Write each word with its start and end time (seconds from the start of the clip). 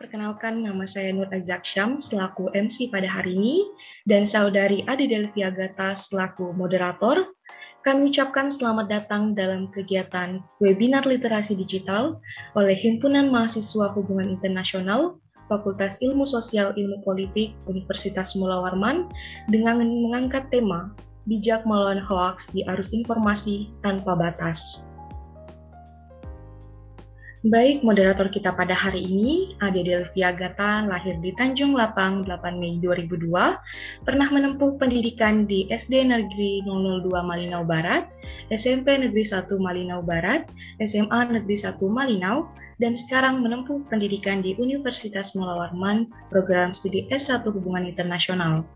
Perkenalkan 0.00 0.64
nama 0.64 0.88
saya 0.88 1.12
Nur 1.12 1.28
Azak 1.28 1.60
Syam 1.60 2.00
selaku 2.00 2.48
MC 2.56 2.88
pada 2.88 3.04
hari 3.04 3.36
ini 3.36 3.68
dan 4.08 4.24
saudari 4.24 4.80
Adi 4.88 5.04
Delvia 5.04 5.52
Gata 5.52 5.92
selaku 5.92 6.56
moderator. 6.56 7.28
Kami 7.84 8.08
ucapkan 8.08 8.48
selamat 8.48 8.88
datang 8.88 9.36
dalam 9.36 9.68
kegiatan 9.68 10.40
webinar 10.56 11.04
literasi 11.04 11.52
digital 11.52 12.16
oleh 12.56 12.72
Himpunan 12.72 13.28
Mahasiswa 13.28 13.92
Hubungan 13.92 14.32
Internasional 14.32 15.20
Fakultas 15.52 16.00
Ilmu 16.00 16.24
Sosial 16.24 16.72
Ilmu 16.80 17.04
Politik 17.04 17.52
Universitas 17.68 18.32
Mula 18.40 18.56
Warman 18.56 19.04
dengan 19.52 19.84
mengangkat 19.84 20.48
tema 20.48 20.96
bijak 21.28 21.68
melawan 21.68 22.00
hoaks 22.00 22.48
di 22.56 22.64
arus 22.72 22.88
informasi 22.96 23.68
tanpa 23.84 24.16
batas. 24.16 24.89
Baik, 27.40 27.80
moderator 27.80 28.28
kita 28.28 28.52
pada 28.52 28.76
hari 28.76 29.00
ini, 29.00 29.56
Ade 29.64 29.80
Delvia 29.80 30.28
Gata, 30.28 30.84
lahir 30.84 31.16
di 31.24 31.32
Tanjung 31.32 31.72
Lapang 31.72 32.20
8 32.28 32.60
Mei 32.60 32.76
2002, 32.76 33.32
pernah 34.04 34.28
menempuh 34.28 34.76
pendidikan 34.76 35.48
di 35.48 35.64
SD 35.72 36.04
Negeri 36.04 36.60
002 36.68 37.08
Malinau 37.24 37.64
Barat, 37.64 38.12
SMP 38.52 38.92
Negeri 39.00 39.24
1 39.24 39.56
Malinau 39.56 40.04
Barat, 40.04 40.52
SMA 40.84 41.32
Negeri 41.32 41.56
1 41.56 41.80
Malinau, 41.88 42.52
dan 42.76 42.92
sekarang 42.92 43.40
menempuh 43.40 43.88
pendidikan 43.88 44.44
di 44.44 44.52
Universitas 44.60 45.32
Mula 45.32 45.64
Warman, 45.64 46.12
program 46.28 46.76
studi 46.76 47.08
S1 47.08 47.40
Hubungan 47.48 47.88
Internasional 47.88 48.68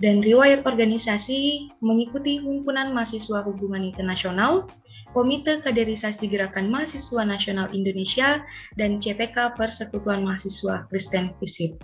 dan 0.00 0.24
riwayat 0.24 0.64
organisasi 0.64 1.70
mengikuti 1.84 2.40
Himpunan 2.40 2.92
Mahasiswa 2.96 3.44
Hubungan 3.44 3.84
Internasional, 3.84 4.68
Komite 5.12 5.60
Kaderisasi 5.60 6.28
Gerakan 6.28 6.72
Mahasiswa 6.72 7.22
Nasional 7.24 7.68
Indonesia, 7.76 8.40
dan 8.80 9.00
CPK 9.00 9.56
Persekutuan 9.56 10.24
Mahasiswa 10.24 10.88
Kristen 10.88 11.36
Visip. 11.38 11.76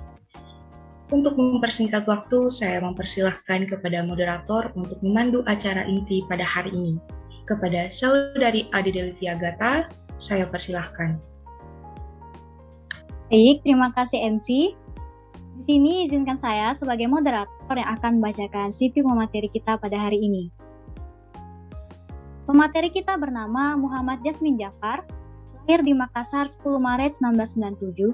Untuk 1.15 1.39
mempersingkat 1.39 2.03
waktu, 2.11 2.51
saya 2.51 2.83
mempersilahkan 2.83 3.71
kepada 3.71 4.03
moderator 4.03 4.75
untuk 4.75 4.99
memandu 5.07 5.47
acara 5.47 5.87
inti 5.87 6.27
pada 6.27 6.43
hari 6.43 6.75
ini. 6.75 6.99
Kepada 7.47 7.87
saudari 7.95 8.67
Adi 8.75 8.91
Delvia 8.91 9.39
Gata, 9.39 9.87
saya 10.19 10.51
persilahkan. 10.51 11.23
Baik, 13.31 13.63
terima 13.63 13.95
kasih 13.95 14.19
MC. 14.35 14.75
Di 15.57 15.81
sini 15.81 16.05
izinkan 16.05 16.37
saya 16.37 16.77
sebagai 16.77 17.09
moderator 17.09 17.77
yang 17.81 17.97
akan 17.97 18.21
membacakan 18.21 18.77
CV 18.77 19.01
pemateri 19.01 19.49
kita 19.49 19.81
pada 19.81 19.97
hari 19.97 20.21
ini. 20.21 20.53
Pemateri 22.45 22.93
kita 22.93 23.17
bernama 23.17 23.73
Muhammad 23.75 24.21
Jasmin 24.21 24.61
Jafar, 24.61 25.09
lahir 25.65 25.81
di 25.81 25.97
Makassar 25.97 26.45
10 26.45 26.77
Maret 26.77 27.17
1997. 27.19 28.13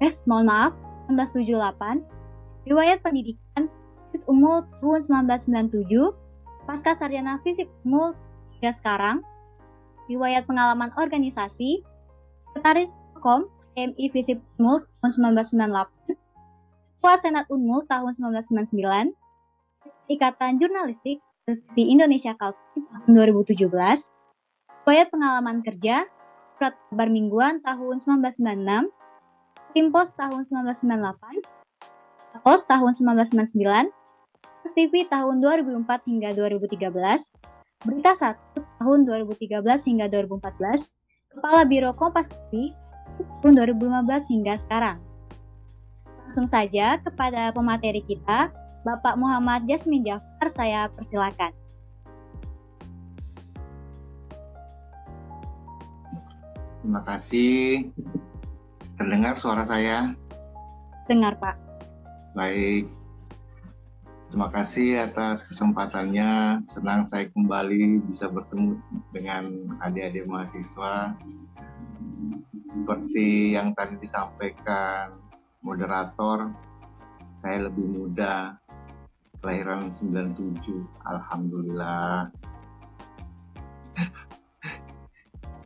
Eh, 0.00 0.12
mohon 0.24 0.48
maaf, 0.48 0.72
1978. 1.12 2.00
Riwayat 2.64 3.04
pendidikan 3.04 3.68
Fisik 4.10 4.24
Umul 4.24 4.64
tahun 4.80 5.28
1997, 5.28 6.16
pasca 6.64 6.96
sarjana 6.96 7.36
Fisik 7.44 7.68
Umul 7.84 8.16
hingga 8.58 8.72
sekarang. 8.72 9.20
Riwayat 10.08 10.48
pengalaman 10.48 10.88
organisasi, 10.96 11.84
Sekretaris 12.50 12.96
Kom 13.20 13.46
MI 13.76 14.08
Fisip 14.08 14.40
Umul 14.56 14.88
tahun 15.04 15.36
1998, 15.36 16.25
Ketua 17.06 17.22
Senat 17.22 17.46
Unmul 17.54 17.86
tahun 17.86 18.18
1999, 18.18 19.14
Ikatan 20.10 20.58
Jurnalistik 20.58 21.22
di 21.78 21.94
Indonesia 21.94 22.34
Kaltim 22.34 22.82
tahun 22.82 23.30
2017, 23.46 23.62
Riwayat 23.62 25.14
Pengalaman 25.14 25.62
Kerja, 25.62 26.02
Surat 26.58 26.74
Kabar 26.90 27.06
Mingguan 27.06 27.62
tahun 27.62 28.02
1996, 28.02 28.90
Tim 29.70 29.94
Pos 29.94 30.18
tahun 30.18 30.50
1998, 30.50 32.42
Pos 32.42 32.66
tahun 32.66 32.92
1999, 32.98 34.74
TV 34.74 35.06
tahun 35.06 35.38
2004 35.46 36.10
hingga 36.10 36.34
2013, 36.34 36.90
Berita 37.86 38.18
1 38.18 38.34
tahun 38.82 38.98
2013 39.06 39.62
hingga 39.62 40.10
2014, 40.10 40.90
Kepala 41.38 41.62
Biro 41.70 41.94
Kompas 41.94 42.26
TV 42.50 42.74
tahun 43.46 43.62
2015 43.78 44.26
hingga 44.26 44.58
sekarang 44.58 45.05
langsung 46.36 46.52
saja 46.52 47.00
kepada 47.00 47.48
pemateri 47.48 48.04
kita, 48.04 48.52
Bapak 48.84 49.16
Muhammad 49.16 49.64
Jasmin 49.64 50.04
Jafar, 50.04 50.52
saya 50.52 50.84
persilakan. 50.92 51.48
Terima 56.84 57.00
kasih. 57.08 57.88
Terdengar 59.00 59.40
suara 59.40 59.64
saya? 59.64 60.12
Dengar, 61.08 61.40
Pak. 61.40 61.56
Baik. 62.36 62.84
Terima 64.28 64.52
kasih 64.52 65.08
atas 65.08 65.40
kesempatannya. 65.40 66.60
Senang 66.68 67.08
saya 67.08 67.32
kembali 67.32 68.12
bisa 68.12 68.28
bertemu 68.28 68.76
dengan 69.08 69.72
adik-adik 69.80 70.28
mahasiswa. 70.28 71.16
Seperti 72.68 73.56
yang 73.56 73.72
tadi 73.72 73.96
disampaikan 73.96 75.24
moderator. 75.66 76.54
Saya 77.34 77.66
lebih 77.66 77.82
muda 77.82 78.54
kelahiran 79.42 79.90
97 79.90 80.62
alhamdulillah. 81.02 82.30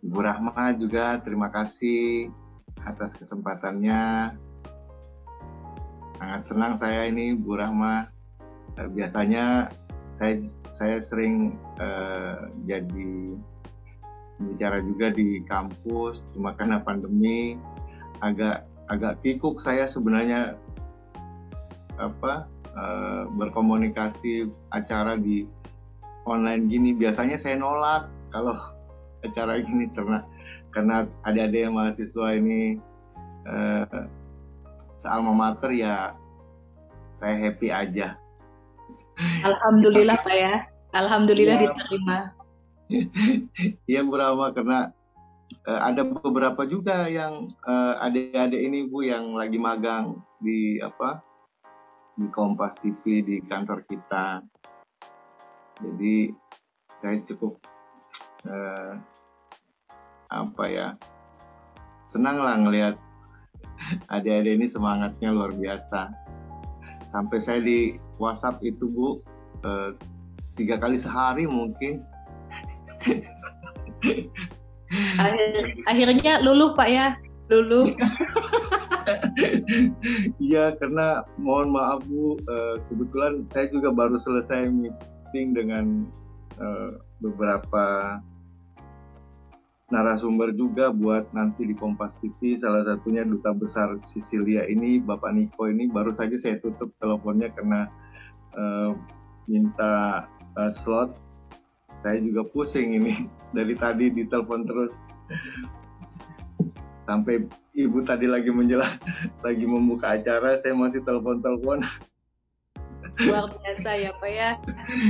Ibu 0.01 0.19
Rahma 0.25 0.73
juga 0.81 1.21
terima 1.21 1.53
kasih 1.53 2.33
atas 2.89 3.13
kesempatannya. 3.21 4.33
Sangat 6.17 6.43
senang 6.49 6.81
saya 6.81 7.05
ini 7.05 7.37
Bu 7.37 7.61
Rahma. 7.61 8.09
Eh, 8.81 8.89
biasanya 8.89 9.69
saya 10.17 10.41
saya 10.73 10.97
sering 11.05 11.61
uh, 11.77 12.49
jadi 12.65 13.37
bicara 14.41 14.81
juga 14.81 15.13
di 15.13 15.45
kampus 15.45 16.25
cuma 16.33 16.57
karena 16.57 16.81
pandemi 16.81 17.61
agak 18.25 18.65
agak 18.91 19.23
kikuk 19.23 19.63
saya 19.63 19.87
sebenarnya 19.87 20.59
apa 21.97 22.51
uh, 22.75 23.31
berkomunikasi 23.39 24.51
acara 24.75 25.15
di 25.15 25.47
online 26.27 26.67
gini 26.67 26.91
biasanya 26.99 27.39
saya 27.39 27.57
nolak 27.57 28.11
kalau 28.35 28.59
acara 29.27 29.63
gini 29.63 29.87
karena 29.95 30.27
karena 30.71 31.07
adik-adik 31.27 31.71
yang 31.71 31.75
mahasiswa 31.75 32.27
ini 32.35 32.79
uh, 33.47 34.07
sealma 34.99 35.33
mater 35.33 35.71
ya 35.73 36.15
saya 37.21 37.37
happy 37.37 37.69
aja. 37.69 38.17
Alhamdulillah 39.45 40.17
Pak 40.25 40.35
ya. 40.35 40.55
Alhamdulillah 40.97 41.57
ya. 41.57 41.63
diterima. 41.69 42.19
Iya 43.87 44.03
Bu 44.03 44.19
Rama 44.19 44.51
karena 44.51 44.91
uh, 45.67 45.81
ada 45.85 46.03
beberapa 46.07 46.63
juga 46.67 47.07
yang 47.11 47.51
uh, 47.67 47.99
adik-adik 48.05 48.61
ini 48.61 48.87
Bu 48.87 49.07
yang 49.07 49.35
lagi 49.35 49.59
magang 49.59 50.23
di 50.41 50.79
apa 50.81 51.21
di 52.17 52.27
Kompas 52.31 52.77
TV 52.83 53.25
di 53.25 53.37
kantor 53.45 53.85
kita. 53.89 54.45
Jadi 55.81 56.33
saya 57.01 57.17
cukup 57.25 57.57
uh, 58.45 59.01
apa 60.31 60.65
ya 60.71 60.89
senang 62.13 62.39
lah 62.39 62.55
ngelihat 62.61 62.95
adik-adik 64.13 64.61
ini 64.61 64.67
semangatnya 64.69 65.33
luar 65.33 65.55
biasa. 65.57 66.13
Sampai 67.11 67.43
saya 67.43 67.59
di 67.59 67.99
WhatsApp 68.23 68.63
itu 68.63 68.87
Bu 68.87 69.19
uh, 69.67 69.97
tiga 70.55 70.79
kali 70.79 71.01
sehari 71.01 71.49
mungkin 71.49 72.05
Akhir, 74.91 75.79
akhirnya 75.87 76.43
luluh 76.43 76.75
Pak 76.75 76.89
ya, 76.91 77.07
luluh. 77.51 77.95
Iya, 80.39 80.77
karena 80.79 81.25
mohon 81.41 81.75
maaf 81.75 82.05
Bu, 82.07 82.39
uh, 82.47 82.77
kebetulan 82.91 83.47
saya 83.51 83.67
juga 83.71 83.91
baru 83.91 84.15
selesai 84.15 84.71
meeting 84.71 85.57
dengan 85.57 86.07
uh, 86.61 87.01
beberapa 87.19 88.19
narasumber 89.91 90.55
juga 90.55 90.95
buat 90.95 91.27
nanti 91.35 91.67
di 91.67 91.75
Kompas 91.75 92.15
TV 92.23 92.55
salah 92.55 92.87
satunya 92.87 93.27
duta 93.27 93.51
besar 93.51 93.99
Sicilia 94.07 94.63
ini 94.71 95.03
Bapak 95.03 95.35
Niko 95.35 95.67
ini. 95.67 95.91
Baru 95.91 96.15
saja 96.15 96.35
saya 96.39 96.63
tutup 96.63 96.95
teleponnya 97.03 97.51
karena 97.51 97.91
uh, 98.55 98.95
minta 99.51 100.27
uh, 100.55 100.71
slot 100.71 101.19
saya 102.01 102.19
juga 102.21 102.43
pusing 102.51 102.97
ini. 102.97 103.29
Dari 103.57 103.75
tadi 103.77 104.13
ditelepon 104.15 104.63
terus. 104.67 105.03
Sampai 107.05 107.43
ibu 107.75 108.03
tadi 108.07 108.31
lagi 108.31 108.51
menjelaskan 108.55 109.03
lagi 109.47 109.65
membuka 109.67 110.15
acara 110.15 110.59
saya 110.63 110.75
masih 110.77 111.03
telepon-telepon. 111.03 111.83
Luar 113.27 113.51
biasa 113.51 113.91
ya 113.99 114.11
pak 114.17 114.31
ya. 114.31 114.51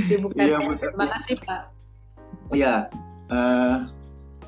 Sibukan 0.01 0.41
ya, 0.41 0.57
terima 0.57 1.07
kasih 1.15 1.35
pak. 1.45 1.61
Ya 2.51 2.89
uh, 3.29 3.85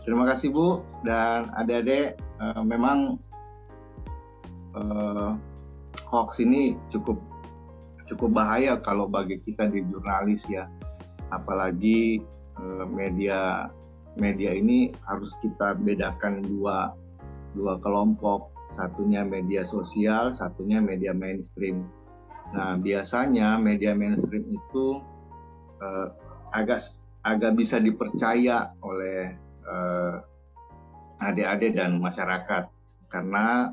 terima 0.04 0.26
kasih 0.34 0.50
bu. 0.50 0.82
Dan 1.06 1.54
adik-adik 1.54 2.18
uh, 2.42 2.66
memang 2.66 3.22
uh, 4.74 5.38
hoax 6.10 6.42
ini 6.42 6.76
cukup 6.90 7.22
cukup 8.10 8.36
bahaya 8.36 8.76
kalau 8.82 9.08
bagi 9.08 9.40
kita 9.46 9.70
di 9.72 9.86
jurnalis 9.88 10.44
ya 10.52 10.68
apalagi 11.34 12.22
uh, 12.62 12.86
media 12.86 13.70
media 14.14 14.54
ini 14.54 14.94
harus 15.10 15.34
kita 15.42 15.74
bedakan 15.82 16.46
dua 16.46 16.94
dua 17.58 17.82
kelompok. 17.82 18.54
Satunya 18.74 19.22
media 19.22 19.62
sosial 19.62 20.34
satunya 20.34 20.82
media 20.82 21.14
mainstream. 21.14 21.86
Nah 22.58 22.78
biasanya 22.78 23.62
media 23.62 23.94
mainstream 23.94 24.46
itu 24.50 25.02
uh, 25.82 26.10
agak 26.54 26.82
agak 27.22 27.54
bisa 27.54 27.78
dipercaya 27.78 28.74
oleh 28.82 29.34
uh, 29.66 30.22
adik-adik 31.22 31.78
dan 31.78 32.02
masyarakat. 32.02 32.66
Karena 33.14 33.70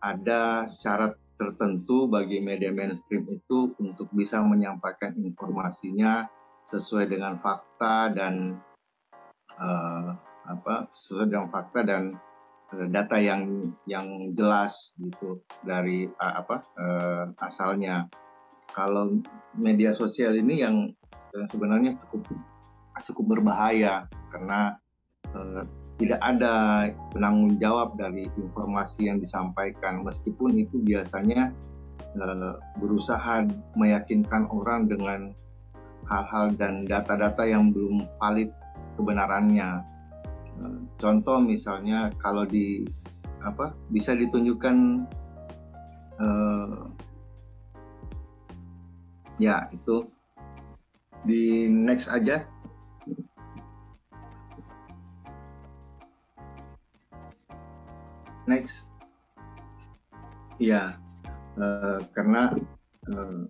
ada 0.00 0.64
syarat 0.64 1.20
tertentu 1.36 2.08
bagi 2.08 2.40
media 2.40 2.72
mainstream 2.72 3.28
itu 3.28 3.76
untuk 3.76 4.08
bisa 4.16 4.40
menyampaikan 4.40 5.12
informasinya 5.20 6.24
sesuai 6.68 7.10
dengan 7.10 7.38
fakta 7.42 8.12
dan 8.14 8.58
uh, 9.58 10.14
apa 10.46 10.90
sesuai 10.94 11.30
dengan 11.30 11.48
fakta 11.50 11.80
dan 11.86 12.16
uh, 12.74 12.86
data 12.90 13.16
yang 13.18 13.72
yang 13.86 14.32
jelas 14.34 14.94
gitu 14.98 15.42
dari 15.66 16.08
uh, 16.20 16.34
apa 16.42 16.56
uh, 16.78 17.24
asalnya. 17.42 18.06
Kalau 18.72 19.20
media 19.52 19.92
sosial 19.92 20.32
ini 20.32 20.64
yang, 20.64 20.96
yang 21.36 21.44
sebenarnya 21.44 21.92
cukup 22.08 22.24
cukup 23.04 23.36
berbahaya 23.36 24.08
karena 24.32 24.80
uh, 25.36 25.68
tidak 26.00 26.16
ada 26.24 26.88
penanggung 27.12 27.60
jawab 27.60 28.00
dari 28.00 28.32
informasi 28.32 29.12
yang 29.12 29.20
disampaikan 29.20 30.00
meskipun 30.02 30.56
itu 30.56 30.80
biasanya 30.82 31.52
berusaha 32.80 33.44
meyakinkan 33.76 34.48
orang 34.50 34.88
dengan 34.88 35.32
hal-hal 36.06 36.54
dan 36.58 36.84
data-data 36.86 37.46
yang 37.46 37.70
belum 37.70 38.06
valid 38.18 38.50
kebenarannya. 38.98 39.82
Uh, 40.60 40.80
contoh 41.00 41.40
misalnya 41.40 42.12
kalau 42.20 42.44
di 42.44 42.86
apa 43.42 43.74
bisa 43.90 44.14
ditunjukkan 44.14 45.06
uh, 46.22 46.86
ya 49.38 49.66
itu. 49.74 50.06
Di 51.22 51.70
next 51.70 52.10
aja. 52.10 52.42
Next. 58.50 58.90
Ya 60.58 60.98
uh, 61.58 61.98
karena 62.14 62.54
uh, 63.10 63.46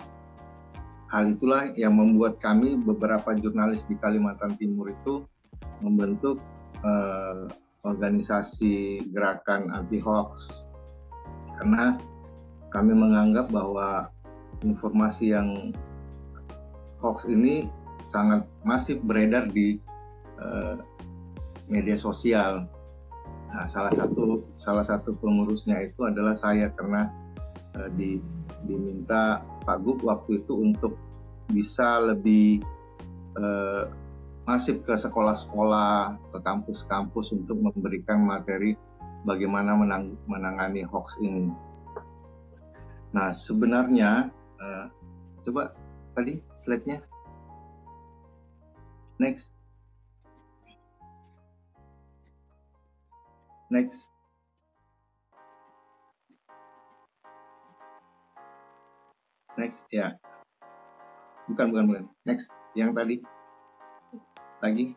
hal 1.12 1.28
itulah 1.28 1.68
yang 1.76 2.00
membuat 2.00 2.40
kami 2.40 2.80
beberapa 2.80 3.36
jurnalis 3.36 3.84
di 3.84 4.00
Kalimantan 4.00 4.56
Timur 4.56 4.88
itu 4.88 5.28
membentuk 5.84 6.40
uh, 6.80 7.52
organisasi 7.84 9.04
gerakan 9.12 9.68
anti 9.76 10.00
hoax 10.00 10.66
karena 11.60 12.00
kami 12.72 12.96
menganggap 12.96 13.52
bahwa 13.52 14.08
informasi 14.64 15.36
yang 15.36 15.76
hoax 17.04 17.28
ini 17.28 17.68
sangat 18.00 18.48
masif 18.64 18.96
beredar 19.04 19.52
di 19.52 19.76
uh, 20.40 20.80
media 21.68 21.94
sosial. 21.94 22.64
Nah, 23.52 23.68
salah 23.68 23.92
satu 23.92 24.48
salah 24.56 24.80
satu 24.80 25.12
pengurusnya 25.20 25.92
itu 25.92 26.08
adalah 26.08 26.32
saya 26.32 26.72
karena 26.72 27.12
uh, 27.76 27.92
di, 27.92 28.16
diminta 28.64 29.44
Pak 29.62 29.78
Gub 29.82 30.02
waktu 30.02 30.42
itu 30.42 30.58
untuk 30.58 30.98
bisa 31.50 32.02
lebih 32.02 32.62
uh, 33.38 33.88
masif 34.44 34.82
ke 34.82 34.94
sekolah-sekolah, 34.94 36.18
ke 36.34 36.38
kampus-kampus 36.42 37.30
untuk 37.32 37.58
memberikan 37.62 38.26
materi 38.26 38.74
bagaimana 39.22 39.78
menang, 39.78 40.18
menangani 40.26 40.82
hoax 40.82 41.18
ini. 41.22 41.50
Nah, 43.14 43.30
sebenarnya 43.30 44.32
uh, 44.58 44.86
coba 45.46 45.76
tadi 46.18 46.42
slide-nya. 46.58 47.04
Next. 49.20 49.54
Next. 53.70 54.11
Next, 59.60 59.84
ya. 59.92 60.16
Bukan, 61.50 61.72
bukan, 61.72 61.84
bukan. 61.92 62.04
Next, 62.24 62.48
yang 62.72 62.96
tadi. 62.96 63.20
Lagi. 64.64 64.96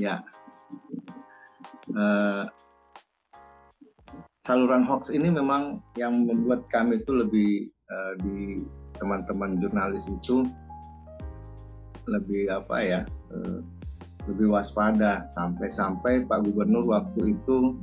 Ya. 0.00 0.24
Uh, 1.92 2.48
saluran 4.46 4.86
hoax 4.86 5.10
ini 5.10 5.26
memang 5.26 5.82
yang 5.98 6.22
membuat 6.22 6.70
kami 6.70 7.02
itu 7.02 7.10
lebih 7.10 7.50
uh, 7.90 8.12
di 8.22 8.62
teman-teman 8.96 9.58
jurnalis 9.58 10.06
itu 10.06 10.46
lebih 12.06 12.46
apa 12.54 12.76
ya 12.78 13.00
uh, 13.34 13.58
lebih 14.30 14.50
waspada 14.54 15.30
sampai-sampai 15.34 16.26
Pak 16.26 16.46
Gubernur 16.46 16.86
waktu 16.86 17.34
itu 17.34 17.74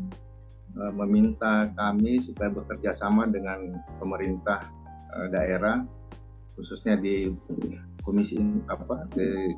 meminta 0.74 1.70
kami 1.78 2.18
supaya 2.18 2.50
bekerja 2.50 2.98
sama 2.98 3.30
dengan 3.30 3.78
pemerintah 4.02 4.66
uh, 5.14 5.30
daerah 5.30 5.86
khususnya 6.58 6.98
di 6.98 7.30
komisi 8.02 8.42
apa 8.70 9.06
di 9.14 9.54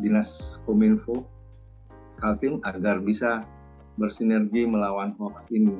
dinas 0.00 0.60
kominfo 0.64 1.36
Kaltim 2.16 2.64
agar 2.64 3.04
bisa 3.04 3.44
bersinergi 4.00 4.64
melawan 4.64 5.12
hoax 5.20 5.48
ini. 5.52 5.76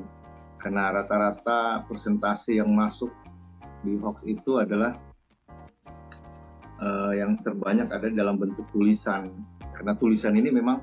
Karena 0.61 0.93
rata-rata 0.93 1.85
persentase 1.85 2.61
yang 2.61 2.69
masuk 2.73 3.09
di 3.81 3.97
hoax 3.97 4.25
itu 4.25 4.61
adalah 4.61 4.97
uh, 6.81 7.13
yang 7.13 7.41
terbanyak 7.41 7.89
ada 7.89 8.09
dalam 8.13 8.37
bentuk 8.37 8.69
tulisan. 8.69 9.33
Karena 9.73 9.97
tulisan 9.97 10.37
ini 10.37 10.49
memang 10.53 10.81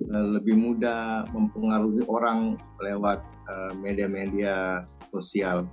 lebih 0.00 0.56
mudah 0.56 1.28
mempengaruhi 1.30 2.02
orang 2.08 2.56
lewat 2.80 3.20
uh, 3.48 3.72
media-media 3.76 4.82
sosial. 5.12 5.68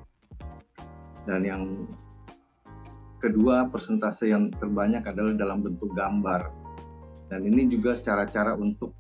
Dan 1.24 1.46
yang 1.46 1.64
kedua 3.20 3.68
persentase 3.68 4.32
yang 4.32 4.52
terbanyak 4.60 5.04
adalah 5.08 5.36
dalam 5.36 5.60
bentuk 5.64 5.92
gambar. 5.96 6.52
Dan 7.30 7.46
ini 7.46 7.70
juga 7.70 7.94
cara-cara 7.94 8.58
untuk 8.58 8.96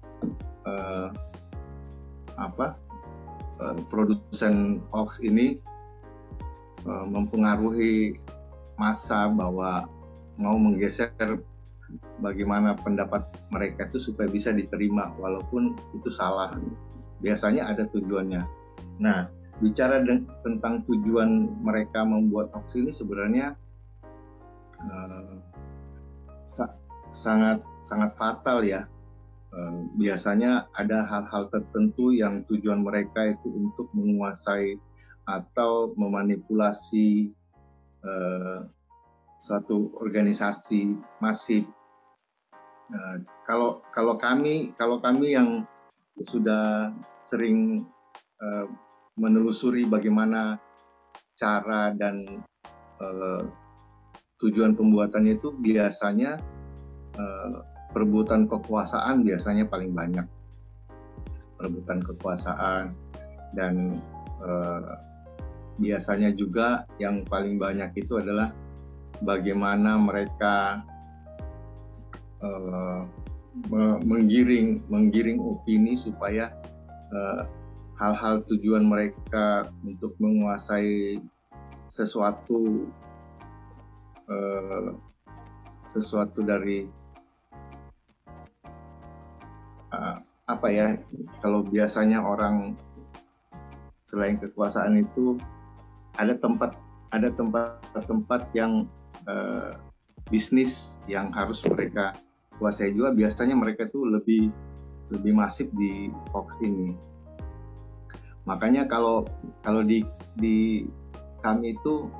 uh, 0.67 1.09
apa 2.37 2.77
uh, 3.59 3.77
produsen 3.89 4.79
hoax 4.93 5.19
ini 5.19 5.57
uh, 6.85 7.05
mempengaruhi 7.09 8.15
masa 8.79 9.27
bahwa 9.27 9.89
mau 10.39 10.55
menggeser 10.55 11.41
bagaimana 12.21 12.77
pendapat 12.77 13.25
mereka 13.49 13.89
itu 13.89 14.11
supaya 14.11 14.29
bisa 14.29 14.53
diterima 14.53 15.13
walaupun 15.17 15.73
itu 15.97 16.09
salah. 16.13 16.53
Biasanya 17.19 17.67
ada 17.67 17.89
tujuannya. 17.91 18.43
Nah, 19.03 19.27
bicara 19.59 20.03
tentang 20.43 20.87
tujuan 20.87 21.51
mereka 21.59 22.03
membuat 22.07 22.51
hoax 22.55 22.79
ini 22.79 22.91
sebenarnya 22.95 23.55
sa 26.47 26.71
sangat 27.11 27.59
sangat 27.85 28.15
fatal 28.15 28.63
ya. 28.63 28.87
Uh, 29.49 29.89
biasanya 29.97 30.69
ada 30.77 31.01
hal-hal 31.09 31.49
tertentu 31.49 32.13
yang 32.13 32.45
tujuan 32.45 32.85
mereka 32.85 33.33
itu 33.33 33.49
untuk 33.49 33.89
menguasai 33.97 34.77
atau 35.25 35.89
memanipulasi 35.97 37.33
uh, 38.05 38.61
suatu 39.41 39.89
organisasi 39.97 40.93
masif 41.17 41.65
Nah, 42.89 43.21
kalau 43.45 43.85
kalau 43.93 44.17
kami 44.17 44.73
kalau 44.73 44.97
kami 44.97 45.37
yang 45.37 45.61
sudah 46.25 46.89
sering 47.21 47.85
uh, 48.41 48.65
menelusuri 49.13 49.85
bagaimana 49.85 50.57
cara 51.37 51.93
dan 51.93 52.43
uh, 52.99 53.45
tujuan 54.41 54.73
pembuatannya 54.73 55.37
itu 55.37 55.53
biasanya 55.53 56.41
uh, 57.19 57.61
perebutan 57.93 58.49
kekuasaan 58.49 59.21
biasanya 59.21 59.69
paling 59.69 59.93
banyak. 59.93 60.25
Perebutan 61.61 62.01
kekuasaan 62.01 62.95
dan 63.53 63.99
uh, 64.41 64.97
biasanya 65.79 66.33
juga 66.35 66.89
yang 66.97 67.23
paling 67.27 67.55
banyak 67.61 67.95
itu 68.01 68.19
adalah 68.19 68.51
bagaimana 69.23 69.99
mereka 69.99 70.83
uh, 72.43 73.03
menggiring 74.03 74.79
menggiring 74.87 75.39
opini 75.41 75.97
supaya 75.99 76.53
uh, 77.11 77.43
hal-hal 77.99 78.39
tujuan 78.47 78.87
mereka 78.87 79.67
untuk 79.83 80.15
menguasai 80.23 81.19
sesuatu 81.91 82.87
uh, 84.31 84.95
sesuatu 85.89 86.45
dari 86.45 86.87
uh, 89.91 90.17
apa 90.49 90.67
ya 90.71 90.87
kalau 91.43 91.65
biasanya 91.65 92.23
orang 92.23 92.77
selain 94.07 94.41
kekuasaan 94.41 95.05
itu 95.05 95.37
ada 96.17 96.33
tempat 96.39 96.73
ada 97.09 97.29
tempat-tempat 97.33 98.41
yang 98.53 98.85
uh, 99.29 99.77
bisnis 100.29 101.01
yang 101.09 101.33
harus 101.33 101.61
mereka 101.65 102.13
kuasai 102.59 102.93
juga 102.93 103.15
biasanya 103.15 103.55
mereka 103.55 103.87
tuh 103.87 104.05
lebih 104.05 104.51
lebih 105.09 105.33
masif 105.33 105.71
di 105.73 106.11
Fox 106.29 106.59
ini 106.61 106.93
makanya 108.45 108.85
kalau 108.85 109.25
kalau 109.65 109.81
di 109.81 110.05
di 110.37 110.85
kami 111.39 111.75
itu 111.75 112.11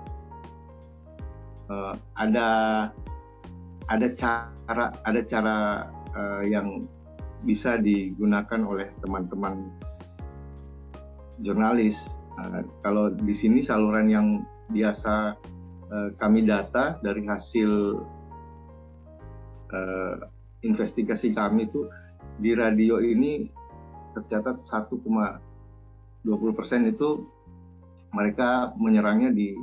uh, 1.69 1.93
ada 2.17 2.49
ada 3.89 4.07
cara 4.13 4.93
ada 5.05 5.21
cara 5.25 5.57
uh, 6.13 6.43
yang 6.45 6.85
bisa 7.47 7.79
digunakan 7.79 8.61
oleh 8.67 8.91
teman-teman 8.99 9.71
jurnalis. 11.41 12.19
Uh, 12.35 12.63
kalau 12.83 13.11
di 13.11 13.31
sini 13.31 13.63
saluran 13.63 14.11
yang 14.11 14.27
biasa 14.69 15.35
uh, 15.89 16.09
kami 16.19 16.43
data 16.45 16.99
dari 17.01 17.23
hasil 17.25 18.01
uh, 19.73 20.15
investigasi 20.65 21.31
kami 21.31 21.69
itu 21.69 21.87
di 22.39 22.55
radio 22.55 22.99
ini 22.99 23.47
tercatat 24.15 24.65
1,20 24.65 24.99
persen 26.57 26.87
itu 26.89 27.27
mereka 28.11 28.73
menyerangnya 28.75 29.29
di 29.29 29.53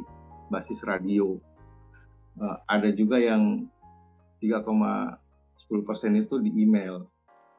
basis 0.49 0.87
radio. 0.87 1.37
Uh, 2.37 2.57
ada 2.69 2.93
juga 2.93 3.19
yang 3.19 3.67
3,10 4.39 5.89
persen 5.89 6.13
itu 6.15 6.39
di 6.39 6.53
email. 6.63 7.09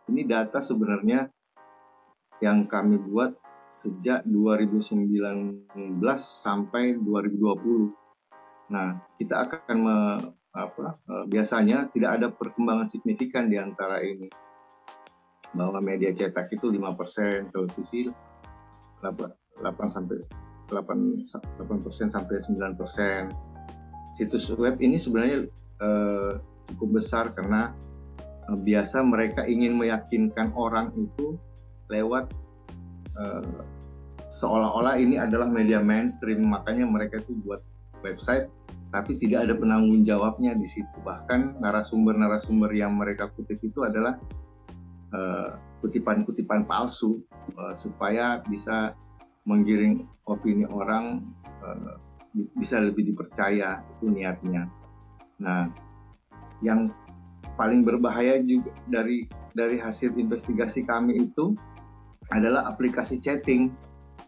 Ini 0.07 0.23
data 0.23 0.63
sebenarnya 0.63 1.27
yang 2.39 2.69
kami 2.69 3.01
buat 3.01 3.35
sejak 3.73 4.23
2019 4.23 5.67
sampai 6.15 6.95
2020. 7.01 7.91
Nah, 8.71 9.01
kita 9.19 9.35
akan 9.47 9.79
apa, 10.57 10.97
e, 11.05 11.13
biasanya 11.29 11.93
tidak 11.93 12.11
ada 12.17 12.27
perkembangan 12.33 12.89
signifikan 12.89 13.45
di 13.47 13.61
antara 13.61 14.01
ini. 14.01 14.25
Bahwa 15.53 15.79
media 15.79 16.11
cetak 16.11 16.49
itu 16.51 16.73
5%, 16.73 17.53
televisi 17.53 18.09
8, 18.99 19.61
8 19.61 19.95
sampai 19.95 20.17
8 20.73 21.29
8% 21.61 22.11
sampai 22.11 22.35
9%. 22.43 24.17
Situs 24.17 24.49
web 24.57 24.81
ini 24.81 24.97
sebenarnya 24.97 25.47
eh, 25.79 26.33
cukup 26.67 26.99
besar 26.99 27.31
karena 27.31 27.71
uh, 28.51 28.57
biasa 28.59 29.01
mereka 29.03 29.47
ingin 29.47 29.79
meyakinkan 29.79 30.51
orang 30.53 30.91
itu 30.99 31.39
lewat 31.87 32.27
uh, 33.15 33.63
seolah-olah 34.27 34.99
ini 34.99 35.15
adalah 35.15 35.47
media 35.47 35.79
mainstream 35.79 36.43
makanya 36.51 36.83
mereka 36.83 37.23
itu 37.23 37.39
buat 37.47 37.63
website 38.03 38.51
tapi 38.91 39.19
tidak 39.19 39.49
ada 39.49 39.53
penanggung 39.57 40.07
jawabnya 40.07 40.55
di 40.55 40.67
situ 40.67 40.97
bahkan 41.03 41.59
narasumber-narasumber 41.59 42.71
yang 42.71 42.95
mereka 42.95 43.27
kutip 43.35 43.59
itu 43.59 43.83
adalah 43.83 44.15
kutipan-kutipan 45.79 46.63
uh, 46.63 46.67
palsu 46.67 47.23
uh, 47.55 47.71
supaya 47.71 48.43
bisa 48.47 48.91
menggiring 49.47 50.03
opini 50.27 50.67
orang 50.67 51.23
uh, 51.63 51.95
bisa 52.59 52.83
lebih 52.83 53.07
dipercaya 53.13 53.81
itu 53.97 54.11
niatnya. 54.11 54.69
Nah, 55.41 55.71
yang 56.61 56.91
paling 57.57 57.81
berbahaya 57.87 58.43
juga 58.43 58.69
dari 58.91 59.25
dari 59.57 59.81
hasil 59.81 60.13
investigasi 60.13 60.85
kami 60.85 61.25
itu 61.29 61.57
adalah 62.29 62.67
aplikasi 62.69 63.17
chatting. 63.17 63.73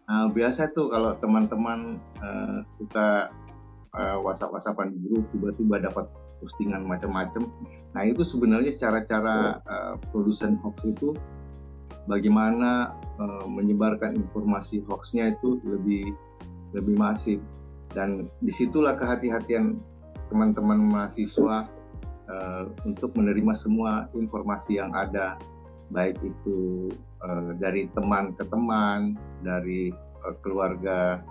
Nah, 0.10 0.32
biasa 0.34 0.74
tuh 0.74 0.90
kalau 0.90 1.14
teman-teman 1.22 2.02
uh, 2.24 2.66
suka 2.66 3.30
uh, 4.00 4.18
WhatsApp-WhatsAppan 4.24 4.96
di 4.96 5.00
grup 5.04 5.28
tiba-tiba 5.36 5.84
dapat 5.84 6.08
postingan 6.40 6.88
macam-macam. 6.88 7.52
Nah, 7.94 8.04
itu 8.08 8.24
sebenarnya 8.24 8.80
cara-cara 8.80 9.60
uh, 9.68 10.00
produsen 10.16 10.56
hoax 10.64 10.88
itu 10.88 11.12
bagaimana 12.08 12.96
uh, 13.20 13.46
menyebarkan 13.46 14.16
informasi 14.16 14.82
hoaxnya 14.88 15.36
itu 15.36 15.60
lebih 15.68 16.16
lebih 16.72 16.96
masif. 16.96 17.44
Dan 17.92 18.30
di 18.40 18.54
situlah 18.54 18.96
kehati-hatian 18.96 19.82
teman-teman 20.30 20.78
mahasiswa 20.94 21.66
uh, 22.30 22.64
untuk 22.86 23.12
menerima 23.18 23.54
semua 23.58 24.08
informasi 24.16 24.78
yang 24.80 24.94
ada. 24.94 25.36
Baik 25.90 26.22
itu 26.22 26.94
uh, 27.26 27.58
dari 27.58 27.90
teman 27.98 28.38
ke 28.38 28.46
teman 28.46 29.18
dari 29.42 29.90
uh, 30.22 30.38
keluarga 30.46 31.26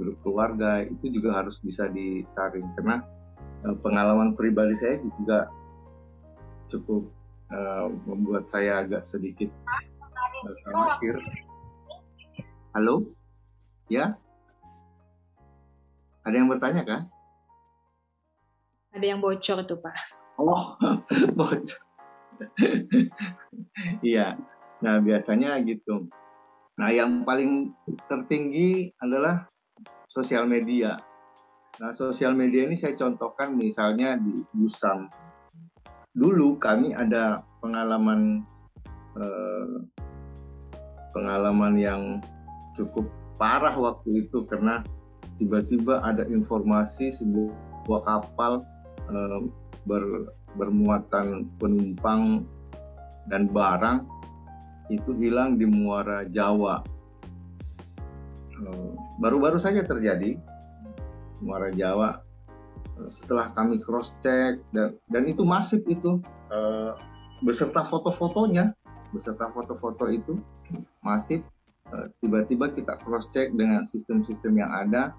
grup 0.00 0.16
keluarga 0.24 0.88
itu 0.88 1.12
juga 1.12 1.44
harus 1.44 1.60
bisa 1.60 1.92
disaring 1.92 2.64
karena 2.80 3.04
uh, 3.68 3.76
pengalaman 3.84 4.32
pribadi 4.32 4.72
saya 4.80 4.96
juga 5.20 5.52
cukup 6.72 7.12
uh, 7.52 7.92
membuat 8.08 8.48
saya 8.48 8.80
agak 8.80 9.04
sedikit 9.04 9.52
uh, 10.48 10.56
khawatir 10.64 11.20
halo 12.72 13.04
ya 13.92 14.16
ada 16.24 16.36
yang 16.40 16.48
bertanya 16.48 16.82
kan 16.88 17.02
ada 18.96 19.04
yang 19.04 19.20
bocor 19.20 19.60
tuh 19.68 19.76
pak 19.76 19.94
Oh, 20.40 20.80
bocor. 21.38 21.80
Iya. 24.00 24.40
Nah, 24.80 24.96
biasanya 25.04 25.60
gitu. 25.60 26.08
Nah, 26.80 26.88
yang 26.88 27.28
paling 27.28 27.76
tertinggi 28.08 28.96
adalah 28.96 29.44
sosial 30.10 30.44
media. 30.44 30.98
Nah, 31.78 31.94
sosial 31.94 32.34
media 32.34 32.66
ini 32.66 32.76
saya 32.76 32.98
contohkan 32.98 33.54
misalnya 33.54 34.18
di 34.18 34.42
Busam. 34.52 35.08
Dulu 36.12 36.58
kami 36.58 36.92
ada 36.92 37.46
pengalaman 37.62 38.42
eh, 39.16 39.76
pengalaman 41.14 41.74
yang 41.78 42.02
cukup 42.74 43.06
parah 43.38 43.72
waktu 43.78 44.26
itu 44.26 44.44
karena 44.44 44.82
tiba-tiba 45.40 46.02
ada 46.04 46.26
informasi 46.26 47.14
sebuah 47.14 48.02
kapal 48.04 48.66
eh, 49.08 49.40
ber, 49.86 50.34
bermuatan 50.58 51.46
penumpang 51.62 52.44
dan 53.30 53.46
barang 53.46 54.04
itu 54.90 55.14
hilang 55.14 55.54
di 55.54 55.70
Muara 55.70 56.26
Jawa. 56.26 56.82
Eh, 58.60 58.92
baru-baru 59.20 59.56
saja 59.56 59.84
terjadi 59.84 60.36
Muara 61.40 61.72
Jawa. 61.72 62.20
Setelah 63.08 63.56
kami 63.56 63.80
cross 63.80 64.12
check 64.20 64.60
dan 64.76 64.92
dan 65.08 65.24
itu 65.24 65.40
masif 65.40 65.80
itu 65.88 66.20
uh, 66.52 66.92
beserta 67.40 67.80
foto-fotonya, 67.80 68.76
beserta 69.16 69.48
foto-foto 69.56 70.12
itu 70.12 70.36
masif. 71.00 71.40
Uh, 71.88 72.12
tiba-tiba 72.20 72.68
kita 72.76 73.00
cross 73.00 73.24
check 73.32 73.56
dengan 73.56 73.88
sistem-sistem 73.88 74.60
yang 74.60 74.68
ada, 74.68 75.16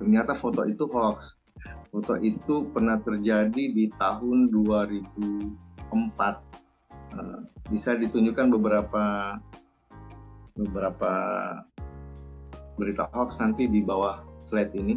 ternyata 0.00 0.32
foto 0.32 0.64
itu 0.64 0.88
hoax 0.88 1.40
foto 1.90 2.14
itu 2.22 2.70
pernah 2.70 3.02
terjadi 3.02 3.64
di 3.74 3.90
tahun 3.98 4.48
2004. 4.54 5.90
Eh, 7.10 7.40
bisa 7.70 7.98
ditunjukkan 7.98 8.46
beberapa 8.54 9.36
beberapa 10.54 11.12
berita 12.80 13.12
hoax 13.12 13.36
nanti 13.36 13.68
di 13.68 13.84
bawah 13.84 14.24
slide 14.40 14.72
ini. 14.72 14.96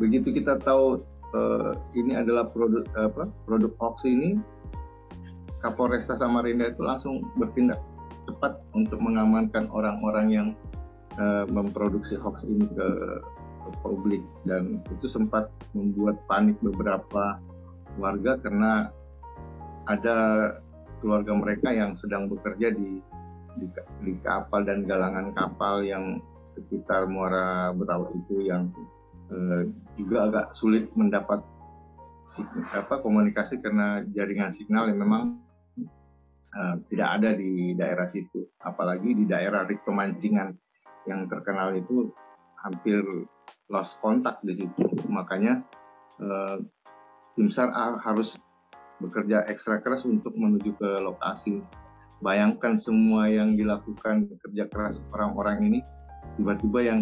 Begitu 0.00 0.32
kita 0.32 0.56
tahu 0.64 1.04
uh, 1.36 1.76
ini 1.92 2.16
adalah 2.16 2.48
produk 2.48 2.88
apa 2.96 3.28
produk 3.44 3.72
hoax 3.76 4.08
ini, 4.08 4.40
Kapolresta 5.60 6.16
Samarinda 6.16 6.72
itu 6.72 6.80
langsung 6.80 7.20
bertindak 7.36 7.82
cepat 8.24 8.56
untuk 8.72 8.96
mengamankan 9.04 9.68
orang-orang 9.68 10.26
yang 10.32 10.48
uh, 11.20 11.44
memproduksi 11.50 12.16
hoax 12.16 12.48
ini 12.48 12.64
ke 12.72 12.88
publik 13.84 14.24
dan 14.48 14.80
itu 14.88 15.04
sempat 15.04 15.52
membuat 15.76 16.16
panik 16.24 16.56
beberapa 16.64 17.36
warga 18.00 18.40
karena 18.40 18.88
ada 19.84 20.16
keluarga 21.00 21.32
mereka 21.36 21.68
yang 21.72 21.96
sedang 21.96 22.28
bekerja 22.28 22.72
di 22.72 23.00
di, 23.58 23.66
di 24.06 24.12
kapal 24.22 24.64
dan 24.64 24.86
galangan 24.86 25.34
kapal 25.34 25.82
yang 25.82 26.22
sekitar 26.48 27.10
Muara 27.10 27.74
Berau 27.76 28.08
itu 28.14 28.46
yang 28.46 28.72
eh, 29.28 29.68
juga 30.00 30.30
agak 30.30 30.46
sulit 30.56 30.88
mendapat 30.96 31.42
apa 32.76 33.00
komunikasi 33.00 33.64
karena 33.64 34.04
jaringan 34.12 34.52
signal 34.52 34.92
yang 34.92 35.00
memang 35.00 35.40
uh, 36.54 36.76
tidak 36.92 37.08
ada 37.20 37.30
di 37.36 37.72
daerah 37.72 38.04
situ. 38.04 38.48
Apalagi 38.60 39.16
di 39.16 39.24
daerah 39.24 39.64
pemancingan 39.64 40.52
yang 41.08 41.24
terkenal 41.28 41.72
itu 41.72 42.12
hampir 42.60 43.00
lost 43.72 43.96
kontak 44.04 44.40
di 44.44 44.60
situ. 44.60 44.84
Makanya 45.08 45.64
uh, 46.20 46.60
tim 47.36 47.48
SAR 47.48 47.96
harus 48.04 48.36
bekerja 48.98 49.46
ekstra 49.48 49.80
keras 49.80 50.04
untuk 50.04 50.34
menuju 50.36 50.76
ke 50.76 50.90
lokasi. 51.00 51.64
Bayangkan 52.18 52.74
semua 52.78 53.30
yang 53.30 53.54
dilakukan 53.54 54.26
kerja 54.42 54.66
keras 54.66 55.06
orang-orang 55.14 55.70
ini, 55.70 55.80
tiba-tiba 56.34 56.78
yang 56.82 57.00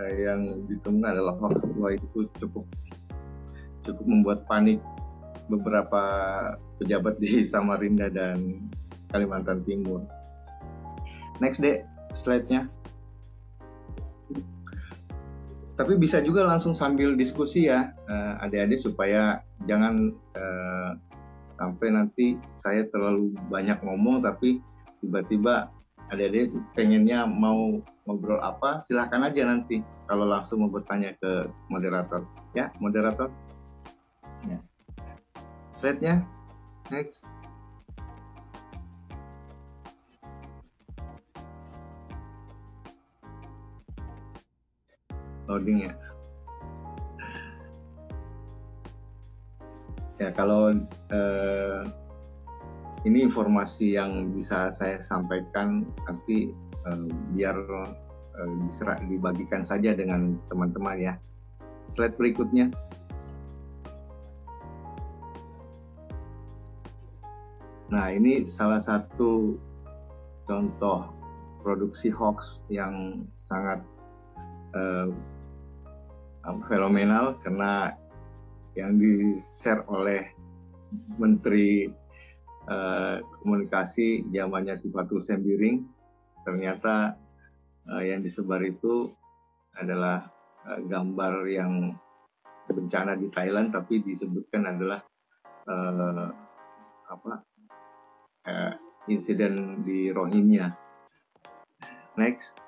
eh, 0.00 0.14
yang 0.24 0.64
ditemukan 0.64 1.12
adalah 1.12 1.36
hoax. 1.36 1.60
Wah 1.76 1.92
itu 1.92 2.24
cukup 2.40 2.64
cukup 3.84 4.06
membuat 4.08 4.48
panik 4.48 4.80
beberapa 5.52 6.02
pejabat 6.80 7.20
di 7.20 7.42
Samarinda 7.50 8.08
dan 8.08 8.68
Kalimantan 9.12 9.62
Timur. 9.68 10.02
Next 11.38 11.60
deh, 11.60 11.84
slide-nya. 12.16 12.72
Tapi 15.76 15.92
bisa 16.00 16.24
juga 16.24 16.48
langsung 16.48 16.72
sambil 16.72 17.12
diskusi 17.12 17.68
ya, 17.68 17.92
eh, 18.08 18.34
adik-adik 18.40 18.80
supaya 18.80 19.44
jangan 19.68 20.16
uh, 20.32 20.96
sampai 21.56 21.88
nanti 21.92 22.26
saya 22.52 22.84
terlalu 22.92 23.32
banyak 23.48 23.80
ngomong 23.80 24.20
tapi 24.20 24.60
tiba-tiba 25.00 25.72
adik-adik 26.12 26.54
pengennya 26.76 27.26
mau 27.26 27.80
ngobrol 28.06 28.38
apa 28.38 28.78
silahkan 28.84 29.26
aja 29.26 29.42
nanti. 29.48 29.82
Kalau 30.06 30.22
langsung 30.22 30.62
mau 30.62 30.70
bertanya 30.70 31.18
ke 31.18 31.50
moderator. 31.66 32.22
Ya 32.54 32.70
moderator. 32.78 33.32
Ya. 34.46 34.62
Slide-nya 35.74 36.22
next. 36.94 37.26
Loading 45.46 45.86
ya 45.86 46.05
ya 50.16 50.32
kalau 50.32 50.72
eh, 51.12 51.82
ini 53.04 53.22
informasi 53.22 53.94
yang 53.94 54.32
bisa 54.34 54.72
saya 54.72 54.98
sampaikan 54.98 55.86
nanti 56.08 56.50
eh, 56.88 57.06
biar 57.36 57.56
eh, 58.40 58.54
diserah, 58.66 58.98
dibagikan 59.06 59.62
saja 59.62 59.92
dengan 59.92 60.40
teman-teman 60.48 60.96
ya. 60.98 61.14
Slide 61.86 62.18
berikutnya. 62.18 62.74
Nah 67.86 68.10
ini 68.10 68.50
salah 68.50 68.82
satu 68.82 69.54
contoh 70.42 71.06
produksi 71.62 72.10
hoax 72.10 72.66
yang 72.66 73.26
sangat 73.38 73.86
eh, 74.74 75.06
fenomenal 76.66 77.38
karena 77.42 77.94
yang 78.76 79.00
di-share 79.00 79.82
oleh 79.88 80.30
Menteri 81.16 81.88
uh, 82.68 83.18
Komunikasi 83.42 84.28
zamannya 84.30 84.78
Tifatul 84.78 85.24
Sembiring 85.24 85.82
ternyata 86.44 87.16
uh, 87.90 88.02
yang 88.04 88.22
disebar 88.22 88.62
itu 88.62 89.10
adalah 89.74 90.28
uh, 90.68 90.80
gambar 90.84 91.48
yang 91.48 91.96
bencana 92.66 93.16
di 93.16 93.32
Thailand 93.32 93.72
tapi 93.72 94.04
disebutkan 94.04 94.68
adalah 94.68 95.00
uh, 95.66 96.30
apa 97.06 97.32
uh, 98.46 98.72
insiden 99.06 99.86
di 99.86 100.10
Rohingya. 100.10 100.74
Next, 102.16 102.58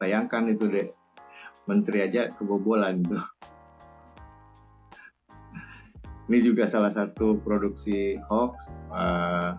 bayangkan 0.00 0.48
itu 0.50 0.66
deh, 0.66 0.88
menteri 1.68 2.02
aja 2.02 2.32
kebobolan 2.34 3.04
tuh. 3.04 3.22
Ini 6.26 6.38
juga 6.42 6.66
salah 6.66 6.90
satu 6.90 7.38
produksi 7.38 8.18
hoax. 8.26 8.74
Uh, 8.90 9.54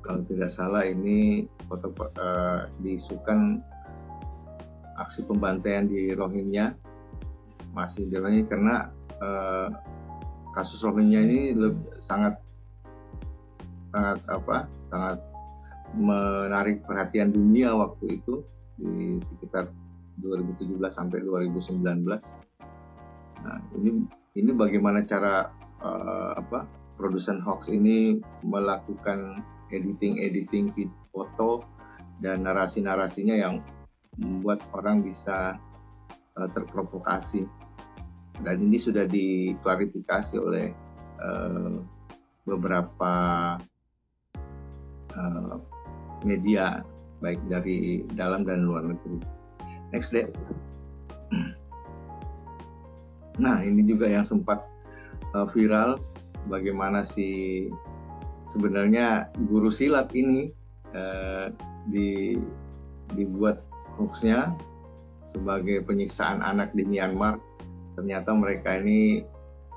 kalau 0.00 0.24
tidak 0.28 0.48
salah 0.48 0.84
ini 0.88 1.44
foto 1.68 1.92
uh, 2.20 2.68
diisukan 2.80 3.60
aksi 5.00 5.24
pembantaian 5.28 5.88
di 5.88 6.12
Rohingya 6.16 6.72
masih 7.76 8.08
diulangi 8.08 8.46
karena 8.48 8.88
uh, 9.20 9.68
kasus 10.56 10.80
Rohingya 10.80 11.20
ini 11.24 11.40
lebih, 11.56 11.92
sangat 12.00 12.40
sangat 13.92 14.18
apa 14.28 14.68
sangat 14.88 15.18
menarik 15.94 16.82
perhatian 16.88 17.30
dunia 17.30 17.74
waktu 17.76 18.18
itu 18.22 18.42
di 18.80 19.20
sekitar 19.22 19.68
2017 20.24 20.78
sampai 20.90 21.20
2019. 21.20 21.84
Nah, 23.44 23.58
ini 23.76 23.90
ini 24.34 24.50
bagaimana 24.54 25.06
cara 25.06 25.50
uh, 25.82 26.34
apa 26.38 26.66
produsen 26.98 27.42
hoax 27.42 27.70
ini 27.70 28.18
melakukan 28.42 29.42
editing 29.70 30.22
editing 30.22 30.70
foto 31.10 31.66
dan 32.22 32.46
narasi 32.46 32.82
narasinya 32.82 33.34
yang 33.34 33.62
membuat 34.18 34.62
orang 34.74 35.02
bisa 35.02 35.58
uh, 36.38 36.48
terprovokasi 36.54 37.46
dan 38.42 38.58
ini 38.58 38.78
sudah 38.78 39.06
diklarifikasi 39.06 40.34
oleh 40.38 40.74
uh, 41.22 41.78
beberapa 42.42 43.14
uh, 45.14 45.56
media 46.26 46.82
baik 47.22 47.40
dari 47.46 48.02
dalam 48.12 48.42
dan 48.44 48.66
luar 48.66 48.84
negeri. 48.84 49.22
Next 49.94 50.10
deh. 50.10 50.26
Nah, 53.38 53.62
ini 53.66 53.82
juga 53.82 54.06
yang 54.06 54.22
sempat 54.22 54.62
uh, 55.34 55.46
viral. 55.50 55.98
Bagaimana 56.46 57.02
si 57.02 57.66
sebenarnya 58.52 59.32
guru 59.48 59.72
silat 59.72 60.12
ini 60.12 60.52
uh, 60.92 61.48
di 61.88 62.36
dibuat 63.16 63.64
hoaxnya 63.96 64.52
sebagai 65.24 65.82
penyiksaan 65.88 66.44
anak 66.44 66.70
di 66.76 66.84
Myanmar. 66.86 67.40
Ternyata 67.96 68.30
mereka 68.36 68.78
ini 68.78 69.24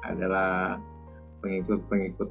adalah 0.06 0.78
pengikut-pengikut 1.42 2.30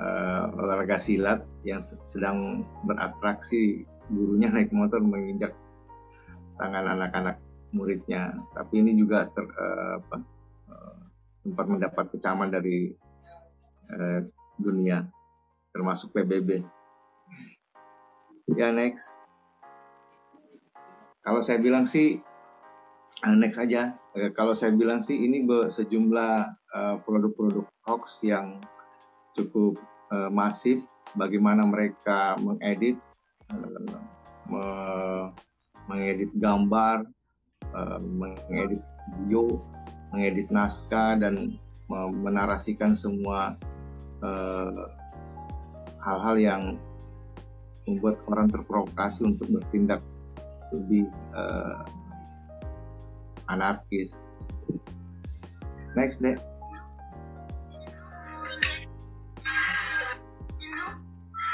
uh, 0.00 0.44
olahraga 0.56 0.96
silat 0.96 1.44
yang 1.66 1.84
sedang 1.84 2.64
beratraksi. 2.88 3.84
Gurunya 4.10 4.50
naik 4.50 4.72
motor 4.74 4.98
menginjak 5.02 5.54
tangan 6.58 6.98
anak-anak 6.98 7.38
muridnya. 7.70 8.34
Tapi 8.54 8.82
ini 8.82 8.98
juga 8.98 9.30
ter, 9.30 9.46
uh, 9.46 10.02
apa, 10.02 10.18
uh, 10.70 10.98
sempat 11.46 11.66
mendapat 11.70 12.04
kecaman 12.14 12.50
dari 12.50 12.90
uh, 13.94 14.20
dunia, 14.58 15.06
termasuk 15.72 16.12
PBB. 16.14 16.62
Ya 18.58 18.74
next. 18.74 19.14
Kalau 21.22 21.38
saya 21.44 21.62
bilang 21.62 21.86
sih 21.86 22.18
next 23.22 23.62
aja. 23.62 23.94
Kalau 24.34 24.58
saya 24.58 24.74
bilang 24.74 25.06
sih 25.06 25.14
ini 25.14 25.46
sejumlah 25.46 26.58
produk-produk 27.06 27.62
hoax 27.86 28.26
yang 28.26 28.58
cukup 29.38 29.78
masif. 30.34 30.82
Bagaimana 31.14 31.62
mereka 31.62 32.34
mengedit, 32.42 32.98
mengedit 35.86 36.30
gambar, 36.34 37.06
Eh, 37.70 37.98
mengedit 38.02 38.82
video, 39.14 39.62
mengedit 40.10 40.50
naskah 40.50 41.14
dan 41.22 41.54
menarasikan 41.90 42.98
semua 42.98 43.54
eh, 44.26 44.82
hal-hal 46.02 46.36
uh, 46.38 46.42
yang 46.42 46.62
membuat 47.86 48.18
orang 48.26 48.50
terprovokasi 48.50 49.22
untuk 49.22 49.46
bertindak 49.54 50.02
lebih 50.74 51.06
uh, 51.34 51.86
anarkis. 53.46 54.18
Next 55.94 56.18
deh. 56.22 56.38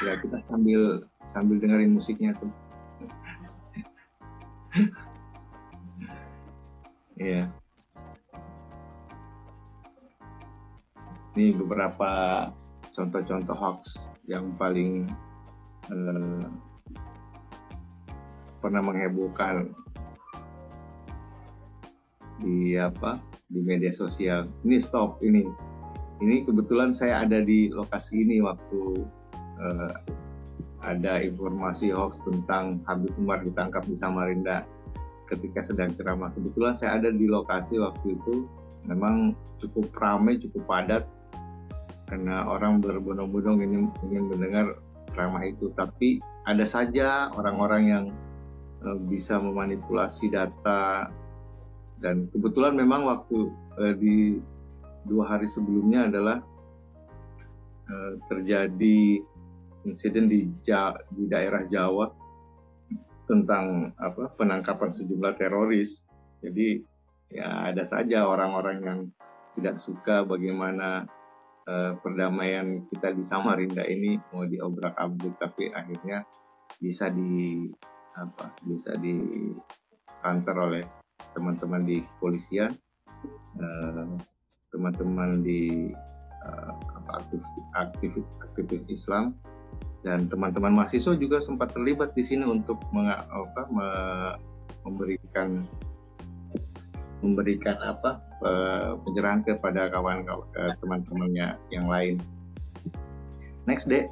Ya 0.04 0.12
kita 0.20 0.36
sambil 0.48 1.08
sambil 1.28 1.56
dengerin 1.60 1.96
musiknya 1.96 2.36
tuh. 2.36 2.52
Iya. 7.16 7.48
Ini 11.36 11.52
beberapa 11.56 12.10
contoh-contoh 12.92 13.56
hoax 13.56 14.08
yang 14.28 14.56
paling 14.56 15.08
eh, 15.88 16.44
pernah 18.60 18.82
menghebohkan 18.84 19.72
di 22.40 22.76
apa 22.76 23.20
di 23.48 23.60
media 23.64 23.92
sosial. 23.92 24.48
Ini 24.64 24.76
stop 24.80 25.20
ini 25.24 25.44
ini 26.20 26.44
kebetulan 26.44 26.96
saya 26.96 27.24
ada 27.24 27.44
di 27.44 27.68
lokasi 27.68 28.24
ini 28.24 28.40
waktu 28.40 29.04
uh, 29.60 29.92
ada 30.80 31.20
informasi 31.20 31.92
hoax 31.92 32.20
tentang 32.24 32.80
Habib 32.88 33.12
Umar 33.20 33.44
ditangkap 33.44 33.84
di 33.84 33.96
Samarinda 33.96 34.64
ketika 35.26 35.60
sedang 35.62 35.92
ceramah. 35.94 36.30
Kebetulan 36.32 36.74
saya 36.74 37.02
ada 37.02 37.10
di 37.10 37.26
lokasi 37.26 37.78
waktu 37.78 38.16
itu, 38.16 38.46
memang 38.86 39.34
cukup 39.58 39.90
ramai, 39.98 40.38
cukup 40.38 40.62
padat 40.66 41.04
karena 42.06 42.46
orang 42.46 42.78
berbondong-bondong 42.78 43.66
ingin, 43.66 43.84
ingin 44.06 44.24
mendengar 44.30 44.78
ceramah 45.10 45.42
itu. 45.42 45.74
Tapi 45.74 46.22
ada 46.46 46.62
saja 46.62 47.34
orang-orang 47.34 47.82
yang 47.90 48.04
uh, 48.86 48.98
bisa 49.10 49.42
memanipulasi 49.42 50.30
data 50.30 51.10
dan 51.98 52.30
kebetulan 52.30 52.78
memang 52.78 53.08
waktu 53.08 53.50
uh, 53.80 53.94
di 53.98 54.38
dua 55.06 55.34
hari 55.34 55.50
sebelumnya 55.50 56.06
adalah 56.06 56.38
uh, 57.90 58.12
terjadi 58.30 59.22
insiden 59.86 60.26
di, 60.30 60.50
ja, 60.66 60.94
di 61.14 61.30
daerah 61.30 61.66
Jawa 61.66 62.10
tentang 63.26 63.90
apa 63.98 64.30
penangkapan 64.38 64.90
sejumlah 64.90 65.34
teroris. 65.36 66.06
Jadi 66.40 66.80
ya 67.34 67.74
ada 67.74 67.82
saja 67.82 68.30
orang-orang 68.30 68.78
yang 68.82 69.00
tidak 69.58 69.76
suka 69.82 70.22
bagaimana 70.22 71.10
uh, 71.66 71.98
perdamaian 72.00 72.86
kita 72.92 73.12
di 73.12 73.24
Samarinda 73.26 73.82
ini 73.82 74.20
mau 74.30 74.46
diobrak-abrik 74.46 75.34
tapi 75.42 75.72
akhirnya 75.74 76.22
bisa 76.78 77.10
di 77.10 77.66
apa 78.16 78.52
bisa 78.64 78.96
di 78.96 79.16
kantor 80.24 80.72
oleh 80.72 80.84
teman-teman 81.36 81.84
di 81.84 82.00
kepolisian 82.00 82.76
uh, 83.60 84.16
teman-teman 84.72 85.40
di 85.40 85.92
uh, 86.44 86.72
aktif, 87.16 87.40
aktivis, 87.76 88.26
aktivis 88.44 88.84
Islam 88.88 89.36
dan 90.06 90.30
teman-teman 90.30 90.70
mahasiswa 90.70 91.18
juga 91.18 91.42
sempat 91.42 91.74
terlibat 91.74 92.14
di 92.14 92.22
sini 92.22 92.46
untuk 92.46 92.78
meng, 92.94 93.10
apa, 93.10 93.66
me, 93.74 93.86
memberikan 94.86 95.66
memberikan 97.26 97.74
apa 97.82 98.22
pencerahan 99.02 99.42
kepada 99.42 99.90
kawan-kawan 99.90 100.46
teman-temannya 100.78 101.58
yang 101.74 101.90
lain. 101.90 102.22
Next 103.66 103.90
deh. 103.90 104.06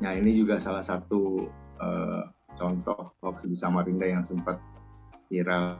Nah 0.00 0.16
ini 0.16 0.40
juga 0.40 0.56
salah 0.56 0.80
satu 0.80 1.52
uh, 1.84 2.32
contoh 2.56 3.12
hoax 3.20 3.44
di 3.44 3.52
Samarinda 3.58 4.08
yang 4.08 4.24
sempat 4.24 4.56
viral. 5.28 5.76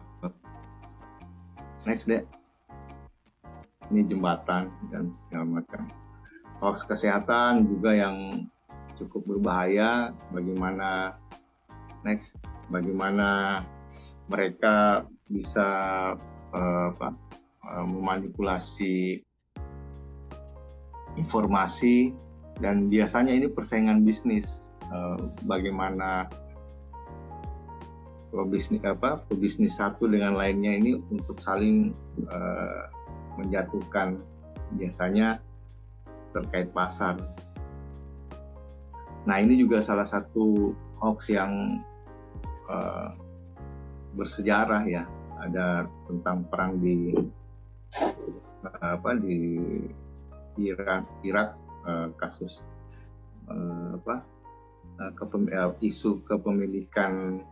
Next 1.89 2.13
deh. 2.13 2.21
Ini 3.89 4.05
jembatan 4.05 4.69
dan 4.93 5.17
segala 5.17 5.65
macam 5.65 5.89
hoax 6.59 6.87
kesehatan 6.87 7.67
juga 7.67 7.95
yang 7.95 8.47
cukup 8.99 9.25
berbahaya. 9.27 10.11
Bagaimana 10.35 11.15
next 12.03 12.35
bagaimana 12.69 13.63
mereka 14.29 15.07
bisa 15.31 15.69
uh, 16.53 16.87
apa, 16.95 17.15
uh, 17.65 17.87
memanipulasi 17.87 19.23
informasi. 21.17 22.13
Dan 22.59 22.91
biasanya 22.91 23.39
ini 23.39 23.47
persaingan 23.47 24.03
bisnis 24.03 24.75
uh, 24.91 25.15
bagaimana 25.47 26.27
pebisnis 28.29 28.83
apa 28.85 29.25
pebisnis 29.31 29.79
satu 29.79 30.05
dengan 30.11 30.37
lainnya 30.37 30.75
ini 30.75 30.99
untuk 31.15 31.39
saling 31.39 31.95
uh, 32.27 32.91
menjatuhkan. 33.39 34.19
Biasanya 34.75 35.41
terkait 36.39 36.71
pasar. 36.71 37.19
Nah 39.27 39.37
ini 39.43 39.59
juga 39.59 39.83
salah 39.83 40.07
satu 40.07 40.73
hoax 41.03 41.35
yang 41.35 41.83
uh, 42.71 43.13
bersejarah 44.15 44.87
ya. 44.87 45.05
Ada 45.39 45.87
tentang 46.11 46.47
perang 46.51 46.83
di 46.83 47.15
uh, 48.65 48.95
apa 48.99 49.15
di 49.19 49.59
Irak, 50.59 51.07
Irak 51.23 51.55
uh, 51.87 52.11
kasus 52.19 52.63
uh, 53.47 53.95
apa 54.03 54.27
uh, 54.99 55.13
kepem, 55.15 55.47
uh, 55.55 55.75
isu 55.79 56.27
kepemilikan 56.27 57.43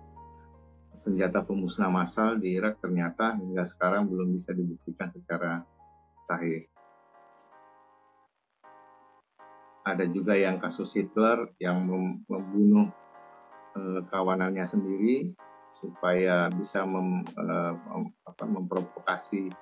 senjata 0.97 1.45
pemusnah 1.45 1.93
massal 1.93 2.41
di 2.41 2.57
Irak 2.57 2.81
ternyata 2.81 3.37
hingga 3.37 3.69
sekarang 3.69 4.09
belum 4.09 4.35
bisa 4.35 4.57
dibuktikan 4.57 5.13
secara 5.13 5.63
sahih. 6.27 6.67
Ada 9.87 10.03
juga 10.11 10.35
yang 10.35 10.59
kasus 10.59 10.99
Hitler 10.99 11.47
yang 11.63 11.87
membunuh 12.27 12.91
uh, 13.79 14.03
kawanannya 14.11 14.67
sendiri 14.67 15.31
supaya 15.79 16.51
bisa 16.51 16.83
mem, 16.83 17.23
uh, 17.39 17.75
apa, 18.27 18.45
memprovokasi 18.45 19.55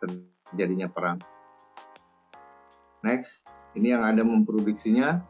terjadinya 0.00 0.88
perang. 0.88 1.20
Next, 3.04 3.44
ini 3.76 3.92
yang 3.92 4.08
ada 4.08 4.24
memproduksinya. 4.24 5.20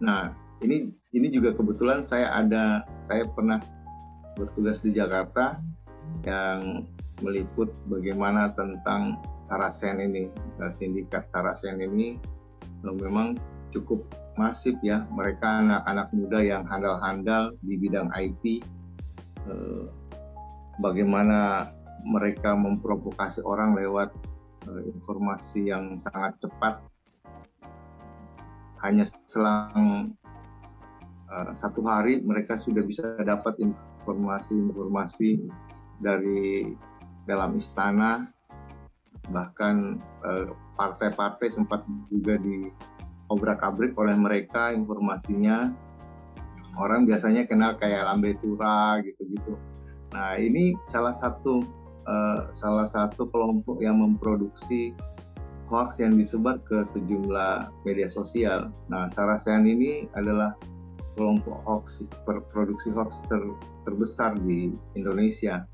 Nah, 0.00 0.32
ini 0.64 0.96
ini 1.12 1.28
juga 1.28 1.52
kebetulan 1.52 2.08
saya 2.08 2.32
ada 2.32 2.88
saya 3.04 3.28
pernah 3.36 3.60
bertugas 4.32 4.80
di 4.80 4.96
Jakarta 4.96 5.60
yang 6.24 6.88
meliput 7.20 7.68
bagaimana 7.86 8.50
tentang 8.56 9.20
Sarasen 9.44 10.00
ini, 10.00 10.32
sindikat 10.74 11.28
Sarasen 11.30 11.78
ini 11.78 12.18
memang 12.90 13.38
cukup 13.70 14.02
masif 14.34 14.74
ya 14.82 15.06
mereka 15.12 15.62
anak-anak 15.62 16.08
muda 16.12 16.38
yang 16.42 16.64
handal-handal 16.66 17.54
di 17.62 17.78
bidang 17.78 18.10
IT 18.16 18.64
eh, 19.46 19.84
bagaimana 20.82 21.70
mereka 22.02 22.58
memprovokasi 22.58 23.46
orang 23.46 23.78
lewat 23.78 24.10
eh, 24.66 24.82
informasi 24.90 25.70
yang 25.70 25.96
sangat 26.02 26.34
cepat. 26.42 26.82
Hanya 28.82 29.06
selang 29.30 30.16
eh, 31.30 31.52
satu 31.54 31.86
hari 31.86 32.20
mereka 32.26 32.58
sudah 32.58 32.82
bisa 32.82 33.14
dapat 33.22 33.54
informasi-informasi 33.62 35.38
dari 36.02 36.74
dalam 37.30 37.54
istana 37.54 38.26
bahkan 39.30 40.02
eh, 40.26 40.50
partai-partai 40.74 41.46
sempat 41.52 41.86
juga 42.10 42.40
di 42.40 42.72
obrak-abrik 43.30 43.94
oleh 43.94 44.16
mereka 44.18 44.74
informasinya. 44.74 45.70
Orang 46.80 47.04
biasanya 47.04 47.44
kenal 47.44 47.76
kayak 47.76 48.08
lambe 48.08 48.32
tura 48.40 48.98
gitu-gitu. 49.04 49.60
Nah 50.16 50.40
ini 50.40 50.72
salah 50.88 51.12
satu 51.12 51.60
uh, 52.08 52.48
salah 52.52 52.88
satu 52.88 53.28
kelompok 53.28 53.80
yang 53.84 54.00
memproduksi 54.00 54.96
hoax 55.72 56.00
yang 56.00 56.20
disebar 56.20 56.60
ke 56.68 56.84
sejumlah 56.84 57.72
media 57.88 58.04
sosial. 58.04 58.68
Nah, 58.92 59.08
Sarasen 59.08 59.64
ini 59.64 60.04
adalah 60.12 60.52
kelompok 61.16 61.64
hoax 61.64 62.04
produksi 62.52 62.92
hoax 62.92 63.24
ter, 63.28 63.40
terbesar 63.88 64.36
di 64.44 64.72
Indonesia 64.92 65.64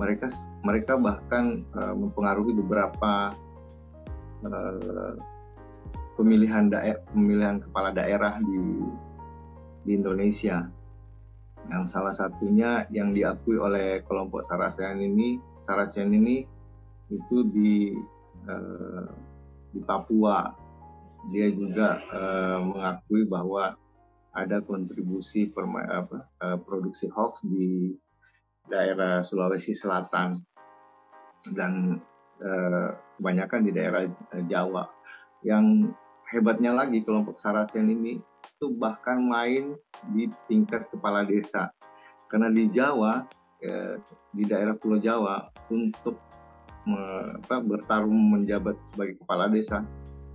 mereka 0.00 0.26
mereka 0.64 0.96
bahkan 0.96 1.64
uh, 1.76 1.92
mempengaruhi 1.92 2.56
beberapa 2.56 3.36
uh, 4.46 5.14
pemilihan 6.16 6.72
daerah 6.72 7.00
pemilihan 7.12 7.60
kepala 7.60 7.92
daerah 7.92 8.40
di 8.40 8.60
di 9.84 9.90
Indonesia. 9.92 10.68
Yang 11.70 11.84
salah 11.94 12.14
satunya 12.14 12.90
yang 12.90 13.14
diakui 13.14 13.54
oleh 13.54 14.02
kelompok 14.02 14.42
Sarasen 14.42 14.98
ini 14.98 15.38
Sarasen 15.62 16.10
ini 16.10 16.42
itu 17.12 17.46
di 17.52 17.94
uh, 18.48 19.06
di 19.70 19.80
Papua. 19.84 20.50
Dia 21.30 21.54
juga 21.54 22.02
uh, 22.10 22.58
mengakui 22.66 23.30
bahwa 23.30 23.78
ada 24.32 24.58
kontribusi 24.64 25.52
perma, 25.52 25.84
apa, 25.86 26.24
produksi 26.64 27.06
hoax 27.12 27.44
di 27.46 27.94
daerah 28.66 29.26
Sulawesi 29.26 29.74
Selatan 29.74 30.42
dan 31.54 31.98
eh, 32.38 32.88
kebanyakan 33.18 33.60
di 33.66 33.70
daerah 33.74 34.02
eh, 34.06 34.44
Jawa. 34.46 34.86
Yang 35.42 35.90
hebatnya 36.30 36.72
lagi 36.72 37.02
kelompok 37.02 37.38
Sarasen 37.38 37.90
ini 37.90 38.22
itu 38.22 38.66
bahkan 38.78 39.18
main 39.18 39.74
di 40.14 40.30
tingkat 40.46 40.86
kepala 40.94 41.26
desa. 41.26 41.74
Karena 42.30 42.48
di 42.48 42.70
Jawa, 42.70 43.26
eh, 43.62 43.98
di 44.32 44.46
daerah 44.46 44.78
Pulau 44.78 45.02
Jawa 45.02 45.50
untuk 45.68 46.16
me, 46.86 47.36
apa, 47.38 47.62
bertarung 47.62 48.34
menjabat 48.34 48.74
sebagai 48.90 49.18
kepala 49.22 49.46
desa 49.46 49.86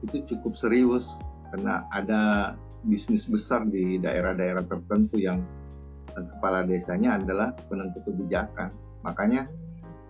itu 0.06 0.24
cukup 0.30 0.54
serius 0.54 1.20
karena 1.52 1.84
ada 1.92 2.54
bisnis 2.86 3.26
besar 3.26 3.66
di 3.68 3.98
daerah-daerah 3.98 4.63
tertentu 4.70 5.18
yang 5.18 5.42
kepala 6.25 6.65
desanya 6.65 7.21
adalah 7.21 7.53
penentu 7.69 8.01
kebijakan. 8.08 8.73
Makanya 9.06 9.45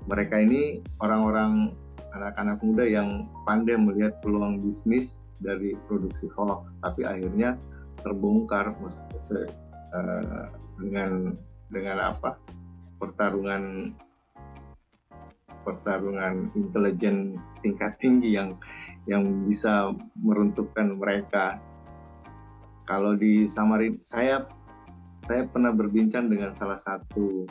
mereka 0.07 0.39
ini 0.39 0.79
orang-orang 1.03 1.75
anak-anak 2.15 2.63
muda 2.63 2.87
yang 2.87 3.27
pandai 3.43 3.75
melihat 3.75 4.15
peluang 4.23 4.63
bisnis 4.63 5.27
dari 5.43 5.75
produksi 5.85 6.31
hoax, 6.33 6.79
tapi 6.81 7.03
akhirnya 7.03 7.59
terbongkar 8.01 8.73
uh, 8.73 10.47
dengan 10.79 11.35
dengan 11.67 11.97
apa 12.15 12.39
pertarungan 12.97 13.93
pertarungan 15.67 16.47
intelijen 16.55 17.35
tingkat 17.59 17.99
tinggi 17.99 18.39
yang 18.39 18.55
yang 19.05 19.43
bisa 19.43 19.91
meruntuhkan 20.15 20.95
mereka. 20.95 21.59
Kalau 22.87 23.19
di 23.19 23.43
Samarinda, 23.51 23.99
saya 23.99 24.47
saya 25.27 25.43
pernah 25.43 25.75
berbincang 25.75 26.31
dengan 26.31 26.55
salah 26.55 26.79
satu 26.79 27.43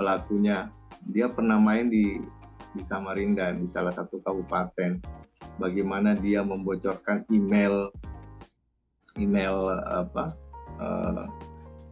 pelakunya. 0.00 0.72
Dia 1.12 1.28
pernah 1.28 1.60
main 1.60 1.92
di 1.92 2.16
di 2.72 2.82
Samarinda 2.82 3.52
di 3.52 3.68
salah 3.68 3.92
satu 3.92 4.24
kabupaten. 4.24 4.96
Bagaimana 5.60 6.16
dia 6.16 6.40
membocorkan 6.40 7.28
email 7.28 7.92
email 9.20 9.76
apa 9.84 10.32
uh, 10.80 11.28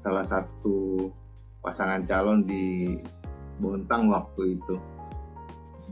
salah 0.00 0.24
satu 0.24 1.12
pasangan 1.60 2.08
calon 2.08 2.48
di 2.48 2.96
Bontang 3.58 4.08
waktu 4.08 4.56
itu 4.56 4.78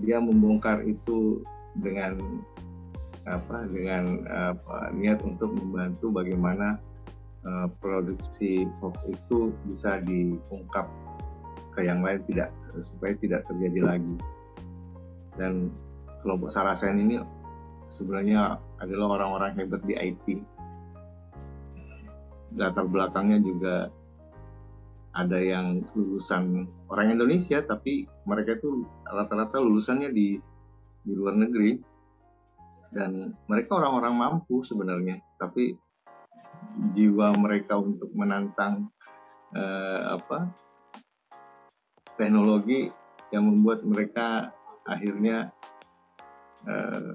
dia 0.01 0.23
membongkar 0.23 0.87
itu 0.87 1.43
dengan 1.77 2.17
apa 3.27 3.67
dengan 3.67 4.23
apa, 4.29 4.95
niat 4.95 5.19
untuk 5.27 5.51
membantu 5.59 6.15
bagaimana 6.15 6.79
uh, 7.47 7.69
produksi 7.79 8.67
hoax 8.83 9.07
itu 9.07 9.55
bisa 9.71 10.03
diungkap 10.03 10.91
ke 11.73 11.87
yang 11.87 12.03
lain 12.03 12.21
tidak 12.27 12.51
supaya 12.83 13.15
tidak 13.17 13.47
terjadi 13.49 13.97
lagi. 13.97 14.15
Dan 15.39 15.71
kelompok 16.21 16.51
Sarasen 16.51 17.01
ini 17.01 17.23
sebenarnya 17.89 18.59
adalah 18.83 19.21
orang-orang 19.21 19.57
hebat 19.57 19.81
di 19.87 19.95
IT 19.95 20.43
latar 22.57 22.89
belakangnya 22.89 23.39
juga 23.45 23.93
ada 25.17 25.41
yang 25.41 25.85
lulusan 25.97 26.69
orang 26.93 27.17
Indonesia 27.17 27.65
tapi 27.65 28.09
mereka 28.29 28.57
itu 28.57 28.85
rata-rata 29.09 29.61
lulusannya 29.61 30.13
di 30.13 30.41
di 31.07 31.13
luar 31.13 31.37
negeri. 31.37 31.81
Dan 32.87 33.35
mereka 33.51 33.77
orang-orang 33.77 34.15
mampu 34.17 34.65
sebenarnya 34.65 35.21
tapi 35.37 35.77
jiwa 36.93 37.37
mereka 37.39 37.79
untuk 37.79 38.11
menantang 38.13 38.91
eh, 39.55 40.03
apa 40.13 40.51
teknologi 42.17 42.91
yang 43.31 43.47
membuat 43.47 43.85
mereka 43.87 44.55
akhirnya 44.87 45.51
eh, 46.67 47.15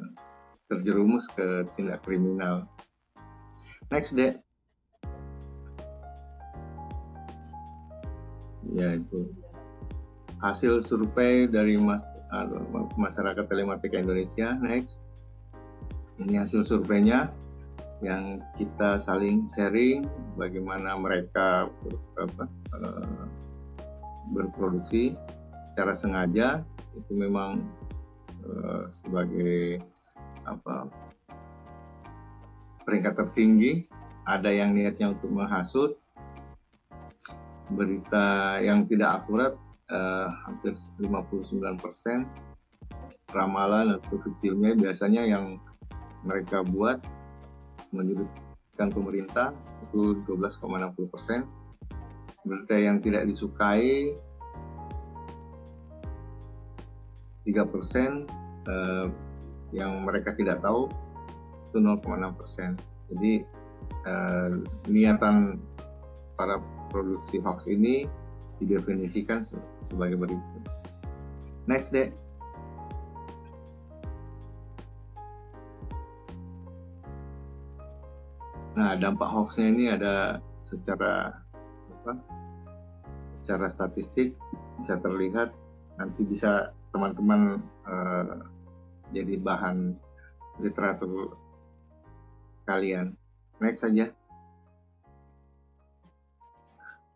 terjerumus 0.72 1.28
ke 1.32 1.68
tindak 1.76 2.00
kriminal. 2.04 2.68
Next, 3.92 4.16
deh. 4.16 4.40
ya 8.72 8.96
itu 8.96 9.28
hasil 10.40 10.82
survei 10.86 11.46
dari 11.50 11.76
mas, 11.76 12.02
masyarakat 12.96 13.46
telematika 13.50 14.00
Indonesia 14.00 14.56
next 14.64 15.04
ini 16.22 16.40
hasil 16.40 16.64
surveinya 16.64 17.34
yang 18.02 18.42
kita 18.58 18.98
saling 18.98 19.46
sharing 19.54 20.10
bagaimana 20.34 20.98
mereka 20.98 21.70
ber, 21.86 21.96
apa, 22.18 22.44
uh, 22.74 23.26
berproduksi 24.34 25.14
secara 25.72 25.94
sengaja 25.94 26.66
itu 26.98 27.14
memang 27.14 27.62
uh, 28.44 28.90
sebagai 29.02 29.86
apa 30.50 30.90
peringkat 32.84 33.14
tertinggi. 33.16 33.86
Ada 34.22 34.54
yang 34.54 34.78
niatnya 34.78 35.18
untuk 35.18 35.34
menghasut. 35.34 35.98
Berita 37.72 38.60
yang 38.60 38.86
tidak 38.86 39.24
akurat 39.24 39.56
uh, 39.90 40.28
hampir 40.46 40.76
59 41.00 41.58
persen 41.80 42.28
ramalan 43.32 43.96
atau 43.96 44.20
kecilnya 44.20 44.76
biasanya 44.76 45.24
yang 45.24 45.56
mereka 46.28 46.62
buat 46.68 47.00
menyudutkan 47.92 48.90
pemerintah 48.92 49.56
itu 49.88 50.20
12,60 50.28 51.14
persen 51.14 51.48
berita 52.42 52.76
yang 52.76 52.98
tidak 53.04 53.30
disukai 53.30 54.18
3 57.46 57.74
persen 57.74 58.26
uh, 58.66 59.08
yang 59.72 60.04
mereka 60.04 60.34
tidak 60.34 60.60
tahu 60.64 60.90
itu 61.70 61.78
0,6 61.80 62.40
persen 62.40 62.80
jadi 63.12 63.46
uh, 64.08 64.52
niatan 64.88 65.60
para 66.40 66.58
produksi 66.90 67.38
hoax 67.44 67.70
ini 67.70 68.10
didefinisikan 68.62 69.46
sebagai 69.82 70.18
berikut. 70.18 70.64
Next 71.66 71.90
deh. 71.94 72.14
Nah, 78.82 78.98
dampak 78.98 79.30
hoaxnya 79.30 79.70
ini 79.70 79.94
ada 79.94 80.42
secara 80.58 81.38
apa? 82.02 82.18
Secara 83.46 83.70
statistik 83.70 84.34
bisa 84.82 84.98
terlihat 84.98 85.54
nanti 86.02 86.26
bisa 86.26 86.74
teman-teman 86.90 87.62
uh, 87.86 88.42
jadi 89.14 89.38
bahan 89.38 89.94
literatur 90.66 91.38
kalian. 92.66 93.14
Next 93.62 93.86
saja. 93.86 94.10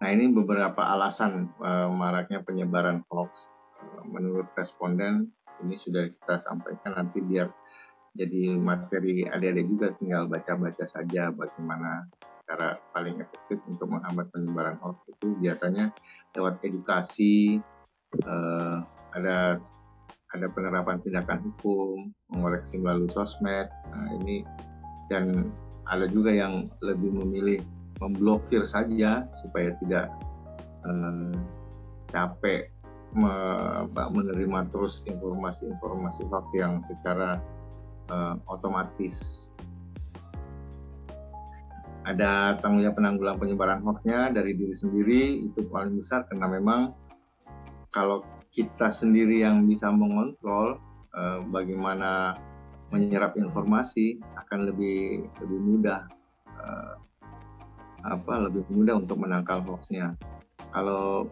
Nah 0.06 0.10
ini 0.14 0.30
beberapa 0.38 0.86
alasan 0.86 1.50
uh, 1.66 1.90
maraknya 1.90 2.46
penyebaran 2.46 3.02
hoax. 3.10 3.50
menurut 4.06 4.50
responden 4.58 5.30
ini 5.66 5.78
sudah 5.78 6.10
kita 6.10 6.42
sampaikan 6.42 6.94
nanti 6.94 7.22
biar 7.22 7.50
jadi 8.16 8.56
materi 8.56 9.28
adik-adik 9.28 9.68
juga 9.68 9.88
tinggal 10.00 10.24
baca-baca 10.32 10.88
saja 10.88 11.36
bagaimana 11.36 12.08
cara 12.48 12.80
paling 12.96 13.20
efektif 13.20 13.60
untuk 13.68 13.92
menghambat 13.92 14.32
penyebaran 14.32 14.80
hoax 14.80 15.04
itu. 15.12 15.36
Biasanya 15.44 15.92
lewat 16.38 16.64
edukasi 16.64 17.60
uh, 18.24 18.88
ada 19.12 19.60
ada 20.32 20.48
penerapan 20.52 21.00
tindakan 21.04 21.40
hukum 21.44 22.12
mengoreksi 22.32 22.80
melalui 22.80 23.08
sosmed 23.12 23.68
nah, 23.92 24.08
ini 24.20 24.44
dan 25.08 25.52
ada 25.88 26.10
juga 26.10 26.34
yang 26.34 26.66
lebih 26.82 27.14
memilih 27.14 27.60
memblokir 28.04 28.68
saja 28.68 29.24
supaya 29.44 29.72
tidak 29.80 30.12
uh, 30.84 31.32
capek 32.12 32.68
me, 33.16 33.32
menerima 33.96 34.68
terus 34.76 35.06
informasi-informasi 35.08 36.28
hoax 36.28 36.46
yang 36.52 36.84
secara 36.84 37.40
uh, 38.10 38.36
otomatis 38.50 39.46
ada 42.06 42.54
tanggung 42.62 42.86
jawab 42.86 43.02
penanggulangan 43.02 43.42
penyebaran 43.42 43.82
hoaxnya 43.82 44.30
dari 44.30 44.54
diri 44.54 44.76
sendiri 44.78 45.22
itu 45.50 45.66
paling 45.74 45.98
besar 45.98 46.30
karena 46.30 46.46
memang 46.54 46.94
kalau 47.90 48.22
kita 48.54 48.94
sendiri 48.94 49.42
yang 49.42 49.66
bisa 49.66 49.90
mengontrol 49.90 50.78
uh, 51.18 51.42
bagaimana 51.50 52.38
menyerap 52.94 53.34
informasi 53.36 54.22
akan 54.38 54.70
lebih 54.70 55.26
lebih 55.42 55.60
mudah 55.60 56.06
uh, 56.62 56.94
apa 58.06 58.34
lebih 58.48 58.62
mudah 58.70 59.02
untuk 59.02 59.18
menangkal 59.18 59.66
hoaxnya. 59.66 60.14
Kalau 60.70 61.26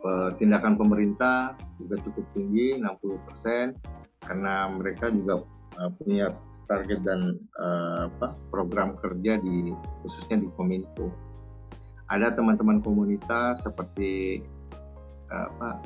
uh, 0.00 0.30
tindakan 0.40 0.80
pemerintah 0.80 1.60
juga 1.76 2.00
cukup 2.08 2.24
tinggi 2.32 2.80
60% 2.80 3.76
karena 4.24 4.72
mereka 4.72 5.12
juga 5.12 5.44
uh, 5.76 5.90
punya 6.00 6.32
target 6.68 7.00
dan 7.04 7.36
uh, 7.60 8.08
apa, 8.08 8.36
program 8.52 8.96
kerja 9.00 9.40
di 9.40 9.72
khususnya 10.04 10.40
di 10.40 10.48
Kominfo. 10.56 11.12
Ada 12.08 12.32
teman-teman 12.32 12.80
komunitas 12.80 13.64
seperti 13.64 14.40
uh, 15.28 15.48
apa 15.60 15.80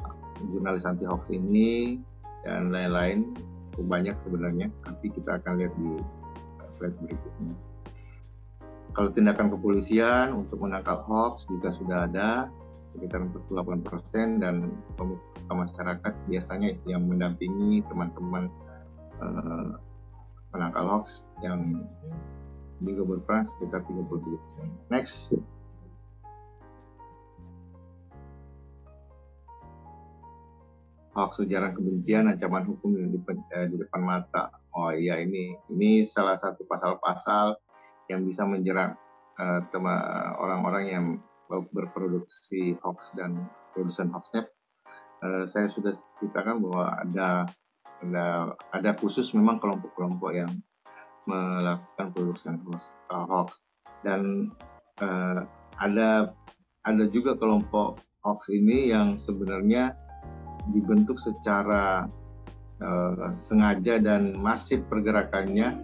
jurnalis 0.51 0.87
anti 0.87 1.07
hoax 1.07 1.31
ini 1.31 1.99
dan 2.47 2.71
lain-lain 2.71 3.31
banyak 3.79 4.15
sebenarnya. 4.23 4.69
Nanti 4.87 5.07
kita 5.11 5.39
akan 5.43 5.63
lihat 5.63 5.75
di 5.79 5.99
slide 6.73 6.97
berikutnya. 6.99 7.55
Kalau 8.93 9.09
tindakan 9.09 9.49
kepolisian 9.49 10.37
untuk 10.37 10.61
menangkal 10.61 11.01
hoax 11.09 11.49
juga 11.49 11.73
sudah 11.73 12.05
ada 12.05 12.53
sekitar 12.93 13.25
48 13.25 13.81
persen 13.89 14.37
dan 14.37 14.69
pemuka 15.01 15.49
masyarakat 15.49 16.13
biasanya 16.29 16.77
yang 16.85 17.09
mendampingi 17.09 17.81
teman-teman 17.89 18.53
uh, 19.23 19.79
penangkal 20.51 20.85
hoax 20.91 21.23
yang 21.41 21.87
juga 22.83 23.03
berperan 23.07 23.47
sekitar 23.47 23.87
37 23.87 24.43
persen. 24.43 24.69
Next. 24.91 25.39
hoax 31.13 31.45
ujaran 31.45 31.77
kebencian 31.77 32.25
ancaman 32.29 32.65
hukum 32.65 32.97
di, 32.97 33.21
eh, 33.53 33.67
di 33.69 33.77
depan 33.77 34.01
mata. 34.01 34.49
Oh 34.73 34.89
iya 34.89 35.21
ini 35.21 35.53
ini 35.69 36.09
salah 36.09 36.41
satu 36.41 36.65
pasal-pasal 36.65 37.53
yang 38.09 38.25
bisa 38.25 38.49
menjerat 38.49 38.97
uh, 39.37 39.61
orang-orang 40.41 40.85
yang 40.89 41.05
berproduksi 41.53 42.81
hoax 42.81 43.13
dan 43.13 43.45
produsen 43.77 44.09
hoaxnya. 44.09 44.49
Uh, 45.21 45.45
saya 45.45 45.69
sudah 45.69 45.93
ceritakan 46.19 46.65
bahwa 46.65 46.97
ada 47.05 47.45
ada 48.03 48.53
ada 48.75 48.91
khusus 48.99 49.31
memang 49.33 49.63
kelompok-kelompok 49.63 50.35
yang 50.35 50.53
melakukan 51.31 52.11
produksi 52.11 52.51
uh, 52.51 53.27
hoax. 53.31 53.63
dan 54.03 54.51
uh, 54.99 55.47
ada 55.79 56.35
ada 56.83 57.05
juga 57.07 57.39
kelompok 57.39 58.03
hoax 58.27 58.51
ini 58.51 58.91
yang 58.91 59.15
sebenarnya 59.15 59.95
dibentuk 60.75 61.23
secara 61.23 62.11
uh, 62.83 63.31
sengaja 63.39 64.03
dan 64.03 64.35
masif 64.35 64.83
pergerakannya 64.91 65.79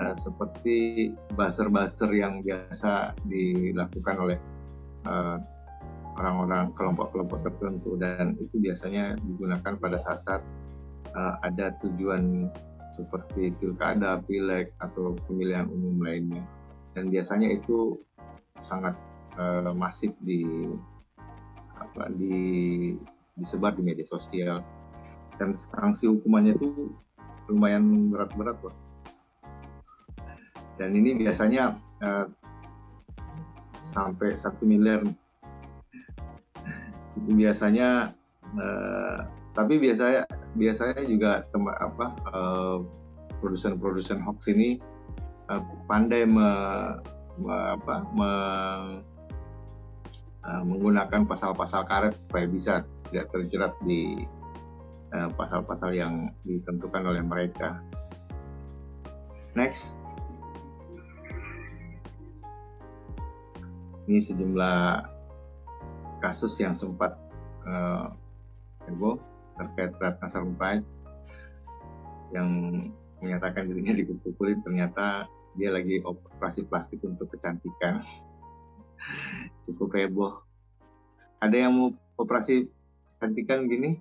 uh, 0.00 0.16
seperti 0.16 1.12
buzzer-buzzer 1.36 2.08
yang 2.16 2.40
biasa 2.40 3.12
dilakukan 3.28 4.16
oleh 4.16 4.38
orang 5.00 5.40
orang-orang 6.20 6.64
kelompok-kelompok 6.76 7.40
tertentu 7.40 7.96
dan 7.96 8.36
itu 8.36 8.60
biasanya 8.60 9.16
digunakan 9.24 9.80
pada 9.80 9.96
saat-saat 9.96 10.44
uh, 11.14 11.34
ada 11.42 11.74
tujuan 11.82 12.50
seperti 12.94 13.54
pilkada, 13.58 14.20
pileg 14.26 14.74
atau 14.82 15.16
pemilihan 15.26 15.70
umum 15.70 16.02
lainnya. 16.02 16.42
Dan 16.92 17.08
biasanya 17.08 17.54
itu 17.54 17.96
sangat 18.66 18.98
uh, 19.38 19.70
masif 19.72 20.12
di 20.20 20.68
apa 21.80 22.12
di 22.12 22.36
disebar 23.38 23.72
di 23.78 23.82
media 23.86 24.04
sosial. 24.04 24.60
Dan 25.40 25.56
sanksi 25.56 26.10
hukumannya 26.10 26.58
itu 26.58 26.92
lumayan 27.48 28.12
berat-berat 28.12 28.60
dan 30.80 30.96
ini 30.96 31.12
biasanya 31.20 31.76
uh, 32.00 32.24
sampai 33.84 34.32
satu 34.40 34.64
miliar. 34.64 35.04
Itu 37.20 37.30
biasanya 37.36 38.16
uh, 38.56 39.28
tapi 39.52 39.76
biasanya 39.76 40.24
biasanya 40.58 41.02
juga 41.06 41.46
tema, 41.54 41.74
apa 41.78 42.06
uh, 42.34 42.78
produsen-produsen 43.38 44.18
hoax 44.20 44.50
ini 44.50 44.82
uh, 45.50 45.62
pandai 45.86 46.26
me, 46.26 46.48
me, 47.38 47.54
apa, 47.54 47.94
me, 48.14 48.30
uh, 50.46 50.62
menggunakan 50.66 51.26
pasal-pasal 51.26 51.86
karet 51.86 52.14
supaya 52.26 52.46
bisa 52.50 52.72
tidak 53.10 53.26
terjerat 53.34 53.74
di 53.82 54.22
eh, 55.10 55.28
pasal-pasal 55.34 55.90
uh, 55.90 55.98
yang 55.98 56.14
ditentukan 56.46 57.02
oleh 57.02 57.22
mereka. 57.26 57.82
Next. 59.58 59.98
Ini 64.06 64.18
sejumlah 64.18 65.06
kasus 66.22 66.58
yang 66.58 66.74
sempat 66.74 67.14
uh, 67.66 68.10
heboh 68.86 69.29
terkait 69.60 69.92
Ratna 70.00 70.24
Sarumpait 70.24 70.80
yang 72.32 72.48
menyatakan 73.20 73.68
dirinya 73.68 73.92
dikumpulin 73.92 74.64
ternyata 74.64 75.28
dia 75.52 75.68
lagi 75.68 76.00
operasi 76.00 76.64
plastik 76.64 77.04
untuk 77.04 77.28
kecantikan. 77.28 78.00
Cukup 79.68 79.92
heboh. 79.92 80.40
Ada 81.44 81.68
yang 81.68 81.72
mau 81.76 81.88
operasi 82.16 82.72
cantikan 83.20 83.68
gini? 83.68 84.00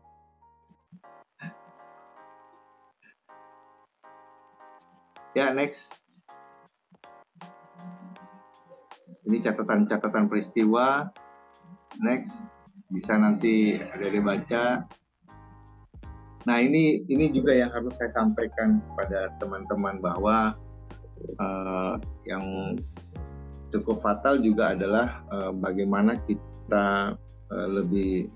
Ya 5.36 5.52
next. 5.52 5.92
Ini 9.28 9.38
catatan-catatan 9.44 10.32
peristiwa. 10.32 11.12
Next 12.00 12.46
bisa 12.90 13.14
nanti 13.22 13.78
ada 13.78 14.08
dibaca 14.10 14.90
nah 16.50 16.58
ini 16.58 17.06
ini 17.06 17.30
juga 17.30 17.54
yang 17.54 17.70
harus 17.70 17.94
saya 18.02 18.10
sampaikan 18.10 18.82
kepada 18.82 19.30
teman-teman 19.38 20.02
bahwa 20.02 20.58
uh, 21.38 21.94
yang 22.26 22.74
cukup 23.70 24.02
fatal 24.02 24.42
juga 24.42 24.74
adalah 24.74 25.22
uh, 25.30 25.54
bagaimana 25.54 26.18
kita 26.26 27.14
uh, 27.54 27.68
lebih 27.70 28.34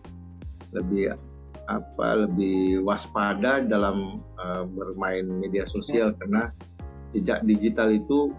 lebih 0.78 1.18
apa 1.66 2.28
lebih 2.30 2.86
waspada 2.86 3.66
dalam 3.66 4.22
uh, 4.38 4.68
bermain 4.70 5.26
media 5.26 5.66
sosial 5.66 6.14
karena 6.22 6.54
jejak 7.18 7.42
digital 7.50 7.90
itu 7.90 8.30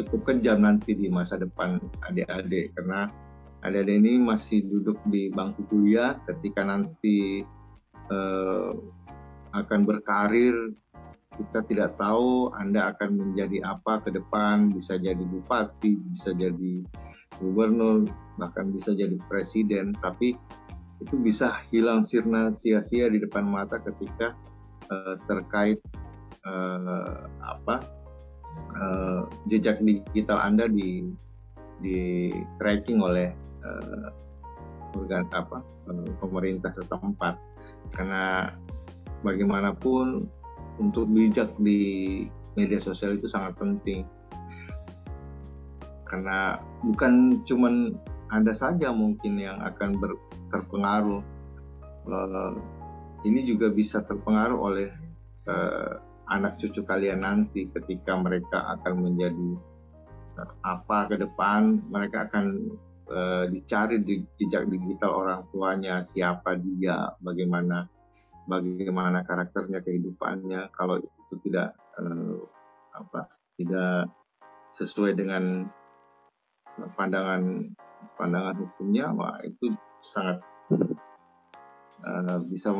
cukup 0.00 0.32
kejam 0.32 0.62
nanti 0.62 0.94
di 0.94 1.12
masa 1.12 1.36
depan 1.40 1.80
adik-adik. 2.06 2.72
Karena 2.76 3.10
adik-adik 3.66 3.96
ini 4.00 4.12
masih 4.22 4.64
duduk 4.64 4.96
di 5.08 5.28
bangku 5.32 5.66
kuliah 5.68 6.16
ketika 6.28 6.64
nanti 6.64 7.42
uh, 8.10 8.74
akan 9.54 9.80
berkarir 9.82 10.54
kita 11.40 11.64
tidak 11.70 11.96
tahu 11.96 12.52
Anda 12.52 12.92
akan 12.92 13.16
menjadi 13.16 13.64
apa 13.64 14.04
ke 14.04 14.12
depan. 14.12 14.74
Bisa 14.76 15.00
jadi 15.00 15.22
bupati 15.24 15.96
bisa 16.12 16.36
jadi 16.36 16.84
gubernur 17.40 18.04
bahkan 18.36 18.74
bisa 18.74 18.92
jadi 18.92 19.16
presiden. 19.30 19.96
Tapi 20.04 20.36
itu 21.00 21.16
bisa 21.16 21.64
hilang 21.72 22.04
sirna 22.04 22.52
sia-sia 22.52 23.08
di 23.08 23.24
depan 23.24 23.48
mata 23.48 23.80
ketika 23.80 24.36
uh, 24.92 25.16
terkait 25.24 25.80
uh, 26.44 27.24
apa 27.40 27.80
uh, 28.76 29.24
jejak 29.48 29.80
digital 29.80 30.36
Anda 30.44 30.68
di 30.68 31.08
di 31.80 32.28
tracking 32.60 33.00
oleh 33.00 33.32
organ 34.92 35.24
apa 35.32 35.64
pemerintah 36.20 36.68
setempat 36.72 37.40
karena 37.94 38.54
bagaimanapun 39.26 40.28
untuk 40.80 41.10
bijak 41.12 41.52
di 41.60 42.24
media 42.56 42.80
sosial 42.80 43.16
itu 43.16 43.28
sangat 43.28 43.56
penting 43.60 44.08
karena 46.10 46.58
bukan 46.82 47.46
cuman 47.46 47.94
Anda 48.34 48.50
saja 48.50 48.90
mungkin 48.90 49.38
yang 49.38 49.62
akan 49.62 50.02
ber, 50.02 50.18
terpengaruh. 50.50 51.22
Uh, 52.10 52.58
ini 53.22 53.46
juga 53.46 53.70
bisa 53.70 54.02
terpengaruh 54.02 54.58
oleh 54.58 54.90
uh, 55.46 56.02
anak 56.30 56.58
cucu 56.58 56.82
kalian 56.82 57.22
nanti 57.22 57.70
ketika 57.70 58.18
mereka 58.18 58.74
akan 58.78 59.06
menjadi 59.06 59.50
uh, 60.42 60.50
apa 60.66 61.06
ke 61.10 61.22
depan, 61.22 61.78
mereka 61.90 62.26
akan 62.30 62.74
uh, 63.10 63.44
dicari 63.50 64.00
di 64.00 64.22
jejak 64.38 64.70
digital 64.70 65.10
orang 65.26 65.40
tuanya, 65.50 66.00
siapa 66.06 66.56
dia, 66.56 67.10
bagaimana 67.20 67.84
bagaimana 68.46 69.26
karakternya, 69.26 69.82
kehidupannya. 69.84 70.70
Kalau 70.74 71.02
itu 71.02 71.34
tidak 71.46 71.74
uh, 71.98 72.40
apa 72.96 73.30
tidak 73.58 74.10
sesuai 74.74 75.18
dengan 75.18 75.66
pandangan 76.96 77.74
pandangan 78.16 78.56
hukumnya, 78.56 79.10
wah 79.12 79.36
itu 79.42 79.74
sangat 80.00 80.40
uh, 82.06 82.38
bisa 82.48 82.72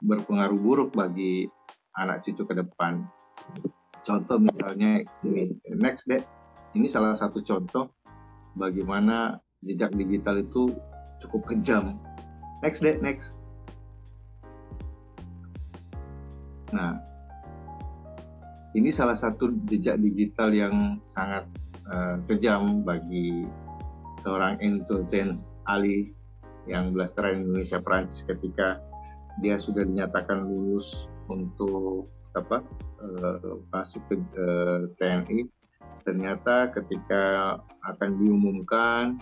berpengaruh 0.00 0.58
buruk 0.58 0.90
bagi 0.94 1.50
anak 1.98 2.22
cucu 2.24 2.46
ke 2.46 2.54
depan. 2.54 3.04
Contoh 4.00 4.40
misalnya 4.40 5.04
ini 5.26 5.52
next 5.76 6.08
deh, 6.08 6.24
ini 6.72 6.88
salah 6.88 7.12
satu 7.12 7.44
contoh 7.44 7.92
bagaimana 8.56 9.38
jejak 9.62 9.92
digital 9.94 10.40
itu 10.40 10.74
cukup 11.20 11.52
kejam. 11.52 12.00
Next 12.64 12.80
deh, 12.80 12.96
next. 13.00 13.36
Nah, 16.70 17.02
ini 18.78 18.88
salah 18.94 19.18
satu 19.18 19.50
jejak 19.66 19.98
digital 19.98 20.54
yang 20.54 21.02
sangat 21.02 21.44
uh, 21.90 22.16
kejam 22.30 22.86
bagi 22.86 23.44
seorang 24.22 24.60
Enzo 24.62 25.02
Ali 25.66 26.14
yang 26.68 26.94
blasteran 26.94 27.42
Indonesia 27.42 27.82
Prancis 27.82 28.22
ketika 28.22 28.78
dia 29.40 29.56
sudah 29.56 29.82
dinyatakan 29.82 30.44
lulus 30.44 31.08
untuk 31.26 32.06
apa 32.38 32.62
uh, 33.02 33.58
masuk 33.74 34.02
ke 34.06 34.14
uh, 34.38 34.86
eh, 34.86 34.94
TNI 34.98 35.38
ternyata 36.02 36.72
ketika 36.72 37.56
akan 37.84 38.10
diumumkan 38.20 39.20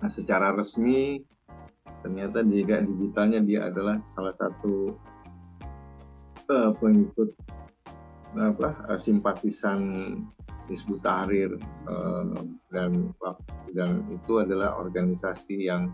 nah, 0.00 0.10
secara 0.10 0.52
resmi 0.54 1.22
ternyata 2.02 2.46
juga 2.46 2.80
digitalnya 2.84 3.40
dia 3.42 3.60
adalah 3.68 3.98
salah 4.14 4.34
satu 4.38 4.94
uh, 6.48 6.70
pengikut 6.78 7.34
apa 8.36 8.76
uh, 8.92 9.00
simpatisan 9.00 9.80
Hizbut 10.68 11.00
Tahrir 11.00 11.56
uh, 11.88 12.44
dan 12.68 13.10
dan 13.72 14.04
itu 14.12 14.44
adalah 14.44 14.76
organisasi 14.76 15.64
yang 15.64 15.90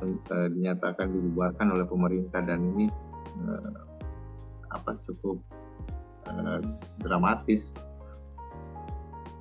uh, 0.00 0.48
dinyatakan 0.48 1.12
dibubarkan 1.12 1.76
oleh 1.76 1.84
pemerintah 1.84 2.40
dan 2.40 2.64
ini 2.74 2.88
uh, 3.44 3.84
apa 4.72 4.96
cukup 5.04 5.38
uh, 6.28 6.60
dramatis 7.04 7.87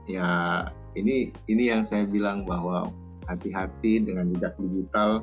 ya 0.07 0.63
ini 0.95 1.35
ini 1.51 1.63
yang 1.69 1.83
saya 1.83 2.07
bilang 2.07 2.47
bahwa 2.47 2.89
hati-hati 3.27 4.01
dengan 4.01 4.31
jejak 4.31 4.55
digital 4.57 5.21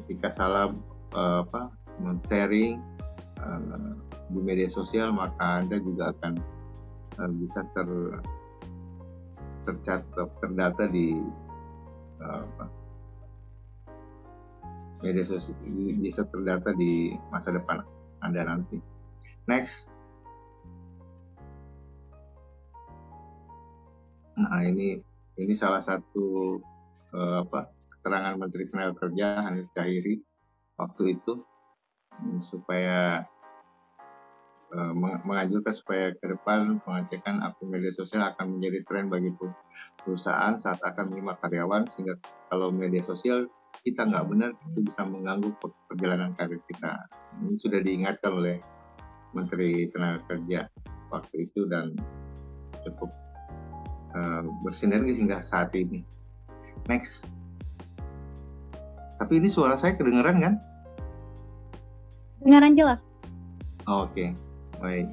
ketika 0.00 0.32
salah 0.32 0.72
uh, 1.12 1.44
apa 1.44 1.70
sharing 2.24 2.80
uh, 3.38 3.94
di 4.32 4.40
media 4.40 4.66
sosial 4.66 5.12
maka 5.12 5.62
anda 5.62 5.76
juga 5.78 6.16
akan 6.16 6.40
uh, 7.20 7.30
bisa 7.38 7.62
ter 7.76 7.88
tercatat 9.68 10.28
terdata 10.40 10.84
di 10.88 11.20
uh, 12.24 12.42
apa, 12.42 12.64
media 15.04 15.24
sosial 15.28 15.56
bisa 16.00 16.24
terdata 16.32 16.72
di 16.72 17.14
masa 17.28 17.52
depan 17.52 17.84
anda 18.24 18.42
nanti. 18.48 18.80
Next. 19.44 19.93
Nah 24.38 24.60
ini 24.66 24.98
ini 25.38 25.54
salah 25.54 25.82
satu 25.82 26.58
uh, 27.14 27.46
apa 27.46 27.70
keterangan 27.98 28.34
Menteri 28.38 28.66
Tenaga 28.70 28.94
Kerja 29.06 29.46
Hanif 29.46 29.70
Kahiri 29.74 30.20
waktu 30.78 31.18
itu 31.18 31.42
hmm, 32.18 32.42
supaya 32.42 33.22
uh, 34.74 34.92
menganjurkan 35.22 35.74
supaya 35.74 36.14
ke 36.18 36.26
depan 36.26 36.82
pengecekan 36.82 37.42
akun 37.46 37.70
media 37.70 37.94
sosial 37.94 38.26
akan 38.26 38.58
menjadi 38.58 38.82
tren 38.86 39.06
bagi 39.10 39.30
perusahaan 40.02 40.58
saat 40.58 40.82
akan 40.82 41.14
menerima 41.14 41.34
karyawan 41.42 41.86
sehingga 41.90 42.18
kalau 42.50 42.74
media 42.74 43.02
sosial 43.02 43.46
kita 43.82 44.06
nggak 44.06 44.26
benar 44.30 44.50
itu 44.70 44.80
bisa 44.86 45.02
mengganggu 45.04 45.50
perjalanan 45.90 46.32
karir 46.38 46.62
kita. 46.70 47.04
Ini 47.42 47.58
sudah 47.58 47.80
diingatkan 47.82 48.32
oleh 48.32 48.56
Menteri 49.34 49.90
Tenaga 49.90 50.22
Kerja 50.30 50.70
waktu 51.10 51.50
itu 51.50 51.66
dan 51.66 51.92
cukup 52.86 53.10
uh, 54.14 54.42
bersinergi 54.62 55.18
hingga 55.18 55.42
saat 55.42 55.74
ini. 55.76 56.00
Next. 56.86 57.26
Tapi 59.18 59.38
ini 59.38 59.48
suara 59.50 59.78
saya 59.78 59.94
kedengeran 59.94 60.42
kan? 60.42 60.54
Kedengaran 62.42 62.74
jelas. 62.76 63.00
Oke, 63.84 64.10
okay. 64.10 64.28
baik. 64.80 65.08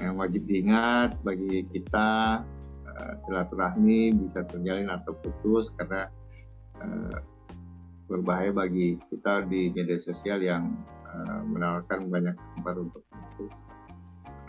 Yang 0.00 0.14
wajib 0.16 0.42
diingat 0.48 1.10
bagi 1.22 1.66
kita 1.70 2.42
uh, 2.88 3.12
silaturahmi 3.26 4.16
bisa 4.26 4.42
terjalin 4.48 4.88
atau 4.90 5.14
putus 5.22 5.70
karena 5.76 6.08
uh, 6.80 7.18
berbahaya 8.10 8.50
bagi 8.50 8.98
kita 9.06 9.46
di 9.46 9.70
media 9.70 9.98
sosial 10.02 10.42
yang 10.42 10.74
uh, 11.06 11.40
menawarkan 11.46 12.10
banyak 12.10 12.34
kesempatan 12.34 12.90
untuk 12.90 13.02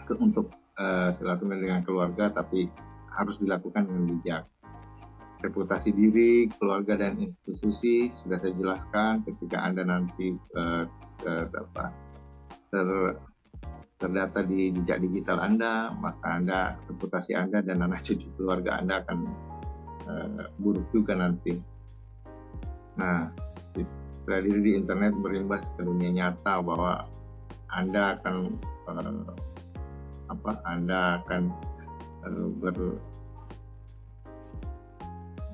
untuk, 0.02 0.18
untuk 0.18 0.48
uh, 0.82 1.38
dengan 1.38 1.86
keluarga 1.86 2.34
tapi 2.34 2.68
harus 3.14 3.38
dilakukan 3.38 3.86
dengan 3.86 4.04
bijak. 4.18 4.44
Reputasi 5.42 5.90
diri, 5.94 6.46
keluarga 6.54 7.02
dan 7.02 7.18
institusi 7.18 8.10
sudah 8.14 8.38
saya 8.38 8.54
jelaskan 8.54 9.26
ketika 9.26 9.58
Anda 9.66 9.86
nanti 9.86 10.38
uh, 10.54 10.86
ter, 11.18 11.50
apa, 11.50 11.90
ter, 12.70 12.88
terdata 13.98 14.46
di 14.46 14.70
jejak 14.70 15.02
digital 15.02 15.42
Anda, 15.42 15.90
maka 15.98 16.38
Anda 16.38 16.78
reputasi 16.90 17.34
Anda 17.34 17.66
dan 17.66 17.82
anak 17.82 18.02
cucu 18.06 18.26
keluarga 18.38 18.78
Anda 18.78 19.02
akan 19.02 19.18
uh, 20.10 20.46
buruk 20.62 20.86
juga 20.94 21.18
nanti. 21.18 21.58
Nah, 23.02 23.34
diri 24.30 24.62
di 24.62 24.72
internet 24.78 25.18
berimbas 25.18 25.74
ke 25.74 25.82
dunia 25.82 26.14
nyata 26.14 26.62
bahwa 26.62 27.10
Anda 27.74 28.22
akan 28.22 28.36
uh, 28.94 29.51
apa 30.32 30.64
Anda 30.64 31.20
akan 31.22 31.44
ber, 32.64 32.76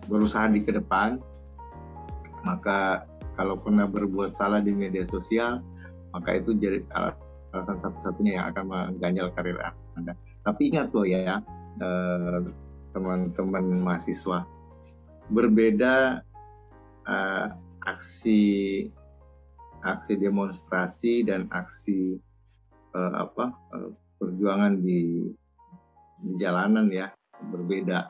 berusaha 0.06 0.46
di 0.54 0.62
ke 0.62 0.72
depan 0.78 1.18
maka 2.46 3.10
kalau 3.36 3.58
pernah 3.58 3.90
berbuat 3.90 4.38
salah 4.38 4.62
di 4.62 4.72
media 4.72 5.04
sosial 5.04 5.60
maka 6.14 6.38
itu 6.38 6.56
jadi 6.56 6.86
alasan 7.52 7.82
satu-satunya 7.82 8.40
yang 8.40 8.46
akan 8.54 8.64
mengganjal 8.70 9.28
karir 9.36 9.58
Anda. 9.98 10.14
Tapi 10.46 10.72
ingat 10.72 10.96
loh 10.96 11.04
ya 11.04 11.44
eh, 11.82 12.40
teman-teman 12.96 13.86
mahasiswa 13.86 14.48
berbeda 15.28 16.26
uh, 17.06 17.46
aksi 17.84 18.44
aksi 19.84 20.14
demonstrasi 20.18 21.28
dan 21.28 21.46
aksi 21.52 22.18
apa 22.98 23.54
perjuangan 24.18 24.82
di 24.82 25.30
di 26.18 26.32
jalanan 26.42 26.90
ya 26.90 27.14
berbeda. 27.54 28.10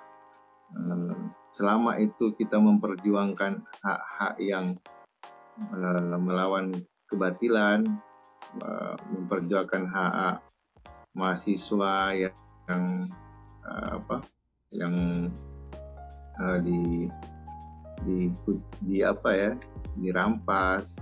Eh, 0.75 1.15
selama 1.51 1.99
itu 1.99 2.35
kita 2.35 2.59
memperjuangkan 2.59 3.63
hak-hak 3.83 4.35
yang 4.39 4.75
eh, 5.59 6.17
melawan 6.19 6.83
kebatilan, 7.11 7.87
eh, 8.63 8.95
memperjuangkan 9.15 9.83
hak-hak 9.87 10.37
mahasiswa 11.17 12.13
yang 12.67 13.09
apa 13.67 14.23
yang 14.71 15.27
di 16.63 17.09
di 18.05 18.29
di 18.85 18.97
apa 19.03 19.29
ya 19.33 19.51
dirampas 19.97 20.93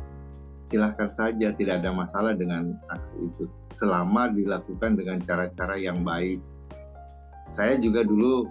silahkan 0.66 1.12
saja 1.12 1.54
tidak 1.54 1.84
ada 1.84 1.92
masalah 1.94 2.34
dengan 2.34 2.74
aksi 2.90 3.14
itu 3.22 3.46
selama 3.76 4.32
dilakukan 4.32 4.96
dengan 4.96 5.20
cara-cara 5.20 5.76
yang 5.76 6.02
baik 6.08 6.40
saya 7.54 7.78
juga 7.78 8.02
dulu 8.02 8.50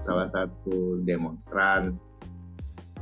salah 0.00 0.28
satu 0.30 1.02
demonstran, 1.02 1.98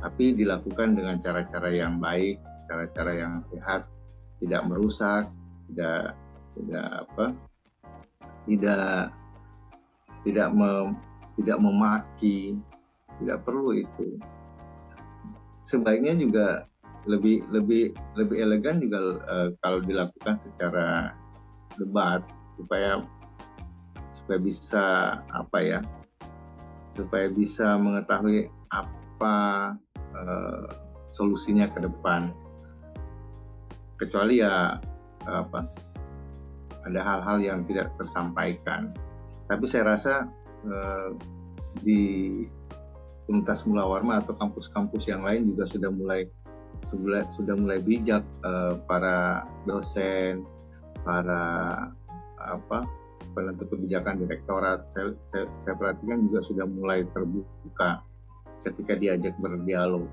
tapi 0.01 0.33
dilakukan 0.33 0.97
dengan 0.97 1.21
cara-cara 1.21 1.69
yang 1.69 2.01
baik, 2.01 2.41
cara-cara 2.65 3.11
yang 3.13 3.33
sehat, 3.53 3.85
tidak 4.41 4.61
merusak, 4.65 5.29
tidak 5.69 6.17
tidak 6.57 6.87
apa, 7.05 7.25
tidak 8.49 9.13
tidak 10.25 10.49
mem, 10.51 10.97
tidak 11.37 11.57
memaki, 11.61 12.57
tidak 13.21 13.39
perlu 13.45 13.77
itu. 13.77 14.17
Sebaiknya 15.65 16.17
juga 16.17 16.65
lebih 17.05 17.45
lebih 17.53 17.93
lebih 18.17 18.37
elegan 18.41 18.81
juga 18.81 18.99
uh, 19.29 19.49
kalau 19.61 19.77
dilakukan 19.79 20.41
secara 20.41 21.13
debat 21.77 22.21
supaya 22.55 23.03
supaya 24.23 24.39
bisa 24.41 24.85
apa 25.29 25.59
ya 25.61 25.79
supaya 26.95 27.27
bisa 27.27 27.75
mengetahui 27.75 28.47
apa 28.71 29.37
uh, 30.15 30.67
solusinya 31.11 31.67
ke 31.71 31.83
depan. 31.83 32.31
Kecuali 33.99 34.39
ya 34.39 34.79
apa 35.27 35.67
ada 36.85 36.99
hal-hal 37.01 37.37
yang 37.43 37.59
tidak 37.67 37.91
tersampaikan. 37.99 38.95
Tapi 39.51 39.65
saya 39.67 39.95
rasa 39.95 40.13
uh, 40.65 41.13
di 41.83 42.43
Universitas 43.25 43.65
Mula 43.65 43.85
Warma 43.89 44.21
atau 44.21 44.37
kampus-kampus 44.37 45.09
yang 45.09 45.25
lain 45.25 45.49
juga 45.53 45.65
sudah 45.65 45.91
mulai 45.91 46.29
sudah, 46.85 47.55
mulai 47.57 47.81
bijak 47.81 48.21
uh, 48.45 48.77
para 48.85 49.47
dosen 49.65 50.45
para 51.05 51.43
apa 52.41 52.83
penentu 53.37 53.69
kebijakan 53.69 54.25
direktorat. 54.25 54.89
Saya, 54.91 55.13
saya, 55.29 55.45
saya 55.61 55.77
perhatikan 55.77 56.25
juga 56.27 56.41
sudah 56.43 56.65
mulai 56.65 57.05
terbuka 57.13 58.01
ketika 58.65 58.97
diajak 58.97 59.37
berdialog. 59.37 60.09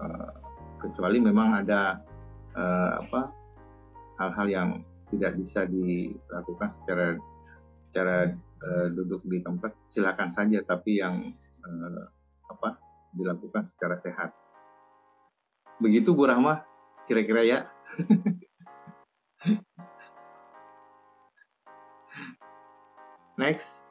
Uh, 0.00 0.32
kecuali 0.80 1.20
memang 1.20 1.64
ada 1.64 2.00
uh, 2.56 3.04
apa 3.04 3.32
hal-hal 4.20 4.46
yang 4.48 4.68
tidak 5.12 5.36
bisa 5.40 5.64
dilakukan 5.64 6.68
secara 6.80 7.16
secara 7.88 8.16
uh, 8.60 8.86
duduk 8.92 9.24
di 9.24 9.40
tempat 9.40 9.72
silakan 9.88 10.32
saja 10.36 10.60
tapi 10.64 11.00
yang 11.00 11.32
uh, 11.64 12.04
apa 12.52 12.76
dilakukan 13.16 13.64
secara 13.64 13.96
sehat. 14.00 14.32
Begitu 15.80 16.16
Bu 16.16 16.28
Rahma. 16.28 16.64
Kira-kira 17.06 17.46
ya 17.46 17.70
Next. 23.36 23.84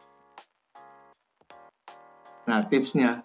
Nah, 2.49 2.65
tipsnya. 2.65 3.21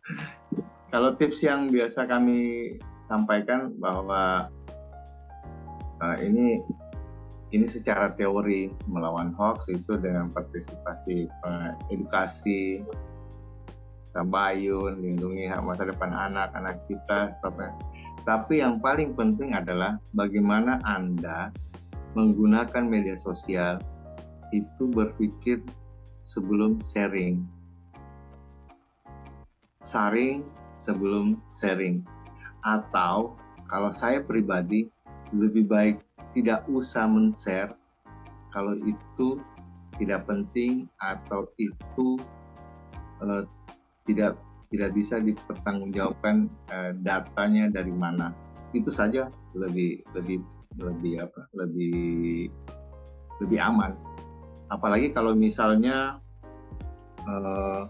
Kalau 0.92 1.12
tips 1.20 1.44
yang 1.44 1.68
biasa 1.68 2.08
kami 2.08 2.72
sampaikan 3.08 3.76
bahwa 3.76 4.48
uh, 6.00 6.16
ini 6.24 6.64
ini 7.54 7.66
secara 7.68 8.10
teori 8.16 8.72
melawan 8.90 9.36
hoax 9.36 9.70
itu 9.70 10.00
dengan 10.00 10.32
partisipasi 10.34 11.30
edukasi 11.94 12.82
tabayun 14.16 14.98
lindungi 14.98 15.46
hak 15.46 15.62
masa 15.62 15.86
depan 15.86 16.10
anak-anak 16.10 16.80
kita 16.90 17.36
tapi 18.26 18.58
yang 18.58 18.82
paling 18.82 19.14
penting 19.14 19.54
adalah 19.54 20.02
bagaimana 20.10 20.82
anda 20.82 21.54
menggunakan 22.18 22.82
media 22.82 23.14
sosial 23.14 23.78
itu 24.50 24.90
berpikir 24.90 25.62
sebelum 26.26 26.82
sharing. 26.82 27.46
Saring 29.78 30.42
sebelum 30.82 31.38
sharing. 31.46 32.02
Atau 32.66 33.38
kalau 33.70 33.94
saya 33.94 34.18
pribadi 34.18 34.90
lebih 35.30 35.70
baik 35.70 35.96
tidak 36.34 36.66
usah 36.66 37.06
men-share 37.06 37.78
kalau 38.50 38.74
itu 38.82 39.38
tidak 40.02 40.26
penting 40.26 40.90
atau 40.98 41.46
itu 41.62 42.18
uh, 43.22 43.46
tidak 44.02 44.34
tidak 44.70 44.94
bisa 44.94 45.22
dipertanggungjawabkan 45.22 46.50
uh, 46.70 46.92
datanya 47.02 47.70
dari 47.70 47.92
mana. 47.92 48.34
Itu 48.74 48.90
saja 48.90 49.30
lebih 49.54 50.02
lebih 50.12 50.42
lebih 50.76 51.24
apa 51.24 51.48
lebih 51.56 52.50
lebih 53.40 53.58
aman. 53.60 53.96
Apalagi 54.68 55.14
kalau 55.14 55.32
misalnya 55.32 56.18
uh, 57.24 57.86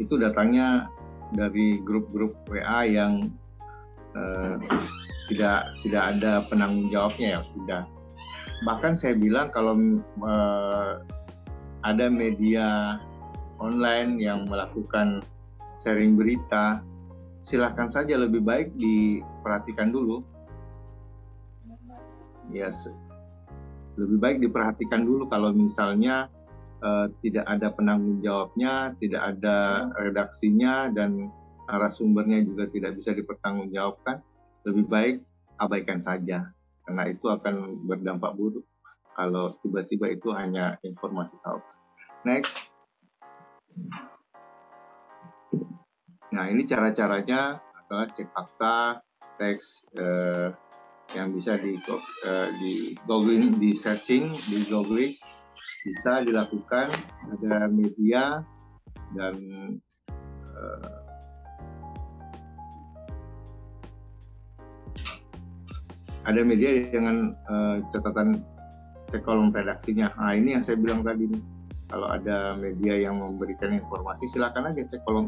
itu 0.00 0.16
datangnya 0.16 0.88
dari 1.34 1.78
grup-grup 1.80 2.34
WA 2.50 2.86
yang 2.86 3.30
uh, 4.16 4.56
tidak 5.30 5.70
tidak 5.86 6.02
ada 6.16 6.42
penanggung 6.50 6.90
jawabnya 6.90 7.38
ya 7.38 7.40
sudah. 7.54 7.82
Bahkan 8.66 8.98
saya 8.98 9.14
bilang 9.16 9.48
kalau 9.54 9.78
uh, 10.20 11.00
ada 11.80 12.06
media 12.12 13.00
online 13.60 14.20
yang 14.20 14.48
melakukan 14.48 15.24
sharing 15.80 16.16
berita 16.16 16.84
silahkan 17.40 17.88
saja 17.88 18.20
lebih 18.20 18.44
baik 18.44 18.76
diperhatikan 18.76 19.88
dulu 19.92 20.20
ya 22.52 22.68
yes. 22.68 22.92
lebih 23.96 24.18
baik 24.20 24.36
diperhatikan 24.44 25.08
dulu 25.08 25.24
kalau 25.30 25.54
misalnya 25.56 26.28
uh, 26.84 27.08
tidak 27.24 27.46
ada 27.48 27.72
penanggung 27.72 28.20
jawabnya 28.20 28.92
tidak 29.00 29.36
ada 29.36 29.88
redaksinya 29.96 30.92
dan 30.92 31.32
narasumbernya 31.70 32.44
juga 32.44 32.68
tidak 32.68 32.98
bisa 33.00 33.14
dipertanggungjawabkan 33.16 34.20
lebih 34.68 34.84
baik 34.90 35.16
abaikan 35.62 36.02
saja 36.02 36.50
karena 36.84 37.02
itu 37.08 37.30
akan 37.30 37.86
berdampak 37.86 38.34
buruk 38.34 38.66
kalau 39.14 39.52
tiba-tiba 39.60 40.16
itu 40.16 40.32
hanya 40.32 40.80
informasi 40.80 41.36
hoax. 41.44 41.62
Next. 42.24 42.72
Nah 46.30 46.46
ini 46.46 46.62
cara-caranya 46.66 47.58
adalah 47.58 48.06
cek 48.14 48.28
fakta, 48.30 49.02
teks 49.38 49.86
eh, 49.98 50.48
yang 51.18 51.34
bisa 51.34 51.58
di 51.58 51.74
eh, 52.26 52.48
di 52.62 52.74
googling, 53.06 53.58
di 53.58 53.74
searching, 53.74 54.30
di 54.46 54.62
googling 54.70 55.14
bisa 55.80 56.20
dilakukan 56.22 56.92
ada 57.34 57.66
media 57.66 58.44
dan 59.16 59.34
eh, 60.54 61.00
ada 66.28 66.40
media 66.44 66.84
dengan 66.92 67.32
uh, 67.48 67.80
catatan 67.90 68.44
cek 69.08 69.24
kolom 69.24 69.48
redaksinya. 69.50 70.12
Nah 70.20 70.36
ini 70.36 70.54
yang 70.54 70.62
saya 70.62 70.76
bilang 70.76 71.02
tadi. 71.02 71.26
Kalau 71.90 72.06
ada 72.06 72.54
media 72.54 72.94
yang 72.94 73.18
memberikan 73.18 73.74
informasi, 73.74 74.30
silakan 74.30 74.70
aja 74.70 74.86
cek 74.86 75.02
kolom 75.02 75.26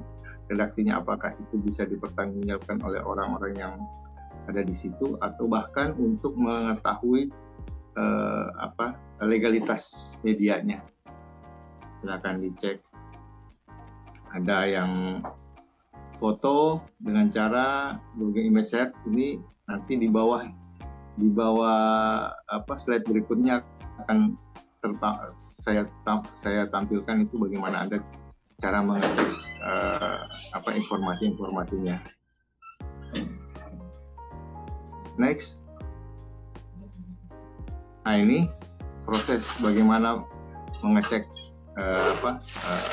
redaksinya 0.51 0.99
apakah 0.99 1.35
itu 1.39 1.59
bisa 1.63 1.87
dipertanggungjawabkan 1.87 2.83
oleh 2.83 3.01
orang-orang 3.03 3.55
yang 3.55 3.75
ada 4.51 4.63
di 4.63 4.75
situ 4.75 5.15
atau 5.23 5.47
bahkan 5.47 5.95
untuk 5.99 6.35
mengetahui 6.35 7.31
uh, 7.95 8.51
apa 8.59 8.99
legalitas 9.23 10.17
medianya. 10.27 10.83
Silakan 12.03 12.43
dicek. 12.43 12.83
Ada 14.33 14.67
yang 14.67 15.23
foto 16.19 16.83
dengan 16.99 17.31
cara 17.31 17.99
Google 18.19 18.49
Image 18.49 18.73
Search 18.73 18.95
ini 19.11 19.39
nanti 19.69 19.99
di 19.99 20.09
bawah 20.11 20.47
di 21.21 21.29
bawah 21.29 22.33
apa 22.49 22.75
slide 22.81 23.05
berikutnya 23.05 23.61
akan 24.07 24.35
terpa, 24.83 25.31
saya 25.39 25.87
saya 26.35 26.67
tampilkan 26.67 27.29
itu 27.29 27.39
bagaimana 27.39 27.87
anda 27.87 28.03
cara 28.63 28.79
mengecek 28.79 29.29
uh, 29.67 30.23
apa 30.55 30.71
informasi-informasinya. 30.79 31.99
Next, 35.19 35.61
nah 38.07 38.17
ini 38.17 38.49
proses 39.05 39.45
bagaimana 39.61 40.25
mengecek 40.81 41.27
uh, 41.77 42.17
apa 42.17 42.41
uh, 42.41 42.91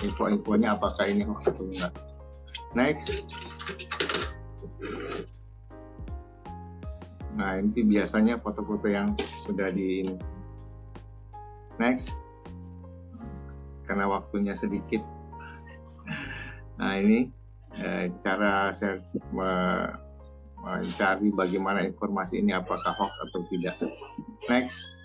info-infonya 0.00 0.78
apakah 0.78 1.04
ini 1.04 1.26
hoax 1.26 1.50
atau 1.50 1.66
enggak. 1.68 1.92
Next, 2.72 3.28
Nah, 7.32 7.58
ini 7.58 7.80
biasanya 7.88 8.36
foto-foto 8.38 8.86
yang 8.92 9.16
sudah 9.48 9.72
di 9.72 10.04
next 11.80 12.21
karena 13.86 14.06
waktunya 14.08 14.54
sedikit. 14.54 15.02
Nah, 16.78 16.98
ini 16.98 17.30
eh, 17.78 18.10
cara 18.20 18.74
saya 18.74 19.00
mencari 20.62 21.28
bagaimana 21.34 21.82
informasi 21.82 22.38
ini 22.38 22.54
apakah 22.54 22.94
hoax 22.94 23.12
atau 23.28 23.40
tidak. 23.50 23.76
Next. 24.46 25.02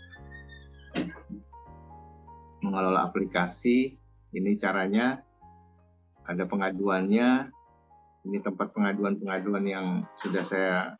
Mengelola 2.61 3.07
aplikasi, 3.07 3.95
ini 4.34 4.57
caranya 4.57 5.21
ada 6.25 6.43
pengaduannya. 6.45 7.53
Ini 8.28 8.43
tempat 8.43 8.75
pengaduan-pengaduan 8.75 9.63
yang 9.63 9.88
sudah 10.19 10.43
saya 10.43 10.99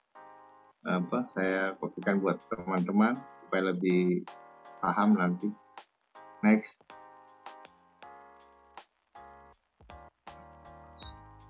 apa 0.88 1.28
saya 1.28 1.76
kopikan 1.76 2.24
buat 2.24 2.40
teman-teman 2.48 3.20
supaya 3.44 3.76
lebih 3.76 4.24
paham 4.80 5.20
nanti. 5.20 5.52
Next. 6.40 6.97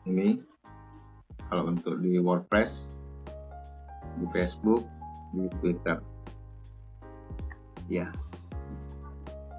Ini 0.08 0.39
kalau 1.51 1.72
untuk 1.72 1.99
di 1.99 2.20
WordPress, 2.20 2.99
di 4.20 4.26
Facebook, 4.32 4.88
di 5.36 5.51
Twitter. 5.60 5.99
Ya. 7.91 8.12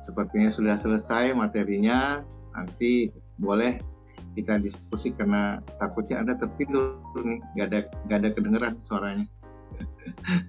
Sepertinya 0.01 0.49
sudah 0.49 0.76
selesai 0.76 1.36
materinya. 1.36 2.24
Nanti 2.57 3.12
boleh 3.36 3.76
kita 4.34 4.59
diskusi 4.61 5.14
karena 5.14 5.62
takutnya 5.78 6.24
ada 6.24 6.34
tertidur 6.38 6.96
nih, 7.18 7.40
gak 7.59 7.66
ada 7.72 7.80
gak 8.09 8.18
ada 8.24 8.30
kedengeran 8.32 8.74
suaranya. 8.80 9.26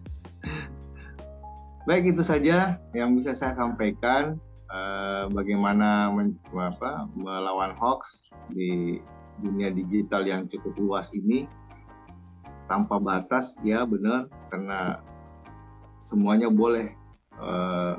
Baik 1.87 2.13
itu 2.13 2.21
saja 2.21 2.77
yang 2.93 3.17
bisa 3.17 3.33
saya 3.33 3.57
sampaikan 3.57 4.37
eh, 4.69 5.23
bagaimana 5.33 6.13
men, 6.13 6.37
apa, 6.53 7.09
melawan 7.17 7.73
hoax 7.77 8.29
di 8.53 9.01
dunia 9.39 9.71
digital 9.73 10.27
yang 10.27 10.45
cukup 10.51 10.75
luas 10.77 11.11
ini 11.15 11.47
tanpa 12.69 13.01
batas 13.01 13.57
ya 13.65 13.81
benar 13.83 14.29
karena 14.53 15.01
semuanya 16.05 16.47
boleh 16.53 16.93
eh, 17.41 17.95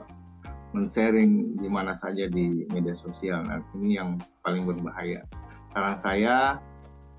men-sharing 0.71 1.59
di 1.59 1.69
mana 1.69 1.99
saja 1.99 2.31
di 2.31 2.65
media 2.71 2.95
sosial. 2.95 3.43
Nah, 3.43 3.59
ini 3.75 3.99
yang 3.99 4.23
paling 4.47 4.65
berbahaya. 4.65 5.27
Saran 5.75 5.99
saya 5.99 6.37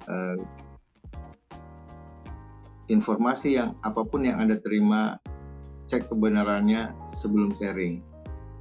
eh, 0.07 0.37
informasi 2.91 3.59
yang 3.59 3.75
apa 3.83 4.03
pun 4.03 4.23
yang 4.23 4.39
Anda 4.39 4.59
terima, 4.59 5.19
cek 5.87 6.07
kebenarannya 6.11 6.95
sebelum 7.15 7.55
sharing. 7.55 8.03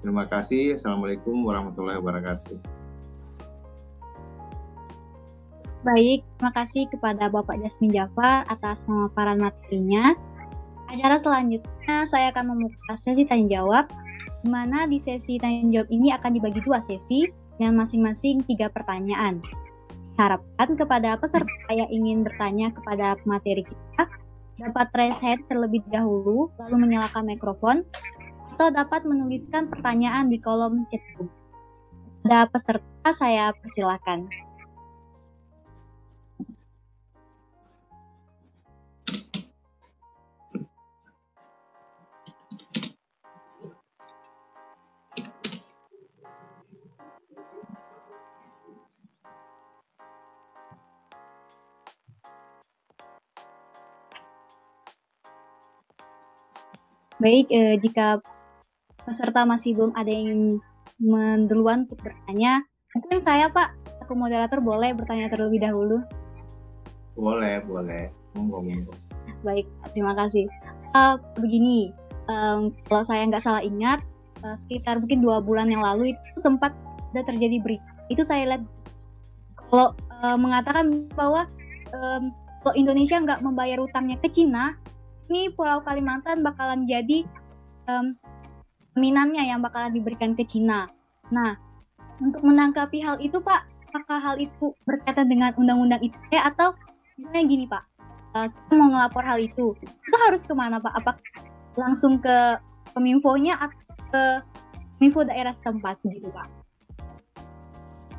Terima 0.01 0.27
kasih. 0.27 0.79
Assalamualaikum 0.79 1.45
warahmatullahi 1.45 1.99
wabarakatuh. 2.01 2.80
Baik, 5.81 6.21
terima 6.37 6.53
kasih 6.53 6.85
kepada 6.93 7.33
Bapak 7.33 7.57
Jasmin 7.65 7.97
Jafar 7.97 8.45
atas 8.53 8.85
pemaparan 8.85 9.41
materinya. 9.41 10.13
Acara 10.93 11.17
selanjutnya 11.17 12.05
saya 12.05 12.29
akan 12.37 12.53
membuka 12.53 13.01
sesi 13.01 13.25
tanya 13.25 13.49
jawab, 13.49 13.89
di 14.45 14.53
mana 14.53 14.85
di 14.85 15.01
sesi 15.01 15.41
tanya 15.41 15.81
jawab 15.81 15.89
ini 15.89 16.13
akan 16.13 16.37
dibagi 16.37 16.61
dua 16.69 16.85
sesi 16.85 17.25
dengan 17.57 17.81
masing-masing 17.81 18.45
tiga 18.45 18.69
pertanyaan. 18.69 19.41
Harapkan 20.21 20.77
kepada 20.77 21.17
peserta 21.17 21.73
yang 21.73 21.89
ingin 21.89 22.29
bertanya 22.29 22.69
kepada 22.77 23.17
materi 23.25 23.65
kita 23.65 24.05
dapat 24.61 24.93
raise 24.93 25.25
hand 25.25 25.49
terlebih 25.49 25.81
dahulu 25.89 26.53
lalu 26.61 26.77
menyalakan 26.77 27.25
mikrofon 27.25 27.89
atau 28.53 28.69
dapat 28.69 29.09
menuliskan 29.09 29.73
pertanyaan 29.73 30.29
di 30.29 30.37
kolom 30.37 30.85
chat 30.93 31.01
room. 31.17 31.33
Ada 32.29 32.53
peserta, 32.53 33.17
saya 33.17 33.57
persilakan. 33.57 34.50
Baik, 57.21 57.53
eh, 57.53 57.77
jika 57.85 58.17
peserta 59.05 59.45
masih 59.45 59.77
belum 59.77 59.93
ada 59.93 60.09
yang 60.09 60.57
menduluan 60.97 61.85
untuk 61.85 62.01
bertanya, 62.01 62.65
mungkin 62.97 63.21
saya 63.21 63.53
Pak, 63.53 63.77
aku 64.01 64.17
moderator 64.17 64.65
boleh 64.65 64.97
bertanya 64.97 65.29
terlebih 65.29 65.61
dahulu? 65.61 66.01
Boleh, 67.21 67.61
boleh. 67.69 68.09
Monggo, 68.33 68.65
monggo. 68.65 68.97
Baik, 69.45 69.69
terima 69.93 70.17
kasih. 70.17 70.49
Uh, 70.97 71.21
begini, 71.37 71.93
um, 72.25 72.73
kalau 72.89 73.05
saya 73.05 73.29
nggak 73.29 73.45
salah 73.45 73.61
ingat, 73.61 74.01
uh, 74.41 74.57
sekitar 74.57 74.97
mungkin 74.97 75.21
dua 75.21 75.45
bulan 75.45 75.69
yang 75.69 75.85
lalu 75.85 76.17
itu 76.17 76.41
sempat 76.41 76.73
ada 77.13 77.21
terjadi 77.29 77.61
berita. 77.61 77.85
Itu 78.09 78.25
saya 78.25 78.49
lihat 78.49 78.65
kalau 79.69 79.93
uh, 80.25 80.41
mengatakan 80.41 81.05
bahwa 81.13 81.45
um, 81.93 82.33
kalau 82.65 82.75
Indonesia 82.81 83.21
nggak 83.21 83.45
membayar 83.45 83.77
utangnya 83.77 84.17
ke 84.25 84.33
Cina, 84.33 84.73
ini 85.31 85.55
Pulau 85.55 85.79
Kalimantan 85.87 86.43
bakalan 86.43 86.83
jadi 86.83 87.23
um, 87.87 88.19
minannya 88.99 89.47
yang 89.47 89.63
bakalan 89.63 89.95
diberikan 89.95 90.35
ke 90.35 90.43
Cina. 90.43 90.91
Nah, 91.31 91.55
untuk 92.19 92.43
menanggapi 92.43 92.99
hal 92.99 93.23
itu 93.23 93.39
Pak, 93.39 93.63
apakah 93.95 94.19
hal 94.19 94.37
itu 94.43 94.75
berkaitan 94.83 95.31
dengan 95.31 95.55
undang-undang 95.55 96.03
ITE 96.03 96.39
atau 96.43 96.75
misalnya 97.15 97.43
gini 97.47 97.65
Pak, 97.71 97.83
uh, 98.35 98.47
kita 98.51 98.73
mau 98.75 98.91
ngelapor 98.91 99.23
hal 99.23 99.39
itu, 99.39 99.79
itu 99.87 100.17
harus 100.27 100.43
ke 100.43 100.51
mana 100.51 100.83
Pak? 100.83 100.93
Apa 100.99 101.13
langsung 101.79 102.19
ke 102.19 102.59
Kominfo-nya 102.91 103.55
atau 103.55 103.79
ke 104.11 104.23
Kominfo 104.99 105.23
daerah 105.23 105.55
setempat 105.55 106.03
gitu 106.03 106.27
Pak? 106.35 106.49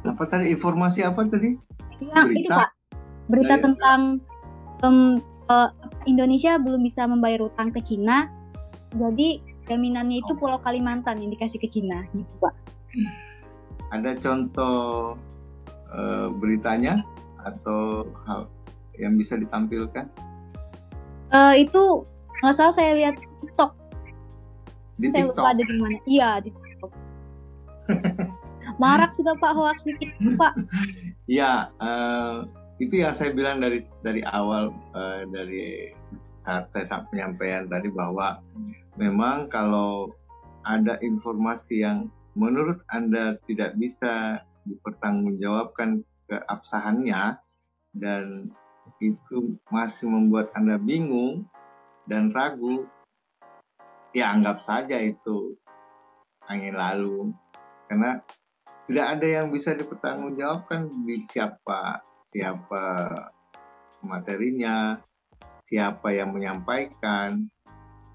Apa 0.08 0.24
tadi 0.32 0.56
informasi 0.56 1.04
apa 1.04 1.28
tadi? 1.28 1.60
Ya, 2.00 2.24
berita. 2.24 2.40
itu 2.40 2.50
Pak. 2.50 2.70
Berita 3.28 3.56
Dari... 3.60 3.64
tentang 3.68 4.00
um, 4.82 5.20
uh, 5.52 5.68
Indonesia 6.08 6.56
belum 6.56 6.82
bisa 6.88 7.04
membayar 7.06 7.44
utang 7.44 7.76
ke 7.76 7.84
Cina, 7.84 8.32
jadi 8.96 9.44
jaminannya 9.68 10.24
itu 10.24 10.32
Pulau 10.40 10.60
Kalimantan 10.64 11.20
yang 11.20 11.32
dikasih 11.36 11.60
ke 11.60 11.68
Cina, 11.68 12.08
gitu 12.16 12.32
Pak. 12.40 12.54
Ada 13.92 14.16
contoh 14.24 15.16
uh, 15.92 16.28
beritanya 16.40 17.04
atau 17.44 18.08
hal 18.28 18.48
yang 18.96 19.20
bisa 19.20 19.36
ditampilkan? 19.36 20.08
Uh, 21.32 21.56
itu 21.56 22.04
nggak 22.44 22.56
salah 22.56 22.76
saya 22.76 22.92
lihat 22.96 23.16
TikTok. 23.44 23.72
Di 25.00 25.08
saya 25.12 25.28
TikTok? 25.28 25.36
lupa 25.36 25.48
ada 25.52 25.64
di 25.64 25.76
mana. 25.80 25.98
Iya 26.08 26.30
di 26.44 26.50
TikTok. 26.52 26.92
Marak 28.82 29.12
sudah 29.14 29.36
Pak 29.38 29.54
hoax 29.54 29.84
dikit 29.84 30.12
Pak. 30.40 30.54
Iya, 31.32 31.72
uh, 31.80 32.44
itu 32.82 33.06
yang 33.06 33.14
saya 33.14 33.30
bilang 33.30 33.62
dari 33.62 33.86
dari 34.02 34.26
awal 34.26 34.74
uh, 34.98 35.22
dari 35.30 35.94
saat 36.42 36.74
saya 36.74 37.06
penyampaian 37.14 37.70
tadi 37.70 37.94
bahwa 37.94 38.42
memang 38.98 39.46
kalau 39.54 40.10
ada 40.66 40.98
informasi 41.06 41.86
yang 41.86 42.10
menurut 42.34 42.82
anda 42.90 43.38
tidak 43.46 43.78
bisa 43.78 44.42
dipertanggungjawabkan 44.66 46.02
keabsahannya 46.26 47.38
dan 47.94 48.50
itu 48.98 49.62
masih 49.70 50.10
membuat 50.10 50.50
anda 50.58 50.82
bingung 50.82 51.46
dan 52.10 52.34
ragu 52.34 52.90
ya 54.18 54.34
saja 54.58 54.98
itu 54.98 55.54
angin 56.50 56.74
lalu. 56.74 57.30
Karena 57.86 58.26
tidak 58.90 59.06
ada 59.06 59.28
yang 59.28 59.48
bisa 59.54 59.78
dipertanggungjawabkan 59.78 60.90
di 61.06 61.22
siapa 61.30 62.02
siapa 62.32 62.86
materinya, 64.02 64.98
siapa 65.62 66.16
yang 66.16 66.32
menyampaikan, 66.32 67.46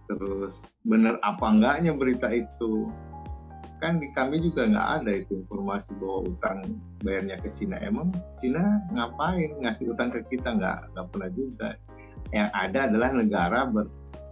terus 0.08 0.64
benar 0.82 1.20
apa 1.20 1.44
enggaknya 1.46 1.92
berita 1.94 2.32
itu. 2.32 2.88
Kan 3.76 4.00
di 4.00 4.08
kami 4.16 4.40
juga 4.40 4.64
nggak 4.64 4.88
ada 5.04 5.12
itu 5.20 5.44
informasi 5.44 5.92
bahwa 6.00 6.32
utang 6.32 6.80
bayarnya 7.04 7.36
ke 7.44 7.52
Cina. 7.52 7.76
Emang 7.84 8.08
Cina 8.40 8.80
ngapain 8.96 9.52
ngasih 9.60 9.92
utang 9.92 10.08
ke 10.08 10.24
kita? 10.32 10.56
Nggak, 10.56 10.96
nggak 10.96 11.06
pernah 11.12 11.30
juga. 11.36 11.68
Yang 12.32 12.48
ada 12.56 12.78
adalah 12.88 13.10
negara 13.12 13.60
ber, 13.68 13.86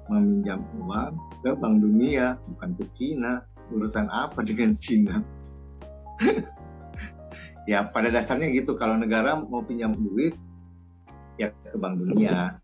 meminjam 0.08 0.64
uang 0.80 1.12
ke 1.44 1.52
Bank 1.60 1.76
Dunia, 1.84 2.40
bukan 2.56 2.70
ke 2.80 2.84
Cina. 2.96 3.44
Urusan 3.68 4.08
apa 4.08 4.40
dengan 4.40 4.80
Cina? 4.80 5.20
ya 7.64 7.88
pada 7.88 8.12
dasarnya 8.12 8.52
gitu. 8.52 8.76
Kalau 8.76 8.96
negara 8.96 9.36
mau 9.36 9.64
pinjam 9.64 9.96
duit 9.96 10.36
ya 11.40 11.50
ke 11.50 11.76
bank 11.76 12.00
dunia. 12.00 12.60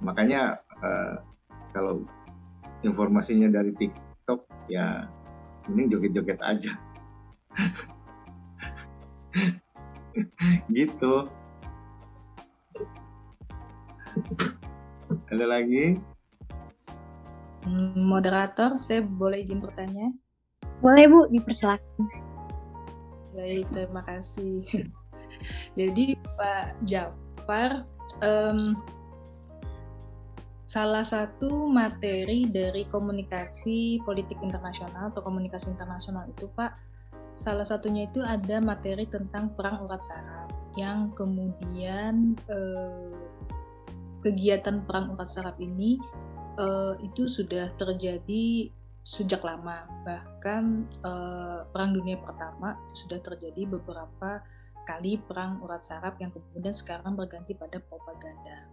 Makanya 0.00 0.60
uh, 0.80 1.20
kalau 1.76 2.04
informasinya 2.80 3.52
dari 3.52 3.76
TikTok 3.76 4.48
ya 4.72 5.04
ini 5.68 5.88
joget-joget 5.88 6.40
aja. 6.40 6.72
Gitu. 10.74 11.14
Ada 15.30 15.46
lagi? 15.46 16.02
Hmm, 17.62 17.94
moderator 17.94 18.74
saya 18.74 19.06
boleh 19.06 19.46
izin 19.46 19.62
bertanya? 19.62 20.10
Boleh 20.82 21.06
bu 21.06 21.30
dipersilakan 21.30 22.29
Baik, 23.30 23.66
terima 23.70 24.02
kasih. 24.06 24.66
Jadi 25.78 26.18
Pak 26.34 26.82
Jafar, 26.82 27.86
um, 28.22 28.74
salah 30.66 31.02
satu 31.02 31.66
materi 31.66 32.46
dari 32.46 32.86
komunikasi 32.90 34.02
politik 34.06 34.38
internasional 34.42 35.10
atau 35.10 35.22
komunikasi 35.22 35.70
internasional 35.74 36.26
itu 36.30 36.46
Pak, 36.54 36.74
salah 37.34 37.66
satunya 37.66 38.06
itu 38.06 38.22
ada 38.22 38.58
materi 38.58 39.06
tentang 39.06 39.54
perang 39.54 39.82
urat 39.86 40.02
saraf 40.02 40.50
yang 40.78 41.10
kemudian 41.18 42.38
eh, 42.46 43.10
kegiatan 44.22 44.86
perang 44.86 45.14
urat 45.18 45.26
saraf 45.26 45.58
ini 45.58 45.98
eh, 46.58 46.94
itu 47.02 47.26
sudah 47.26 47.74
terjadi 47.74 48.70
sejak 49.04 49.40
lama. 49.44 49.84
Bahkan 50.04 50.62
uh, 51.04 51.58
Perang 51.72 51.92
Dunia 51.96 52.20
Pertama 52.20 52.76
sudah 52.92 53.18
terjadi 53.20 53.66
beberapa 53.68 54.44
kali 54.88 55.20
perang 55.28 55.60
urat 55.62 55.84
saraf 55.84 56.16
yang 56.18 56.32
kemudian 56.32 56.74
sekarang 56.74 57.14
berganti 57.14 57.52
pada 57.54 57.78
propaganda. 57.84 58.66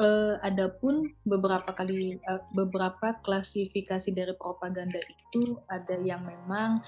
Uh, 0.00 0.40
adapun 0.40 1.12
beberapa 1.28 1.76
kali 1.76 2.16
uh, 2.24 2.40
beberapa 2.56 3.20
klasifikasi 3.20 4.16
dari 4.16 4.32
propaganda 4.32 4.96
itu 4.96 5.60
ada 5.68 5.92
yang 6.00 6.24
memang 6.24 6.80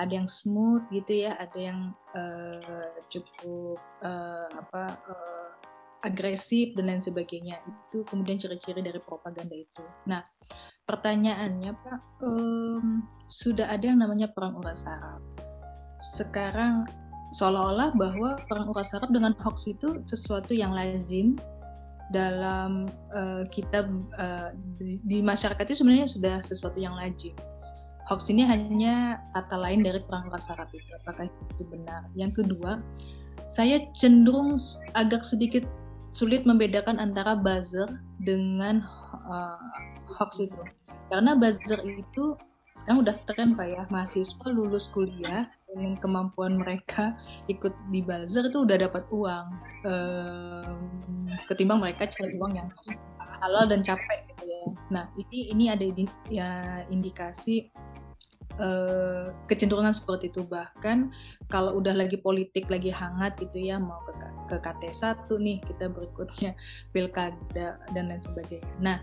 ada 0.00 0.08
yang 0.08 0.24
smooth 0.24 0.80
gitu 0.88 1.28
ya, 1.28 1.36
ada 1.36 1.58
yang 1.60 1.92
uh, 2.16 2.88
cukup 3.12 3.76
uh, 4.00 4.48
apa 4.48 4.96
uh, 4.96 5.43
agresif 6.04 6.76
dan 6.76 6.92
lain 6.92 7.02
sebagainya. 7.02 7.58
Itu 7.64 8.04
kemudian 8.06 8.36
ciri-ciri 8.36 8.84
dari 8.84 9.00
propaganda 9.00 9.56
itu. 9.56 9.82
Nah, 10.04 10.20
pertanyaannya 10.84 11.72
Pak, 11.72 12.00
um, 12.22 13.02
sudah 13.26 13.72
ada 13.72 13.88
yang 13.88 14.04
namanya 14.04 14.28
perang 14.30 14.60
urat 14.60 14.76
saraf. 14.76 15.20
Sekarang 15.98 16.84
seolah-olah 17.34 17.96
bahwa 17.96 18.36
perang 18.46 18.68
urat 18.70 18.86
saraf 18.86 19.08
dengan 19.08 19.32
hoax 19.40 19.66
itu 19.66 20.04
sesuatu 20.04 20.52
yang 20.52 20.76
lazim 20.76 21.34
dalam 22.12 22.84
uh, 23.16 23.42
kita 23.48 23.88
uh, 24.20 24.52
di, 24.76 25.00
di 25.08 25.18
masyarakat 25.24 25.64
itu 25.72 25.80
sebenarnya 25.80 26.06
sudah 26.12 26.36
sesuatu 26.44 26.76
yang 26.76 26.92
lazim. 26.94 27.32
Hoax 28.04 28.28
ini 28.28 28.44
hanya 28.44 29.16
kata 29.32 29.56
lain 29.56 29.80
dari 29.80 30.04
perang 30.04 30.28
urat 30.28 30.44
saraf 30.44 30.68
itu. 30.76 30.84
Apakah 31.00 31.24
itu 31.24 31.64
benar? 31.72 32.04
Yang 32.12 32.44
kedua, 32.44 32.76
saya 33.48 33.80
cenderung 33.96 34.60
agak 34.92 35.24
sedikit 35.24 35.64
sulit 36.14 36.46
membedakan 36.46 37.02
antara 37.02 37.34
buzzer 37.34 37.90
dengan 38.22 38.86
uh, 39.26 39.58
hoax 40.06 40.38
itu 40.38 40.62
karena 41.10 41.34
buzzer 41.34 41.82
itu 41.82 42.38
sekarang 42.78 43.06
udah 43.06 43.16
tren 43.26 43.54
pak 43.54 43.66
ya 43.70 43.82
mahasiswa 43.90 44.46
lulus 44.50 44.90
kuliah 44.90 45.50
dengan 45.70 45.98
kemampuan 45.98 46.58
mereka 46.58 47.18
ikut 47.50 47.74
di 47.90 47.98
buzzer 48.02 48.46
itu 48.46 48.62
udah 48.62 48.78
dapat 48.86 49.02
uang 49.10 49.46
um, 49.86 50.78
ketimbang 51.50 51.82
mereka 51.82 52.06
cari 52.06 52.34
uang 52.38 52.54
yang 52.54 52.70
halal 53.42 53.66
dan 53.66 53.82
capek 53.82 54.24
gitu 54.30 54.44
ya. 54.46 54.62
Nah 54.94 55.04
ini 55.18 55.50
ini 55.50 55.64
ada 55.70 55.84
ya 56.30 56.50
indikasi 56.88 57.74
uh, 58.60 59.34
kecenderungan 59.50 59.94
seperti 59.94 60.30
itu 60.30 60.46
bahkan 60.46 61.10
kalau 61.50 61.78
udah 61.78 61.94
lagi 61.94 62.18
politik 62.18 62.70
lagi 62.70 62.90
hangat 62.90 63.34
gitu 63.38 63.58
ya 63.58 63.80
mau 63.80 64.02
ke 64.06 64.12
ke 64.50 64.56
KT1 64.60 65.26
nih 65.28 65.58
kita 65.64 65.90
berikutnya 65.90 66.52
pilkada 66.94 67.80
dan 67.92 68.04
lain 68.10 68.22
sebagainya. 68.22 68.70
Nah 68.82 68.98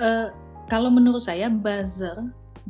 uh, 0.00 0.32
kalau 0.70 0.88
menurut 0.88 1.20
saya 1.24 1.50
buzzer 1.50 2.16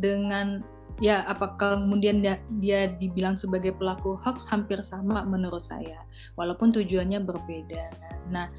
dengan 0.00 0.64
ya 1.00 1.24
apakah 1.26 1.80
kemudian 1.80 2.20
dia, 2.20 2.36
dia 2.62 2.92
dibilang 3.00 3.34
sebagai 3.34 3.72
pelaku 3.74 4.14
hoax 4.14 4.44
hampir 4.44 4.78
sama 4.84 5.24
menurut 5.24 5.62
saya 5.62 6.04
walaupun 6.36 6.68
tujuannya 6.70 7.22
berbeda 7.24 7.90
nah 8.28 8.52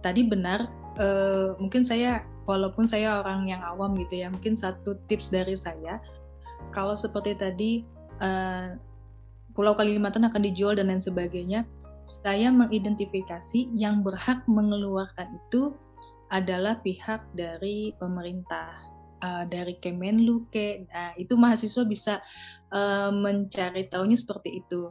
tadi 0.00 0.24
benar 0.24 0.70
uh, 0.96 1.58
mungkin 1.58 1.82
saya 1.82 2.22
walaupun 2.48 2.86
saya 2.86 3.20
orang 3.20 3.46
yang 3.50 3.60
awam 3.60 3.98
gitu 3.98 4.22
ya 4.22 4.32
mungkin 4.32 4.54
satu 4.54 4.96
tips 5.10 5.28
dari 5.28 5.54
saya 5.58 5.98
kalau 6.70 6.94
seperti 6.94 7.36
tadi 7.36 7.72
uh, 8.22 8.74
Pulau 9.54 9.74
Kalimantan 9.74 10.24
akan 10.26 10.46
dijual 10.46 10.78
dan 10.78 10.88
lain 10.88 11.02
sebagainya 11.02 11.66
saya 12.06 12.48
mengidentifikasi 12.48 13.70
yang 13.76 14.00
berhak 14.00 14.42
mengeluarkan 14.48 15.36
itu 15.36 15.76
adalah 16.30 16.78
pihak 16.80 17.26
dari 17.34 17.92
pemerintah 17.98 18.70
uh, 19.20 19.44
dari 19.46 19.76
Kemenlu 19.78 20.48
ke 20.48 20.86
nah, 20.88 21.12
itu 21.18 21.36
mahasiswa 21.36 21.84
bisa 21.84 22.14
uh, 22.72 23.12
mencari 23.12 23.86
tahunya 23.90 24.16
seperti 24.16 24.64
itu. 24.64 24.88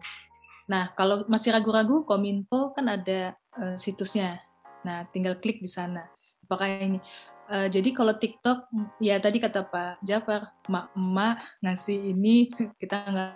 Nah, 0.69 0.93
kalau 0.93 1.25
masih 1.25 1.49
ragu-ragu, 1.49 2.05
Kominfo 2.05 2.77
kan 2.77 2.85
ada 2.93 3.33
uh, 3.57 3.73
situsnya. 3.73 4.37
Nah, 4.85 5.09
tinggal 5.09 5.41
klik 5.41 5.57
di 5.59 5.69
sana. 5.71 6.05
Apakah 6.45 6.69
ini 6.77 7.01
uh, 7.49 7.67
jadi 7.67 7.89
kalau 7.91 8.13
TikTok 8.15 8.69
ya 9.01 9.17
tadi 9.17 9.41
kata 9.41 9.65
Pak 9.67 10.05
Jafar, 10.05 10.53
mak-mak 10.69 11.41
ngasih 11.65 12.13
ini 12.13 12.49
kita 12.81 13.03
nggak 13.09 13.33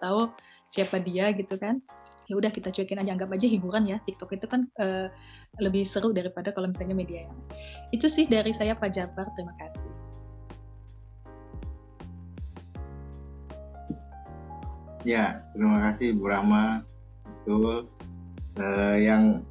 tahu 0.00 0.32
siapa 0.66 0.98
dia 1.02 1.30
gitu 1.36 1.60
kan. 1.60 1.78
Ya 2.30 2.38
udah 2.38 2.54
kita 2.54 2.70
cuekin 2.70 3.02
aja 3.02 3.10
anggap 3.10 3.34
aja 3.34 3.46
hiburan 3.50 3.90
ya. 3.90 3.98
TikTok 4.06 4.38
itu 4.38 4.46
kan 4.46 4.70
uh, 4.78 5.10
lebih 5.58 5.82
seru 5.82 6.14
daripada 6.14 6.54
kalau 6.54 6.70
misalnya 6.70 6.94
media 6.94 7.26
yang 7.26 7.34
itu 7.90 8.06
sih 8.06 8.30
dari 8.30 8.54
saya 8.54 8.78
Pak 8.78 8.90
Jafar. 8.94 9.26
Terima 9.34 9.54
kasih. 9.58 9.90
Ya 15.00 15.42
terima 15.56 15.80
kasih 15.90 16.12
Bu 16.14 16.28
Rama 16.28 16.84
betul. 17.24 17.88
Uh, 18.60 18.96
yang 19.00 19.42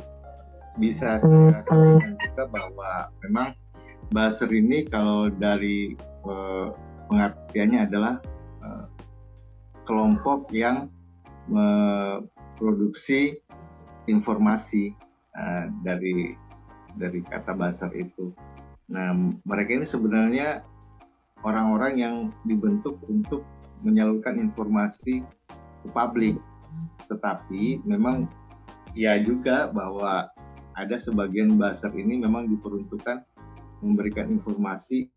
bisa 0.78 1.18
saya 1.18 1.66
sampaikan 1.66 2.16
juga 2.20 2.44
bahwa 2.52 2.92
memang 3.26 3.48
buzzer 4.14 4.52
ini 4.54 4.86
kalau 4.86 5.32
dari 5.34 5.98
uh, 6.28 6.74
pengertiannya 7.10 7.90
adalah 7.90 8.22
uh, 8.62 8.86
kelompok 9.90 10.54
yang 10.54 10.92
produksi 12.62 13.34
informasi 14.06 14.94
uh, 15.34 15.66
dari 15.82 16.38
dari 16.94 17.26
kata 17.26 17.58
basar 17.58 17.90
itu. 17.98 18.30
Nah, 18.90 19.14
mereka 19.46 19.82
ini 19.82 19.86
sebenarnya 19.86 20.62
orang-orang 21.46 21.94
yang 21.98 22.16
dibentuk 22.46 23.02
untuk 23.10 23.46
menyalurkan 23.86 24.38
informasi 24.42 25.24
ke 25.86 25.88
publik. 25.94 26.38
Tetapi 27.08 27.86
memang 27.86 28.30
ya 28.94 29.22
juga 29.22 29.70
bahwa 29.70 30.30
ada 30.80 30.96
sebagian 30.96 31.60
basar 31.60 31.92
ini 31.92 32.24
memang 32.24 32.48
diperuntukkan 32.48 33.28
memberikan 33.84 34.32
informasi 34.32 35.12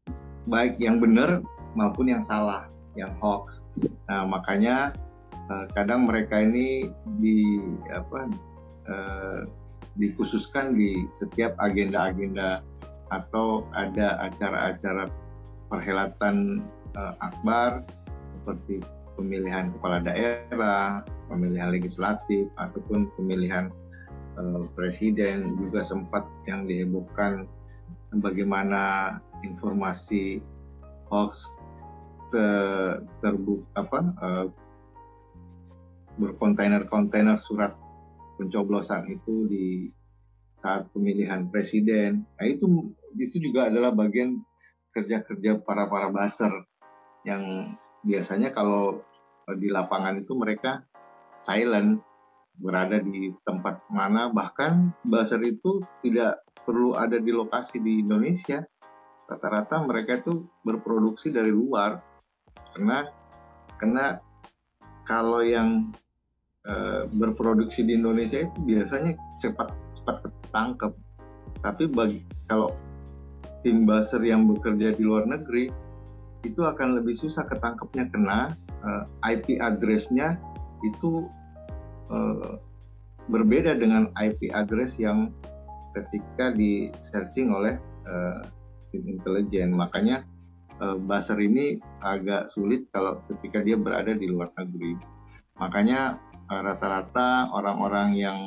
baik 0.50 0.78
yang 0.82 0.98
benar 0.98 1.42
maupun 1.78 2.10
yang 2.10 2.26
salah, 2.26 2.66
yang 2.98 3.14
hoax. 3.22 3.62
Nah, 4.10 4.26
makanya 4.26 4.92
Eh, 5.52 5.66
kadang 5.74 6.06
mereka 6.06 6.38
ini 6.38 6.86
di 7.18 7.58
apa 7.90 8.30
uh, 8.86 9.40
dikhususkan 9.98 10.78
di 10.78 11.04
setiap 11.20 11.52
agenda-agenda 11.58 12.62
atau 13.10 13.66
ada 13.74 14.22
acara-acara 14.30 15.10
perhelatan 15.68 16.64
uh, 16.94 17.12
akbar 17.20 17.84
seperti 18.38 18.80
pemilihan 19.18 19.74
kepala 19.76 20.00
daerah, 20.00 21.04
pemilihan 21.28 21.74
legislatif 21.74 22.48
ataupun 22.56 23.10
pemilihan 23.18 23.68
presiden 24.72 25.56
juga 25.60 25.84
sempat 25.84 26.24
yang 26.48 26.64
dihebohkan 26.64 27.44
bagaimana 28.20 29.16
informasi 29.44 30.40
hoax 31.08 31.48
ter, 32.32 33.04
terbuka 33.20 33.68
apa 33.76 34.00
uh, 34.20 34.46
berkontainer-kontainer 36.16 37.40
surat 37.40 37.76
pencoblosan 38.36 39.08
itu 39.12 39.48
di 39.48 39.66
saat 40.60 40.88
pemilihan 40.92 41.48
presiden. 41.48 42.24
Nah 42.38 42.46
itu 42.46 42.94
itu 43.16 43.36
juga 43.40 43.68
adalah 43.68 43.92
bagian 43.92 44.40
kerja-kerja 44.92 45.64
para 45.64 45.88
para 45.88 46.12
baser 46.12 46.52
yang 47.24 47.74
biasanya 48.04 48.52
kalau 48.52 49.00
di 49.58 49.68
lapangan 49.72 50.22
itu 50.22 50.32
mereka 50.36 50.84
silent 51.42 52.00
berada 52.62 53.02
di 53.02 53.34
tempat 53.42 53.82
mana. 53.90 54.30
Bahkan 54.30 55.02
baser 55.02 55.42
itu 55.42 55.82
tidak 56.06 56.46
perlu 56.62 56.94
ada 56.94 57.18
di 57.18 57.34
lokasi 57.34 57.82
di 57.82 58.06
Indonesia. 58.06 58.62
Rata-rata 59.26 59.82
mereka 59.82 60.22
itu 60.22 60.46
berproduksi 60.62 61.34
dari 61.34 61.50
luar. 61.50 61.98
Karena 62.72 63.10
karena 63.76 64.22
kalau 65.02 65.42
yang 65.42 65.90
Eh, 66.62 67.02
berproduksi 67.10 67.82
di 67.82 67.98
Indonesia 67.98 68.38
itu 68.46 68.58
biasanya 68.62 69.18
cepat 69.42 69.74
cepat 69.98 70.30
ketangkep. 70.30 70.92
Tapi 71.58 71.84
bagi 71.90 72.22
kalau 72.46 72.70
tim 73.66 73.82
buzzer 73.82 74.22
yang 74.22 74.46
bekerja 74.46 74.94
di 74.94 75.02
luar 75.02 75.26
negeri 75.26 75.74
itu 76.46 76.62
akan 76.62 77.02
lebih 77.02 77.18
susah 77.18 77.50
ketangkepnya. 77.50 78.06
Karena 78.14 78.54
uh, 78.86 79.02
eh, 79.26 79.34
IP 79.34 79.58
address-nya 79.58 80.38
itu 80.86 81.26
uh, 82.12 82.60
berbeda 83.32 83.80
dengan 83.80 84.12
IP 84.20 84.52
address 84.52 85.00
yang 85.00 85.32
ketika 85.96 86.52
di 86.52 86.92
searching 87.00 87.52
oleh 87.52 87.76
tim 88.92 89.02
intelijen. 89.08 89.72
Makanya 89.72 90.26
uh, 90.82 91.00
buzzer 91.00 91.40
ini 91.40 91.80
agak 92.04 92.52
sulit 92.52 92.86
kalau 92.92 93.24
ketika 93.32 93.64
dia 93.64 93.80
berada 93.80 94.12
di 94.12 94.28
luar 94.28 94.52
negeri. 94.60 95.00
Makanya 95.56 96.20
Eh, 96.52 96.60
rata-rata 96.60 97.48
orang-orang 97.48 98.12
yang 98.12 98.40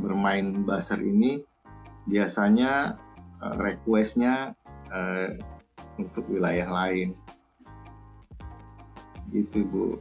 bermain 0.00 0.64
buzzer 0.64 0.96
ini 1.04 1.44
biasanya 2.08 2.96
requestnya 3.60 4.56
uh, 4.88 5.36
untuk 6.00 6.24
wilayah 6.32 6.64
lain 6.64 7.12
gitu 9.28 9.68
Bu 9.68 10.00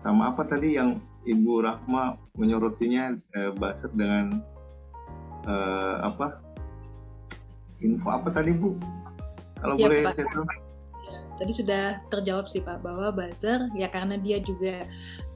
sama 0.00 0.32
apa 0.32 0.42
tadi 0.48 0.76
yang 0.80 1.00
Ibu 1.28 1.60
Rahma 1.60 2.16
menyorotinya 2.40 3.20
uh, 3.36 3.52
buzzer 3.52 3.92
dengan 3.92 4.40
uh, 5.44 6.08
apa 6.08 6.40
info 7.84 8.08
apa 8.08 8.28
tadi 8.32 8.56
Bu 8.56 8.76
kalau 9.60 9.76
ya, 9.76 9.88
boleh 9.88 10.00
Pak. 10.08 10.12
saya 10.16 10.26
tahu 10.32 10.44
tadi 11.40 11.52
sudah 11.56 12.00
terjawab 12.12 12.48
sih 12.48 12.64
Pak 12.64 12.80
bahwa 12.84 13.12
buzzer 13.12 13.68
ya 13.76 13.88
karena 13.92 14.16
dia 14.20 14.40
juga 14.40 14.84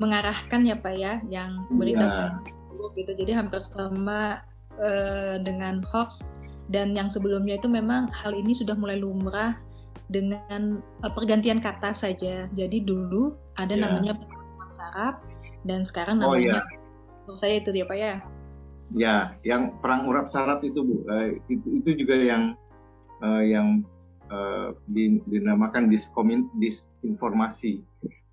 mengarahkan 0.00 0.64
ya 0.64 0.76
Pak 0.76 0.94
ya 0.96 1.20
yang 1.28 1.68
berita 1.72 2.32
yeah. 2.32 2.92
gitu 2.96 3.12
jadi 3.16 3.40
hampir 3.40 3.64
sama 3.64 4.44
uh, 4.80 5.36
dengan 5.40 5.84
hoax 5.88 6.36
dan 6.72 6.96
yang 6.96 7.12
sebelumnya 7.12 7.60
itu 7.60 7.68
memang 7.68 8.08
hal 8.12 8.32
ini 8.32 8.56
sudah 8.56 8.76
mulai 8.76 8.96
lumrah 8.96 9.56
dengan 10.08 10.84
uh, 11.04 11.12
pergantian 11.12 11.60
kata 11.60 11.92
saja 11.96 12.48
jadi 12.52 12.78
dulu 12.84 13.36
ada 13.56 13.76
yeah. 13.76 13.88
namanya 13.88 14.12
sarap 14.74 15.22
dan 15.62 15.86
sekarang 15.86 16.18
oh, 16.18 16.34
namanya 16.34 16.66
oh, 17.24 17.32
yeah. 17.32 17.36
saya 17.38 17.62
itu 17.62 17.70
dia 17.70 17.86
Pak 17.86 17.98
ya 17.98 18.14
ya 18.92 19.16
yang 19.46 19.78
perang 19.78 20.10
urap 20.10 20.26
sarap 20.26 20.66
itu 20.66 20.82
Bu 20.82 21.06
uh, 21.06 21.30
itu 21.46 21.66
itu 21.78 22.04
juga 22.04 22.18
yang 22.18 22.58
uh, 23.22 23.42
yang 23.42 23.86
uh, 24.30 24.74
dinamakan 25.28 25.88
diskomin, 25.92 26.48
disinformasi. 26.58 27.84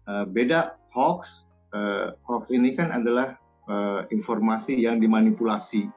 Uh, 0.08 0.26
beda 0.28 0.76
hoax, 0.92 1.48
uh, 1.76 2.16
hoax 2.26 2.50
ini 2.52 2.74
kan 2.76 2.92
adalah 2.92 3.38
uh, 3.70 4.08
informasi 4.10 4.80
yang 4.80 5.00
dimanipulasi. 5.00 5.88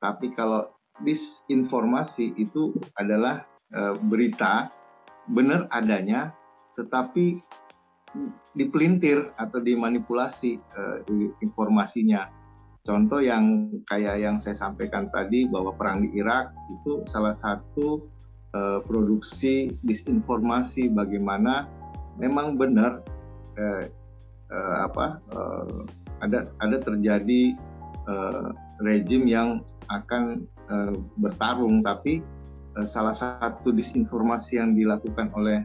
Tapi 0.00 0.32
kalau 0.32 0.68
disinformasi 1.02 2.36
itu 2.36 2.76
adalah 3.00 3.48
uh, 3.72 3.96
berita 3.98 4.70
benar 5.32 5.66
adanya, 5.72 6.36
tetapi 6.76 7.40
dipelintir 8.54 9.34
atau 9.36 9.58
dimanipulasi 9.60 10.58
uh, 10.78 10.98
informasinya. 11.42 12.30
contoh 12.84 13.16
yang 13.16 13.72
kayak 13.88 14.20
yang 14.20 14.36
saya 14.36 14.52
sampaikan 14.52 15.08
tadi 15.08 15.48
bahwa 15.48 15.72
perang 15.72 16.04
di 16.04 16.20
Irak 16.20 16.52
itu 16.68 17.00
salah 17.08 17.32
satu 17.32 18.04
uh, 18.52 18.84
produksi 18.84 19.72
disinformasi 19.80 20.92
bagaimana 20.92 21.64
memang 22.20 22.60
benar 22.60 23.00
uh, 23.56 23.88
uh, 24.52 24.76
apa 24.84 25.16
uh, 25.32 25.80
ada 26.20 26.52
ada 26.60 26.76
terjadi 26.76 27.56
uh, 28.04 28.52
rejim 28.84 29.26
yang 29.26 29.64
akan 29.88 30.44
uh, 30.68 30.92
bertarung 31.16 31.80
tapi 31.80 32.20
uh, 32.76 32.86
salah 32.86 33.16
satu 33.16 33.72
disinformasi 33.74 34.60
yang 34.60 34.76
dilakukan 34.76 35.32
oleh 35.34 35.64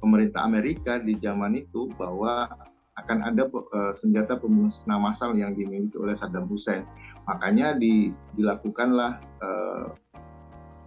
pemerintah 0.00 0.44
Amerika 0.44 1.00
di 1.00 1.16
zaman 1.18 1.56
itu 1.56 1.90
bahwa 1.96 2.48
akan 2.96 3.18
ada 3.28 3.44
uh, 3.52 3.92
senjata 3.92 4.40
pemusnah 4.40 4.96
massal 4.96 5.36
yang 5.36 5.52
dimiliki 5.52 6.00
oleh 6.00 6.16
Saddam 6.16 6.48
Hussein. 6.48 6.88
Makanya 7.28 7.76
di, 7.76 8.08
dilakukanlah 8.38 9.20
uh, 9.44 9.86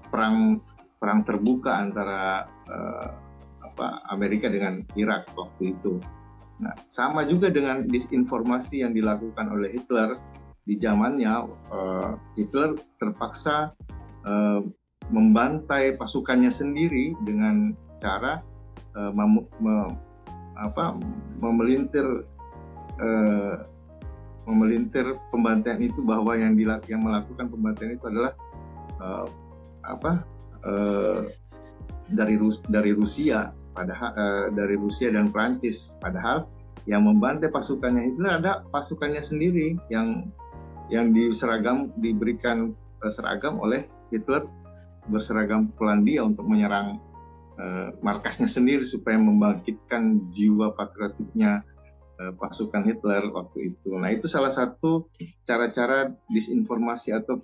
perang 0.09 0.57
perang 0.97 1.21
terbuka 1.23 1.79
antara 1.79 2.49
uh, 2.65 3.09
apa 3.61 4.03
Amerika 4.09 4.49
dengan 4.49 4.81
Irak 4.97 5.29
waktu 5.37 5.77
itu. 5.77 6.01
Nah, 6.59 6.75
sama 6.91 7.23
juga 7.23 7.47
dengan 7.47 7.87
disinformasi 7.87 8.83
yang 8.83 8.91
dilakukan 8.91 9.47
oleh 9.47 9.79
Hitler 9.79 10.19
di 10.67 10.75
zamannya 10.75 11.47
uh, 11.71 12.19
Hitler 12.35 12.75
terpaksa 12.99 13.71
uh, 14.27 14.61
membantai 15.09 15.95
pasukannya 15.95 16.51
sendiri 16.51 17.15
dengan 17.23 17.73
cara 18.03 18.43
uh, 18.97 19.11
mem, 19.13 19.45
mem, 19.59 19.97
apa 20.57 20.97
memelintir 21.39 22.25
uh, 22.99 23.55
memelintir 24.49 25.13
pembantaian 25.29 25.77
itu 25.77 26.01
bahwa 26.01 26.33
yang 26.33 26.57
yang 26.89 27.01
melakukan 27.05 27.47
pembantaian 27.53 27.93
itu 27.93 28.05
adalah 28.09 28.33
uh, 28.97 29.27
apa 29.85 30.25
uh, 30.65 31.29
dari 32.09 32.35
Rus 32.35 32.65
dari 32.67 32.91
Rusia 32.91 33.53
padahal 33.77 34.11
uh, 34.17 34.45
dari 34.51 34.75
Rusia 34.75 35.13
dan 35.13 35.29
Prancis 35.29 35.93
padahal 36.01 36.49
yang 36.89 37.05
membantai 37.05 37.53
pasukannya 37.53 38.15
itu 38.15 38.25
ada 38.25 38.65
pasukannya 38.73 39.21
sendiri 39.21 39.77
yang 39.93 40.33
yang 40.89 41.13
diseragam 41.13 41.93
diberikan 42.01 42.73
seragam 43.13 43.61
oleh 43.61 43.85
Hitler 44.09 44.49
berseragam 45.07 45.69
Polandia 45.77 46.25
untuk 46.25 46.49
menyerang 46.49 46.97
uh, 47.59 47.89
markasnya 47.99 48.47
sendiri 48.47 48.87
supaya 48.87 49.19
membangkitkan 49.19 50.31
jiwa 50.31 50.71
patriotiknya 50.73 51.61
uh, 52.23 52.31
pasukan 52.39 52.87
Hitler 52.87 53.27
waktu 53.35 53.75
itu. 53.75 53.91
Nah 53.99 54.09
itu 54.15 54.25
salah 54.31 54.49
satu 54.49 55.11
cara-cara 55.43 56.15
disinformasi 56.31 57.11
atau 57.13 57.43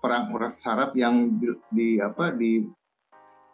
perang 0.00 0.32
orang 0.32 0.56
saraf 0.56 0.96
yang 0.96 1.36
di, 1.36 1.48
di 1.74 1.88
apa 2.00 2.32
di 2.32 2.64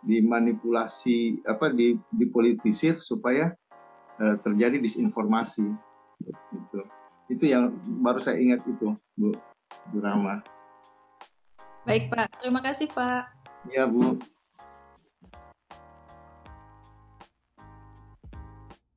dimanipulasi 0.06 1.42
apa 1.50 1.74
di 1.74 1.98
dipolitisir 2.14 3.02
supaya 3.02 3.50
uh, 4.22 4.36
terjadi 4.44 4.78
disinformasi 4.78 5.66
gitu. 6.54 6.80
Itu 7.26 7.44
yang 7.50 7.74
baru 8.04 8.22
saya 8.22 8.38
ingat 8.38 8.62
itu 8.70 8.94
Bu 9.18 9.34
Bu 9.90 9.98
Rama. 9.98 10.46
Baik 11.82 12.10
Pak, 12.14 12.38
terima 12.42 12.62
kasih 12.62 12.86
Pak. 12.90 13.30
Ya 13.70 13.90
Bu. 13.90 14.18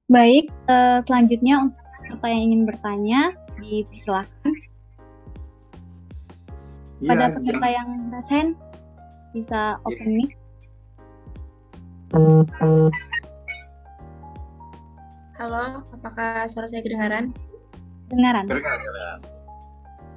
Baik, 0.10 0.49
uh, 0.66 0.97
selanjutnya 1.05 1.70
untuk 1.70 1.78
peserta 2.01 2.26
yang 2.34 2.41
ingin 2.49 2.62
bertanya, 2.66 3.22
dipersilakan. 3.62 4.49
Ya, 6.97 7.10
Pada 7.14 7.26
peserta 7.38 7.68
ya. 7.70 7.76
yang 7.78 7.89
absen, 8.18 8.47
bisa 9.38 9.78
open 9.86 10.10
mic. 10.18 10.34
Halo, 15.38 15.86
apakah 15.93 16.49
suara 16.49 16.66
saya 16.66 16.82
kedengaran? 16.82 17.30
Kedengaran. 18.10 18.49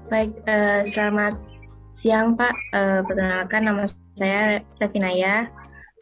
Baik, 0.08 0.32
uh, 0.48 0.80
selamat 0.88 1.36
siang 1.92 2.32
Pak. 2.32 2.56
Uh, 2.72 3.04
perkenalkan 3.04 3.68
nama 3.68 3.84
saya 4.16 4.64
Revinaya. 4.80 5.52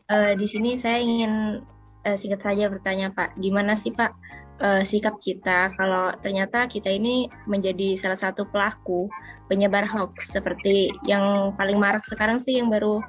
Uh, 0.06 0.38
di 0.38 0.46
sini 0.46 0.78
saya 0.78 1.02
ingin 1.02 1.66
uh, 2.06 2.16
singkat 2.16 2.40
saja 2.44 2.70
bertanya 2.70 3.12
Pak, 3.12 3.36
gimana 3.40 3.76
sih 3.76 3.92
Pak 3.92 4.12
uh, 4.60 4.82
sikap 4.84 5.18
kita 5.20 5.72
kalau 5.74 6.12
ternyata 6.20 6.68
kita 6.68 6.88
ini 6.92 7.26
menjadi 7.48 7.96
salah 7.96 8.18
satu 8.18 8.46
pelaku 8.48 9.08
penyebar 9.48 9.84
hoax? 9.88 10.36
Seperti 10.36 10.92
yang 11.08 11.56
paling 11.56 11.80
marak 11.80 12.04
sekarang 12.06 12.38
sih 12.38 12.60
yang 12.60 12.70
baru 12.70 13.00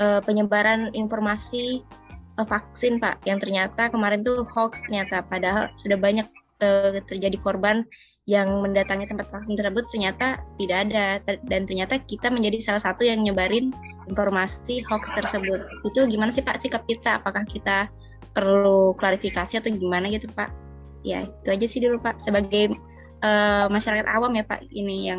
uh, 0.00 0.20
penyebaran 0.24 0.90
informasi 0.94 1.82
uh, 2.38 2.46
vaksin 2.46 3.02
Pak, 3.02 3.22
yang 3.26 3.42
ternyata 3.42 3.90
kemarin 3.90 4.22
tuh 4.22 4.46
hoax 4.46 4.86
ternyata. 4.86 5.22
Padahal 5.26 5.70
sudah 5.76 5.98
banyak 5.98 6.26
uh, 6.62 6.98
terjadi 7.04 7.36
korban 7.42 7.84
yang 8.28 8.60
mendatangi 8.60 9.08
tempat 9.08 9.32
vaksin 9.32 9.56
tersebut 9.56 9.88
ternyata 9.88 10.36
tidak 10.60 10.78
ada. 10.88 11.06
Dan 11.48 11.64
ternyata 11.64 11.96
kita 11.96 12.28
menjadi 12.28 12.60
salah 12.60 12.82
satu 12.84 13.00
yang 13.00 13.24
nyebarin 13.24 13.72
informasi 14.08 14.84
hoax 14.88 15.12
tersebut. 15.16 15.64
Itu 15.84 16.04
gimana 16.08 16.28
sih 16.28 16.44
Pak 16.44 16.60
sikap 16.60 16.84
kita? 16.84 17.24
Apakah 17.24 17.48
kita 17.48 17.88
perlu 18.38 18.94
klarifikasi 18.94 19.58
atau 19.58 19.70
gimana 19.74 20.06
gitu 20.14 20.30
Pak? 20.30 20.54
Ya 21.02 21.26
itu 21.26 21.48
aja 21.50 21.66
sih 21.66 21.82
dulu 21.82 21.98
Pak 21.98 22.22
sebagai 22.22 22.78
uh, 23.26 23.66
masyarakat 23.66 24.06
awam 24.06 24.38
ya 24.38 24.46
Pak 24.46 24.62
ini 24.70 25.10
yang 25.10 25.18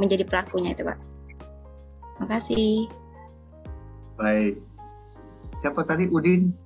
menjadi 0.00 0.24
pelakunya 0.24 0.72
itu 0.72 0.88
Pak. 0.88 0.96
Makasih. 2.24 2.88
Baik. 4.16 4.56
Siapa 5.60 5.84
tadi 5.84 6.08
Udin? 6.08 6.56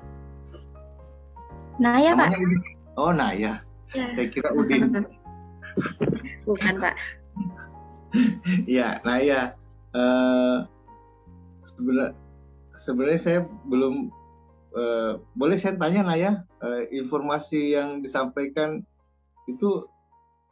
Naya 1.82 2.14
Namanya 2.14 2.30
Pak. 2.30 2.38
Udin. 2.38 2.60
Oh 2.94 3.10
Naya. 3.10 3.52
Ya. 3.90 4.06
Saya 4.14 4.26
kira 4.30 4.54
Udin. 4.54 4.94
Bukan 6.46 6.74
Pak. 6.78 6.94
Iya 8.70 9.02
Naya. 9.02 9.58
Uh, 9.90 10.62
sebenarnya 11.58 12.14
sebenarnya 12.78 13.18
saya 13.18 13.40
belum 13.66 14.14
uh, 14.74 15.18
boleh 15.34 15.56
saya 15.58 15.74
tanya 15.78 16.02
lah 16.06 16.16
ya 16.16 16.32
uh, 16.62 16.82
informasi 16.90 17.74
yang 17.74 18.02
disampaikan 18.02 18.82
itu 19.48 19.86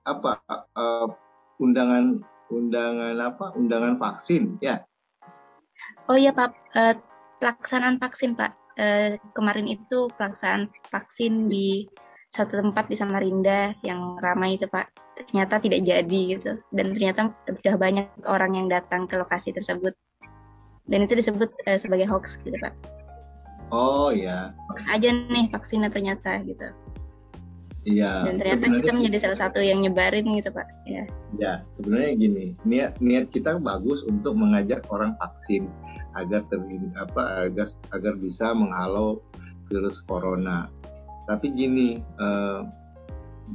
apa? 0.08 0.40
Uh, 0.74 1.06
undangan 1.60 2.22
undangan 2.48 3.16
apa? 3.20 3.52
Undangan 3.54 4.00
vaksin 4.00 4.56
ya? 4.64 4.82
Oh 6.08 6.16
iya 6.16 6.34
pak. 6.34 6.54
Uh, 6.74 6.94
pelaksanaan 7.38 8.00
vaksin 8.00 8.34
pak. 8.34 8.56
Uh, 8.78 9.18
kemarin 9.34 9.66
itu 9.68 10.08
pelaksanaan 10.16 10.70
vaksin 10.88 11.50
di 11.50 11.86
satu 12.28 12.60
tempat 12.60 12.86
di 12.92 12.96
Samarinda 12.96 13.74
yang 13.84 14.18
ramai 14.18 14.56
itu 14.56 14.66
pak. 14.66 14.90
Ternyata 15.18 15.58
tidak 15.62 15.82
jadi 15.84 16.20
gitu. 16.38 16.58
Dan 16.72 16.94
ternyata 16.94 17.34
sudah 17.46 17.74
banyak 17.76 18.06
orang 18.26 18.54
yang 18.54 18.66
datang 18.70 19.06
ke 19.06 19.18
lokasi 19.18 19.52
tersebut. 19.54 19.94
Dan 20.88 21.04
itu 21.04 21.20
disebut 21.20 21.52
uh, 21.68 21.76
sebagai 21.76 22.08
hoax 22.08 22.40
gitu 22.40 22.56
pak 22.58 22.97
Oh 23.68 24.08
ya. 24.08 24.56
Hoax 24.72 24.88
aja 24.88 25.12
nih 25.12 25.52
vaksinnya 25.52 25.92
ternyata 25.92 26.40
gitu. 26.44 26.72
Iya. 27.88 28.28
Dan 28.28 28.36
ternyata 28.36 28.66
kita 28.80 28.90
menjadi 28.92 29.18
salah 29.28 29.38
satu 29.48 29.60
yang 29.64 29.80
nyebarin 29.80 30.28
gitu 30.36 30.52
pak. 30.52 30.68
Ya. 30.84 31.04
Ya 31.36 31.52
sebenarnya 31.72 32.12
gini 32.16 32.46
niat 32.68 33.00
niat 33.00 33.32
kita 33.32 33.60
bagus 33.60 34.04
untuk 34.04 34.36
mengajak 34.36 34.84
orang 34.92 35.16
vaksin 35.20 35.68
agar 36.16 36.44
ter 36.48 36.60
apa 36.96 37.48
agar 37.48 37.68
agar 37.96 38.14
bisa 38.20 38.52
menghalau 38.52 39.20
virus 39.72 40.04
corona. 40.04 40.68
Tapi 41.28 41.52
gini 41.52 42.00
eh, 42.00 42.60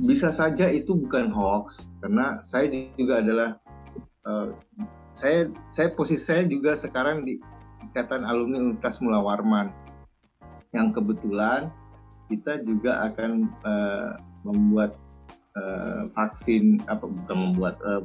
bisa 0.01 0.33
saja 0.33 0.69
itu 0.69 0.97
bukan 0.97 1.29
hoax 1.29 1.93
karena 2.01 2.41
saya 2.41 2.69
juga 2.97 3.21
adalah 3.21 3.49
eh, 4.29 4.47
saya 5.13 5.49
saya 5.69 5.93
posisi 5.93 6.25
saya 6.25 6.45
juga 6.49 6.73
sekarang 6.73 7.25
di 7.25 7.37
Ikatan 7.93 8.25
Alumni 8.25 8.57
Universitas 8.57 8.97
Mula 9.03 9.21
Warman 9.21 9.82
yang 10.73 10.89
kebetulan 10.91 11.69
kita 12.27 12.65
juga 12.65 13.05
akan 13.13 13.45
uh, 13.61 14.17
membuat 14.41 14.97
uh, 15.53 16.09
vaksin 16.17 16.81
apa 16.89 17.05
bukan 17.05 17.37
membuat 17.37 17.77
uh, 17.85 18.01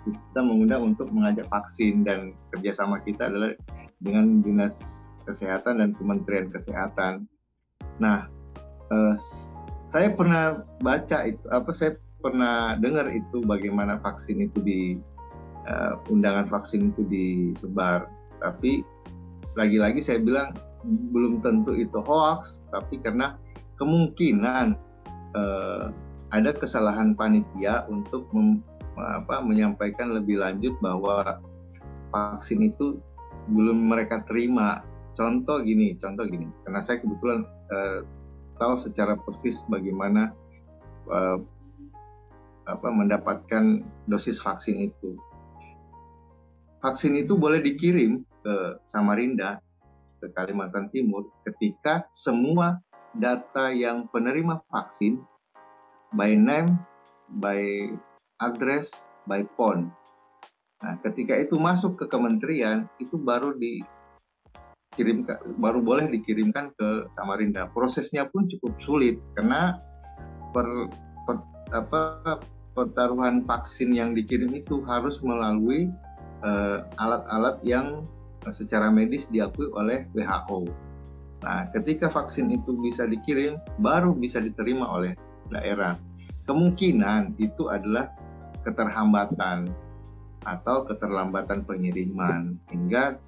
kita 0.00 0.40
mengundang 0.40 0.96
untuk 0.96 1.12
mengajak 1.12 1.44
vaksin 1.52 2.02
dan 2.08 2.32
kerjasama 2.56 3.04
kita 3.04 3.28
adalah 3.28 3.52
dengan 4.00 4.40
dinas 4.40 5.08
kesehatan 5.28 5.84
dan 5.84 5.92
kementerian 5.92 6.48
kesehatan. 6.48 7.28
Nah, 8.00 8.32
uh, 8.88 9.14
saya 9.84 10.08
pernah 10.16 10.64
baca 10.80 11.28
itu 11.28 11.44
apa 11.52 11.70
saya 11.76 12.00
pernah 12.24 12.80
dengar 12.80 13.12
itu 13.12 13.44
bagaimana 13.44 14.00
vaksin 14.00 14.48
itu 14.48 14.58
di 14.64 14.80
uh, 15.68 16.00
undangan 16.08 16.48
vaksin 16.48 16.96
itu 16.96 17.04
disebar, 17.12 18.08
tapi 18.40 18.80
lagi-lagi 19.52 20.00
saya 20.00 20.16
bilang 20.24 20.56
belum 20.84 21.44
tentu 21.44 21.76
itu 21.76 22.00
hoax, 22.00 22.64
tapi 22.72 23.00
karena 23.00 23.36
kemungkinan 23.76 24.76
uh, 25.36 25.92
ada 26.30 26.50
kesalahan 26.54 27.12
panitia 27.18 27.84
untuk 27.90 28.30
mem 28.30 28.62
apa 29.00 29.40
menyampaikan 29.40 30.12
lebih 30.12 30.42
lanjut 30.42 30.76
bahwa 30.84 31.40
vaksin 32.12 32.68
itu 32.68 33.00
belum 33.48 33.88
mereka 33.88 34.20
terima. 34.28 34.84
Contoh 35.16 35.60
gini, 35.64 35.96
contoh 35.98 36.28
gini, 36.28 36.46
karena 36.64 36.80
saya 36.80 37.02
kebetulan 37.02 37.42
eh, 37.74 38.00
tahu 38.56 38.74
secara 38.78 39.18
persis 39.18 39.66
bagaimana 39.66 40.32
eh, 41.10 41.38
apa 42.70 42.88
mendapatkan 42.88 43.82
dosis 44.06 44.38
vaksin 44.38 44.90
itu. 44.92 45.18
Vaksin 46.80 47.18
itu 47.18 47.36
boleh 47.36 47.60
dikirim 47.60 48.22
ke 48.40 48.54
Samarinda, 48.86 49.60
ke 50.20 50.28
Kalimantan 50.36 50.92
Timur, 50.92 51.32
ketika 51.48 52.04
semua 52.12 52.78
data 53.16 53.74
yang 53.74 54.06
penerima 54.12 54.62
vaksin 54.70 55.18
by 56.14 56.36
name, 56.36 56.78
by 57.40 57.90
address, 58.44 59.08
by 59.26 59.42
phone. 59.58 59.90
Nah, 60.80 60.96
ketika 61.04 61.36
itu 61.36 61.60
masuk 61.60 62.00
ke 62.00 62.04
kementerian, 62.08 62.88
itu 63.02 63.20
baru 63.20 63.52
dikirim 63.56 65.28
baru 65.60 65.80
boleh 65.84 66.08
dikirimkan 66.08 66.72
ke 66.76 66.88
Samarinda. 67.12 67.68
Prosesnya 67.72 68.28
pun 68.30 68.48
cukup 68.48 68.76
sulit 68.80 69.20
karena 69.36 69.76
per, 70.56 70.66
per 71.28 71.36
apa 71.70 72.00
pertaruhan 72.72 73.44
vaksin 73.44 73.92
yang 73.92 74.16
dikirim 74.16 74.50
itu 74.56 74.80
harus 74.88 75.20
melalui 75.20 75.90
eh, 76.40 76.78
alat-alat 76.96 77.60
uh, 77.60 77.66
yang 77.66 78.08
secara 78.48 78.88
medis 78.88 79.28
diakui 79.28 79.68
oleh 79.76 80.08
WHO. 80.16 80.64
Nah, 81.44 81.68
ketika 81.72 82.08
vaksin 82.08 82.48
itu 82.52 82.76
bisa 82.80 83.04
dikirim, 83.04 83.60
baru 83.80 84.12
bisa 84.16 84.40
diterima 84.40 84.88
oleh 84.88 85.12
daerah. 85.52 86.00
Kemungkinan 86.48 87.36
itu 87.36 87.68
adalah 87.68 88.16
keterhambatan 88.64 89.68
atau 90.48 90.88
keterlambatan 90.88 91.68
pengiriman 91.68 92.56
hingga 92.72 93.20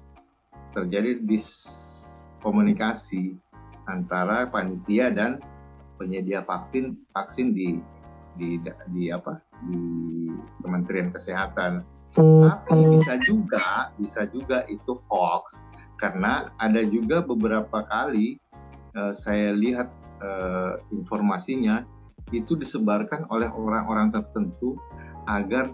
terjadi 0.73 1.21
diskomunikasi 1.21 3.37
antara 3.85 4.49
panitia 4.49 5.13
dan 5.13 5.37
penyedia 6.01 6.41
vaksin 6.41 6.97
vaksin 7.13 7.53
di 7.53 7.77
di 8.33 8.57
di 8.89 9.13
apa 9.13 9.37
di 9.69 9.77
Kementerian 10.65 11.13
Kesehatan. 11.13 11.92
Tapi 12.13 12.77
bisa 12.93 13.17
juga 13.25 13.89
bisa 13.97 14.21
juga 14.29 14.61
itu 14.69 15.01
hoax. 15.09 15.61
Karena 15.97 16.51
ada 16.59 16.83
juga 16.85 17.23
beberapa 17.23 17.85
kali 17.89 18.37
uh, 18.93 19.13
saya 19.15 19.55
lihat 19.55 19.89
uh, 20.21 20.77
informasinya 20.93 21.87
itu 22.33 22.57
disebarkan 22.57 23.29
oleh 23.29 23.49
orang-orang 23.49 24.13
tertentu 24.13 24.77
agar 25.29 25.69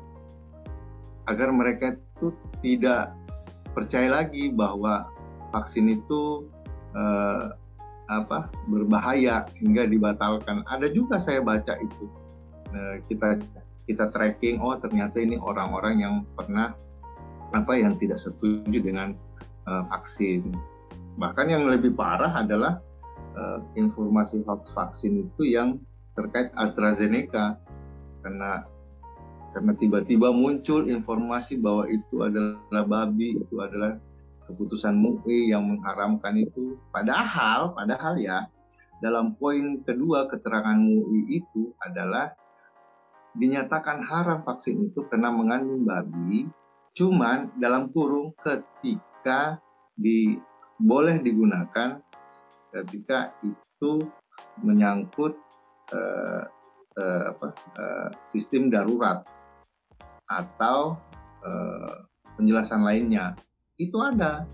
agar 1.30 1.50
mereka 1.54 1.96
itu 1.96 2.34
tidak 2.66 3.14
percaya 3.72 4.10
lagi 4.10 4.50
bahwa 4.50 5.08
vaksin 5.54 5.94
itu 5.94 6.46
uh, 6.98 7.54
apa 8.10 8.50
berbahaya 8.66 9.46
hingga 9.62 9.86
dibatalkan. 9.86 10.66
Ada 10.66 10.90
juga 10.90 11.22
saya 11.22 11.46
baca 11.46 11.78
itu. 11.78 12.06
Uh, 12.74 13.02
kita 13.10 13.38
kita 13.90 14.14
tracking 14.14 14.62
oh 14.62 14.78
ternyata 14.78 15.18
ini 15.18 15.42
orang-orang 15.42 15.98
yang 15.98 16.16
pernah 16.38 16.78
apa 17.58 17.74
yang 17.74 17.98
tidak 17.98 18.22
setuju 18.22 18.78
dengan 18.78 19.18
uh, 19.66 19.82
vaksin. 19.90 20.54
Bahkan 21.18 21.50
yang 21.50 21.66
lebih 21.66 21.98
parah 21.98 22.30
adalah 22.38 22.78
uh, 23.34 23.58
informasi 23.74 24.46
hoax 24.46 24.70
vaksin 24.78 25.26
itu 25.26 25.58
yang 25.58 25.82
terkait 26.14 26.54
AstraZeneca 26.54 27.58
karena 28.22 28.70
karena 29.50 29.74
tiba-tiba 29.82 30.30
muncul 30.30 30.86
informasi 30.86 31.58
bahwa 31.58 31.90
itu 31.90 32.22
adalah 32.22 32.86
babi, 32.86 33.34
itu 33.34 33.56
adalah 33.58 33.98
keputusan 34.46 34.94
MUI 34.94 35.50
yang 35.50 35.66
mengharamkan 35.66 36.38
itu. 36.38 36.78
Padahal, 36.94 37.74
padahal 37.74 38.14
ya, 38.22 38.46
dalam 39.02 39.34
poin 39.42 39.82
kedua 39.82 40.30
keterangan 40.30 40.78
MUI 40.78 41.42
itu 41.42 41.74
adalah 41.82 42.30
dinyatakan 43.38 44.02
haram 44.06 44.42
vaksin 44.42 44.90
itu 44.90 45.06
karena 45.10 45.30
mengandung 45.30 45.86
babi, 45.86 46.50
cuman 46.98 47.54
dalam 47.62 47.94
kurung 47.94 48.34
ketika 48.42 49.62
di 49.94 50.40
boleh 50.80 51.20
digunakan 51.20 52.00
ketika 52.72 53.36
itu 53.44 54.08
menyangkut 54.64 55.36
uh, 55.92 56.44
uh, 56.98 57.24
apa, 57.36 57.48
uh, 57.76 58.10
sistem 58.32 58.72
darurat 58.72 59.26
atau 60.30 60.96
uh, 61.44 62.06
penjelasan 62.38 62.86
lainnya. 62.86 63.36
Itu 63.80 64.00
ada 64.00 64.46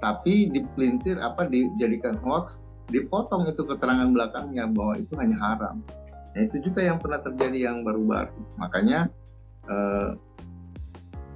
tapi 0.00 0.48
dipelintir 0.48 1.20
apa 1.20 1.44
dijadikan 1.46 2.16
hoax 2.24 2.58
dipotong 2.88 3.46
itu 3.46 3.62
keterangan 3.68 4.10
belakangnya 4.10 4.66
bahwa 4.66 4.96
itu 4.98 5.12
hanya 5.20 5.36
haram 5.38 5.84
nah 6.30 6.40
itu 6.46 6.62
juga 6.62 6.86
yang 6.86 6.98
pernah 7.02 7.20
terjadi 7.22 7.70
yang 7.70 7.82
baru-baru. 7.82 8.34
Makanya 8.58 9.10
uh, 9.66 10.14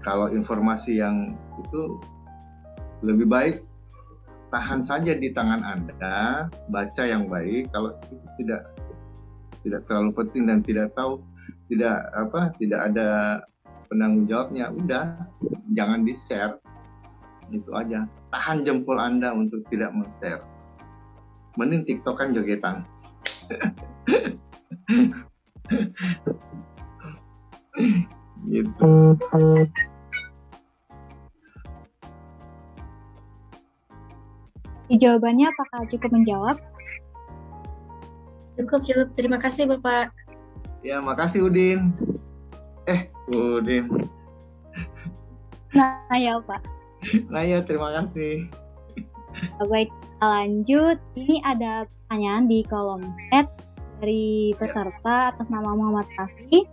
kalau 0.04 0.30
informasi 0.30 1.00
yang 1.00 1.34
itu 1.64 1.98
lebih 3.00 3.26
baik 3.26 3.56
tahan 4.54 4.86
saja 4.86 5.18
di 5.18 5.34
tangan 5.34 5.66
anda 5.66 6.46
baca 6.70 7.02
yang 7.02 7.26
baik. 7.26 7.74
Kalau 7.74 7.96
itu 8.12 8.26
tidak 8.38 8.70
tidak 9.66 9.82
terlalu 9.88 10.12
penting 10.14 10.46
dan 10.46 10.60
tidak 10.62 10.92
tahu 10.94 11.18
tidak 11.66 12.06
apa 12.12 12.52
tidak 12.60 12.92
ada 12.92 13.40
penanggung 13.88 14.28
jawabnya 14.28 14.68
udah 14.70 15.04
jangan 15.74 16.06
di 16.06 16.14
share 16.14 16.60
itu 17.50 17.70
aja. 17.74 18.06
Tahan 18.30 18.64
jempol 18.64 18.98
anda 18.98 19.32
untuk 19.34 19.62
tidak 19.68 19.92
men-share. 19.92 20.42
Mending 21.54 21.86
tiktokan 21.86 22.34
jogetan 22.34 22.82
gitu 28.44 28.92
Jawabannya 34.94 35.48
apakah 35.50 35.88
cukup 35.90 36.12
menjawab? 36.12 36.56
Cukup, 38.54 38.86
cukup. 38.86 39.08
Terima 39.18 39.40
kasih, 39.42 39.66
Bapak. 39.66 40.14
Ya, 40.86 41.02
makasih 41.02 41.50
Udin. 41.50 41.90
Eh, 42.86 43.10
Udin. 43.32 43.90
Nah, 45.74 46.14
ya 46.14 46.38
Pak. 46.38 46.62
Nah 47.32 47.42
ya, 47.42 47.60
terima 47.64 47.90
kasih. 48.00 48.46
Baik, 49.58 49.90
lanjut. 50.22 51.00
Ini 51.18 51.42
ada 51.42 51.88
pertanyaan 51.88 52.44
di 52.46 52.62
kolom 52.64 53.02
chat 53.32 53.48
dari 54.04 54.52
peserta 54.60 55.32
atas 55.32 55.48
nama 55.48 55.72
Muhammad 55.72 56.04
Rafi. 56.20 56.68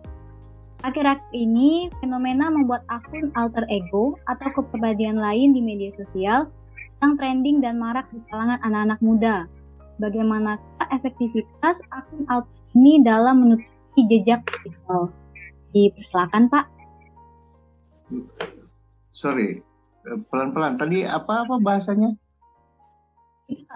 Akhir-akhir 0.84 1.32
ini, 1.32 1.88
fenomena 2.03 2.51
membuat 2.51 2.84
akun 2.91 3.32
alter 3.39 3.63
ego 3.71 4.19
atau 4.27 4.51
kepribadian 4.51 5.15
lain 5.15 5.55
di 5.55 5.63
media 5.63 5.95
sosial 5.95 6.51
yang 6.99 7.15
trending 7.15 7.63
dan 7.63 7.79
marak 7.79 8.03
di 8.11 8.19
kalangan 8.27 8.59
anak-anak 8.67 8.99
muda. 8.99 9.36
Bagaimanakah 10.03 10.88
efektivitas 10.91 11.79
akun 11.95 12.27
alter 12.27 12.51
ini 12.75 12.99
dalam 12.99 13.47
menutupi 13.47 14.01
jejak 14.11 14.43
digital? 14.67 15.07
Dipersilakan 15.71 16.51
Pak. 16.51 16.65
Sorry, 19.15 19.63
eh, 20.03 20.19
pelan-pelan. 20.27 20.75
Tadi 20.75 21.07
apa 21.07 21.47
apa 21.47 21.55
bahasanya? 21.63 22.11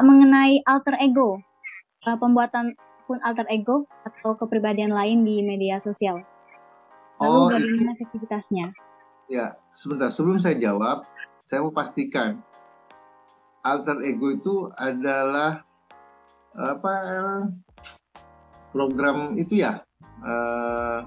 Mengenai 0.03 0.59
alter 0.67 0.99
ego, 0.99 1.39
eh, 2.03 2.17
pembuatan 2.19 2.75
akun 3.05 3.21
alter 3.21 3.45
ego 3.53 3.85
atau 4.01 4.33
kepribadian 4.33 4.89
lain 4.89 5.21
di 5.21 5.45
media 5.45 5.77
sosial. 5.77 6.25
Lalu 7.21 7.37
oh, 7.37 7.47
bagaimana 7.53 7.93
efektivitasnya? 8.01 8.73
Ya, 9.29 9.61
sebentar. 9.69 10.09
Sebelum 10.09 10.41
saya 10.41 10.57
jawab, 10.57 11.05
saya 11.45 11.61
mau 11.61 11.69
pastikan 11.69 12.41
alter 13.61 14.01
ego 14.01 14.33
itu 14.33 14.55
adalah 14.73 15.61
apa 16.57 16.95
program 18.73 19.37
itu 19.37 19.61
ya 19.61 19.85
uh, 20.25 21.05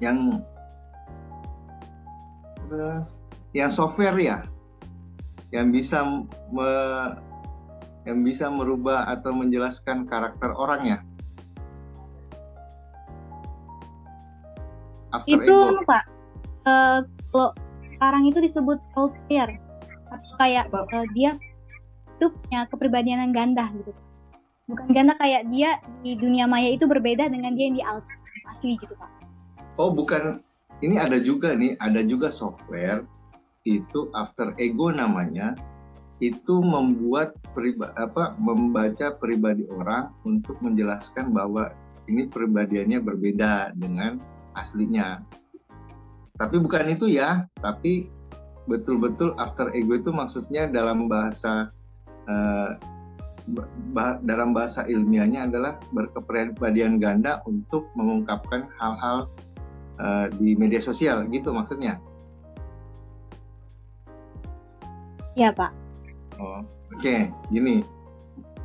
yang 0.00 0.40
yang 3.52 3.68
software 3.68 4.16
ya 4.16 4.40
yang 5.52 5.68
bisa 5.68 6.00
me, 6.48 6.68
yang 8.08 8.26
bisa 8.26 8.50
merubah 8.50 9.06
atau 9.06 9.30
menjelaskan 9.34 10.06
karakter 10.10 10.50
orang 10.54 10.82
ya 10.82 10.98
After 15.12 15.28
itu 15.28 15.54
ego. 15.54 15.84
pak 15.86 16.04
uh, 16.66 17.04
kalau 17.30 17.50
sekarang 17.96 18.22
itu 18.26 18.38
disebut 18.42 18.78
role 18.98 19.14
player 19.28 19.50
atau 20.10 20.32
kayak 20.36 20.66
uh, 20.74 21.06
dia 21.14 21.38
itu 22.22 22.30
punya 22.30 22.70
kepribadian 22.70 23.18
yang 23.18 23.34
ganda 23.34 23.66
gitu. 23.74 23.90
Bukan 24.70 24.94
ganda 24.94 25.18
kayak 25.18 25.50
dia 25.50 25.82
di 26.06 26.14
dunia 26.14 26.46
maya 26.46 26.70
itu 26.70 26.86
berbeda 26.86 27.26
dengan 27.26 27.58
dia 27.58 27.66
yang 27.66 27.76
di 27.78 27.84
asli 28.46 28.78
gitu 28.78 28.94
pak. 28.94 29.10
Oh 29.74 29.90
bukan. 29.90 30.38
Ini 30.82 30.98
ada 30.98 31.18
juga 31.22 31.54
nih, 31.54 31.78
ada 31.78 32.02
juga 32.02 32.30
software. 32.30 33.06
Itu 33.62 34.10
After 34.14 34.54
Ego 34.58 34.90
namanya 34.90 35.54
itu 36.20 36.60
membuat 36.60 37.34
periba, 37.56 37.94
apa 37.96 38.36
membaca 38.38 39.14
pribadi 39.16 39.66
orang 39.72 40.12
untuk 40.28 40.58
menjelaskan 40.60 41.32
bahwa 41.32 41.72
ini 42.10 42.26
pribadiannya 42.28 42.98
berbeda 43.02 43.74
dengan 43.78 44.18
aslinya. 44.58 45.22
Tapi 46.36 46.56
bukan 46.58 46.92
itu 46.92 47.06
ya, 47.08 47.46
tapi 47.62 48.10
betul-betul 48.66 49.34
after 49.38 49.70
ego 49.74 49.98
itu 49.98 50.10
maksudnya 50.14 50.70
dalam 50.70 51.10
bahasa 51.10 51.70
uh, 52.30 52.78
dalam 54.22 54.54
bahasa 54.54 54.86
ilmiahnya 54.86 55.50
adalah 55.50 55.82
berkepribadian 55.90 57.02
ganda 57.02 57.42
untuk 57.42 57.90
mengungkapkan 57.98 58.70
hal-hal 58.78 59.26
uh, 59.98 60.30
di 60.38 60.54
media 60.54 60.78
sosial 60.78 61.26
gitu 61.34 61.50
maksudnya. 61.50 61.98
Ya 65.34 65.50
Pak. 65.50 65.81
Oke, 66.42 66.98
okay. 66.98 67.20
gini. 67.54 67.80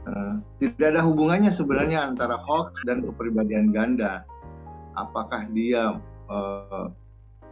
Uh, 0.07 0.39
tidak 0.63 0.95
ada 0.95 1.01
hubungannya 1.03 1.51
sebenarnya 1.51 2.07
antara 2.07 2.39
hoax 2.39 2.80
dan 2.88 3.03
kepribadian 3.03 3.75
ganda. 3.75 4.23
Apakah 4.95 5.51
dia 5.51 5.99
uh, 6.32 6.88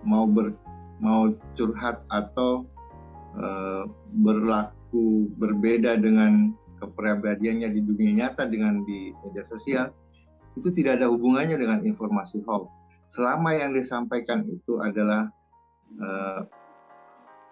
mau 0.08 0.24
ber, 0.24 0.56
mau 1.04 1.36
curhat 1.60 2.00
atau 2.08 2.64
uh, 3.36 3.84
berlaku 4.24 5.28
berbeda 5.36 6.00
dengan 6.00 6.56
kepribadiannya 6.80 7.76
di 7.76 7.82
dunia 7.84 8.12
nyata 8.24 8.48
dengan 8.48 8.88
di 8.88 9.12
media 9.24 9.44
sosial 9.44 9.92
itu 10.56 10.72
tidak 10.72 11.04
ada 11.04 11.12
hubungannya 11.12 11.60
dengan 11.60 11.84
informasi 11.84 12.40
hoax. 12.48 12.72
Selama 13.12 13.52
yang 13.52 13.76
disampaikan 13.76 14.48
itu 14.48 14.80
adalah 14.80 15.28
uh, 16.00 16.48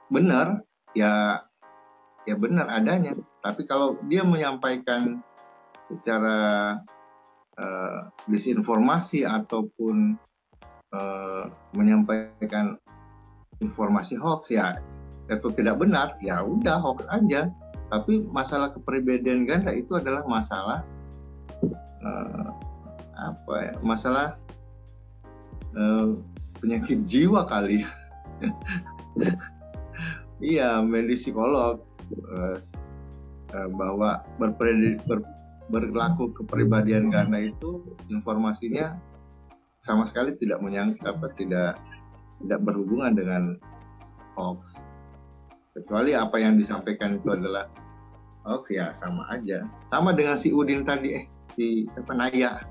benar, 0.08 0.64
ya 0.96 1.44
ya 2.28 2.36
benar 2.40 2.68
adanya. 2.72 3.16
Tapi 3.44 3.68
kalau 3.68 4.00
dia 4.08 4.24
menyampaikan 4.24 5.20
secara 5.92 6.80
uh, 7.60 8.00
disinformasi 8.28 9.28
ataupun 9.28 10.16
uh, 10.96 11.44
menyampaikan 11.76 12.80
informasi 13.62 14.20
hoax 14.20 14.52
ya 14.52 14.76
itu 15.32 15.50
tidak 15.56 15.80
benar 15.80 16.20
ya 16.20 16.44
udah 16.44 16.80
hoax 16.80 17.08
aja. 17.12 17.52
Tapi 17.94 18.26
masalah 18.34 18.74
kepribadian 18.74 19.46
ganda 19.46 19.70
itu 19.70 19.94
adalah 19.94 20.26
masalah 20.26 20.82
uh, 22.04 22.50
apa 23.14 23.56
ya 23.62 23.74
masalah 23.86 24.28
uh, 25.78 26.18
penyakit 26.60 27.06
jiwa 27.06 27.46
kali 27.46 27.86
iya 30.54 30.82
medis 30.82 31.24
psikolog 31.24 31.86
uh, 32.32 32.58
bahwa 33.78 34.26
berpredi, 34.42 34.98
ber, 35.06 35.22
berlaku 35.70 36.34
kepribadian 36.34 37.14
ganda 37.14 37.40
itu 37.40 37.84
informasinya 38.10 38.98
sama 39.84 40.08
sekali 40.08 40.36
tidak 40.40 40.64
menyangka 40.64 41.12
apa 41.12 41.28
tidak 41.36 41.76
tidak 42.44 42.60
berhubungan 42.64 43.14
dengan 43.16 43.44
hoax. 44.36 44.80
Kecuali 45.74 46.14
apa 46.14 46.38
yang 46.38 46.58
disampaikan 46.60 47.20
itu 47.20 47.34
adalah 47.34 47.70
hoax 48.48 48.72
ya 48.74 48.92
sama 48.96 49.28
aja. 49.32 49.64
Sama 49.88 50.12
dengan 50.16 50.40
si 50.40 50.52
Udin 50.52 50.84
tadi 50.88 51.24
eh 51.24 51.26
si 51.56 51.88
siapa 51.94 52.14
Naya. 52.16 52.64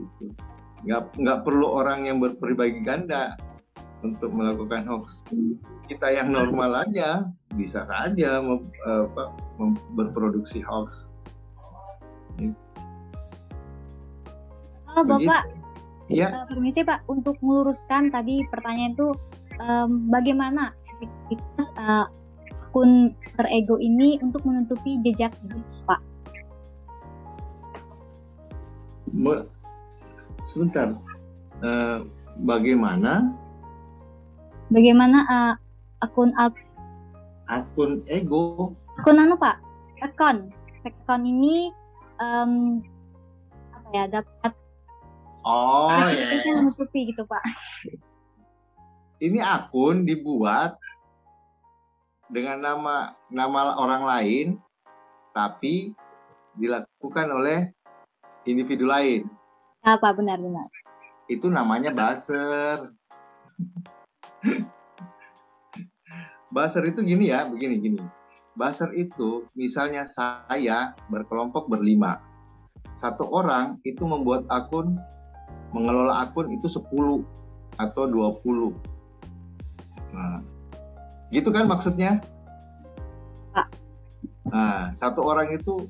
Gitu. 0.00 0.32
nggak 0.80 1.12
nggak 1.20 1.38
perlu 1.44 1.68
orang 1.68 2.08
yang 2.08 2.16
berpribadi 2.24 2.80
ganda 2.80 3.36
untuk 4.00 4.32
melakukan 4.32 4.88
hoax. 4.88 5.20
Kita 5.88 6.08
yang 6.08 6.32
normal 6.32 6.88
aja 6.88 7.28
bisa 7.58 7.84
saja 7.84 8.40
mem, 8.40 8.70
apa, 8.86 9.34
mem, 9.60 9.76
berproduksi 9.98 10.64
hoax. 10.64 11.10
Oh, 14.96 15.04
Bapak. 15.04 15.50
Ya. 16.10 16.42
Uh, 16.42 16.46
permisi 16.50 16.82
Pak, 16.82 17.06
untuk 17.06 17.38
meluruskan 17.38 18.10
tadi 18.10 18.42
pertanyaan 18.50 18.98
itu 18.98 19.14
um, 19.62 20.10
bagaimana 20.10 20.74
efektivitas 20.98 21.70
uh, 21.78 22.10
akun 22.70 23.14
terego 23.38 23.78
ini 23.78 24.18
untuk 24.18 24.42
menutupi 24.42 24.98
jejak 25.06 25.30
Pak? 25.86 26.00
Sebentar. 30.50 30.98
Uh, 31.62 32.08
bagaimana 32.42 33.38
bagaimana 34.70 35.18
uh, 35.26 35.52
akun 36.00 36.32
alt 36.38 36.56
akun 37.50 38.06
ego. 38.06 38.72
Akun 39.02 39.20
anu 39.20 39.36
pak? 39.36 39.58
Akun 40.00 40.48
akun 40.86 41.22
ini 41.26 41.74
um, 42.22 42.80
apa 43.74 43.88
ya 43.92 44.04
dapat 44.08 44.52
oh 45.44 45.90
ya 46.08 46.40
yeah. 46.40 46.56
menutupi 46.56 47.12
gitu 47.12 47.26
pak. 47.28 47.44
Ini 49.20 49.44
akun 49.44 50.08
dibuat 50.08 50.80
dengan 52.32 52.64
nama 52.64 53.12
nama 53.28 53.76
orang 53.76 54.02
lain 54.08 54.46
tapi 55.36 55.92
dilakukan 56.56 57.28
oleh 57.28 57.68
individu 58.48 58.88
lain. 58.88 59.28
Apa? 59.84 60.16
Benar-benar 60.16 60.70
itu 61.30 61.46
namanya 61.46 61.94
buzzer 61.94 62.90
Baser 66.50 66.82
itu 66.88 67.00
gini 67.06 67.30
ya, 67.30 67.46
begini 67.46 67.78
gini. 67.78 68.02
Baser 68.58 68.90
itu 68.98 69.46
misalnya 69.54 70.04
saya 70.08 70.98
berkelompok 71.06 71.70
berlima. 71.70 72.18
Satu 72.98 73.30
orang 73.30 73.78
itu 73.86 74.02
membuat 74.02 74.44
akun, 74.50 74.98
mengelola 75.70 76.26
akun 76.26 76.50
itu 76.50 76.66
10 76.66 77.22
atau 77.78 78.04
20. 78.10 78.74
Nah, 80.10 80.42
gitu 81.30 81.54
kan 81.54 81.70
maksudnya? 81.70 82.18
Nah, 84.50 84.90
satu 84.98 85.22
orang 85.22 85.54
itu 85.54 85.86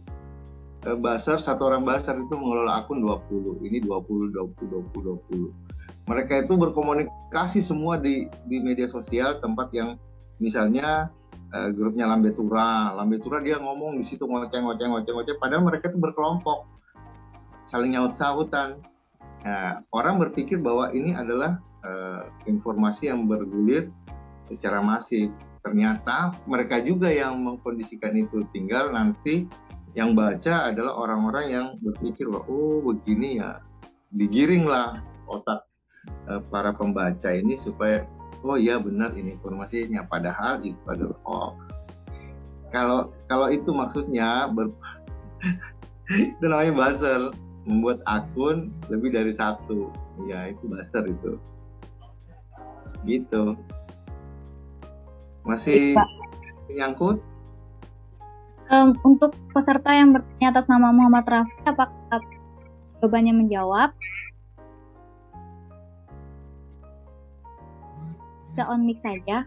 eh, 0.84 0.92
baser, 0.92 1.40
satu 1.40 1.72
orang 1.72 1.88
baser 1.88 2.20
itu 2.20 2.36
mengelola 2.36 2.84
akun 2.84 3.00
20. 3.00 3.64
Ini 3.64 3.80
20, 3.88 4.36
20, 4.36 4.92
20, 4.92 5.48
20 5.48 5.70
mereka 6.10 6.42
itu 6.42 6.58
berkomunikasi 6.58 7.62
semua 7.62 7.94
di 7.94 8.26
di 8.50 8.58
media 8.58 8.90
sosial 8.90 9.38
tempat 9.38 9.70
yang 9.70 9.94
misalnya 10.42 11.06
uh, 11.54 11.70
grupnya 11.70 12.10
Lambe 12.10 12.34
Tura, 12.34 13.38
dia 13.38 13.62
ngomong 13.62 13.94
di 13.94 14.02
situ 14.02 14.26
ngoceh 14.26 14.58
ngoceh 14.58 14.86
ngoceh 14.90 15.12
ngoceh 15.14 15.34
padahal 15.38 15.62
mereka 15.62 15.94
itu 15.94 16.02
berkelompok 16.02 16.66
saling 17.70 17.94
nyaut 17.94 18.18
sautan 18.18 18.82
nah, 19.46 19.86
orang 19.94 20.18
berpikir 20.18 20.58
bahwa 20.58 20.90
ini 20.90 21.14
adalah 21.14 21.62
uh, 21.86 22.26
informasi 22.50 23.06
yang 23.14 23.30
bergulir 23.30 23.94
secara 24.50 24.82
masif. 24.82 25.30
Ternyata 25.60 26.34
mereka 26.48 26.80
juga 26.80 27.12
yang 27.12 27.38
mengkondisikan 27.44 28.16
itu. 28.16 28.42
Tinggal 28.50 28.90
nanti 28.90 29.46
yang 29.94 30.16
baca 30.16 30.72
adalah 30.72 30.96
orang-orang 30.96 31.46
yang 31.52 31.66
berpikir 31.84 32.26
bahwa 32.26 32.48
oh 32.48 32.80
begini 32.90 33.38
ya 33.38 33.60
digiring 34.10 34.66
lah 34.66 34.98
otak 35.30 35.69
uh, 36.28 36.40
para 36.48 36.72
pembaca 36.72 37.28
ini 37.32 37.56
supaya 37.58 38.06
oh 38.40 38.56
iya 38.56 38.80
benar 38.80 39.12
ini 39.16 39.36
informasinya 39.36 40.06
padahal 40.08 40.60
itu 40.64 40.80
adalah 40.88 41.18
hoax. 41.26 41.58
Kalau 42.70 43.10
kalau 43.26 43.50
itu 43.50 43.70
maksudnya 43.74 44.48
ber, 44.52 44.70
itu 46.34 46.44
namanya 46.44 46.72
buzzer 46.76 47.20
membuat 47.66 48.00
akun 48.08 48.72
lebih 48.88 49.12
dari 49.12 49.34
satu. 49.34 49.90
Ya 50.28 50.48
itu 50.48 50.64
buzzer 50.70 51.04
itu. 51.04 51.36
Gitu. 53.04 53.56
Masih 55.44 55.96
nyangkut 56.70 57.18
um, 58.70 58.94
untuk 59.02 59.34
peserta 59.52 59.90
yang 59.92 60.14
bertanya 60.14 60.54
atas 60.54 60.66
nama 60.70 60.94
Muhammad 60.94 61.26
Rafi 61.26 61.54
apakah 61.66 62.22
jawabannya 63.02 63.34
menjawab 63.44 63.90
bisa 68.50 68.66
on 68.66 68.82
mic 68.82 68.98
saja. 68.98 69.46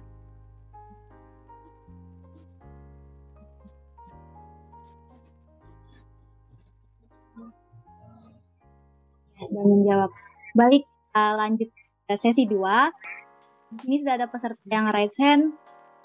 Sudah 9.43 9.65
menjawab. 9.67 10.07
Baik, 10.55 10.87
uh, 11.19 11.35
lanjut 11.35 11.67
ke 12.07 12.15
sesi 12.15 12.47
2. 12.47 13.83
Ini 13.83 13.95
sudah 13.99 14.15
ada 14.15 14.31
peserta 14.31 14.63
yang 14.71 14.87
raise 14.87 15.19
hand. 15.19 15.51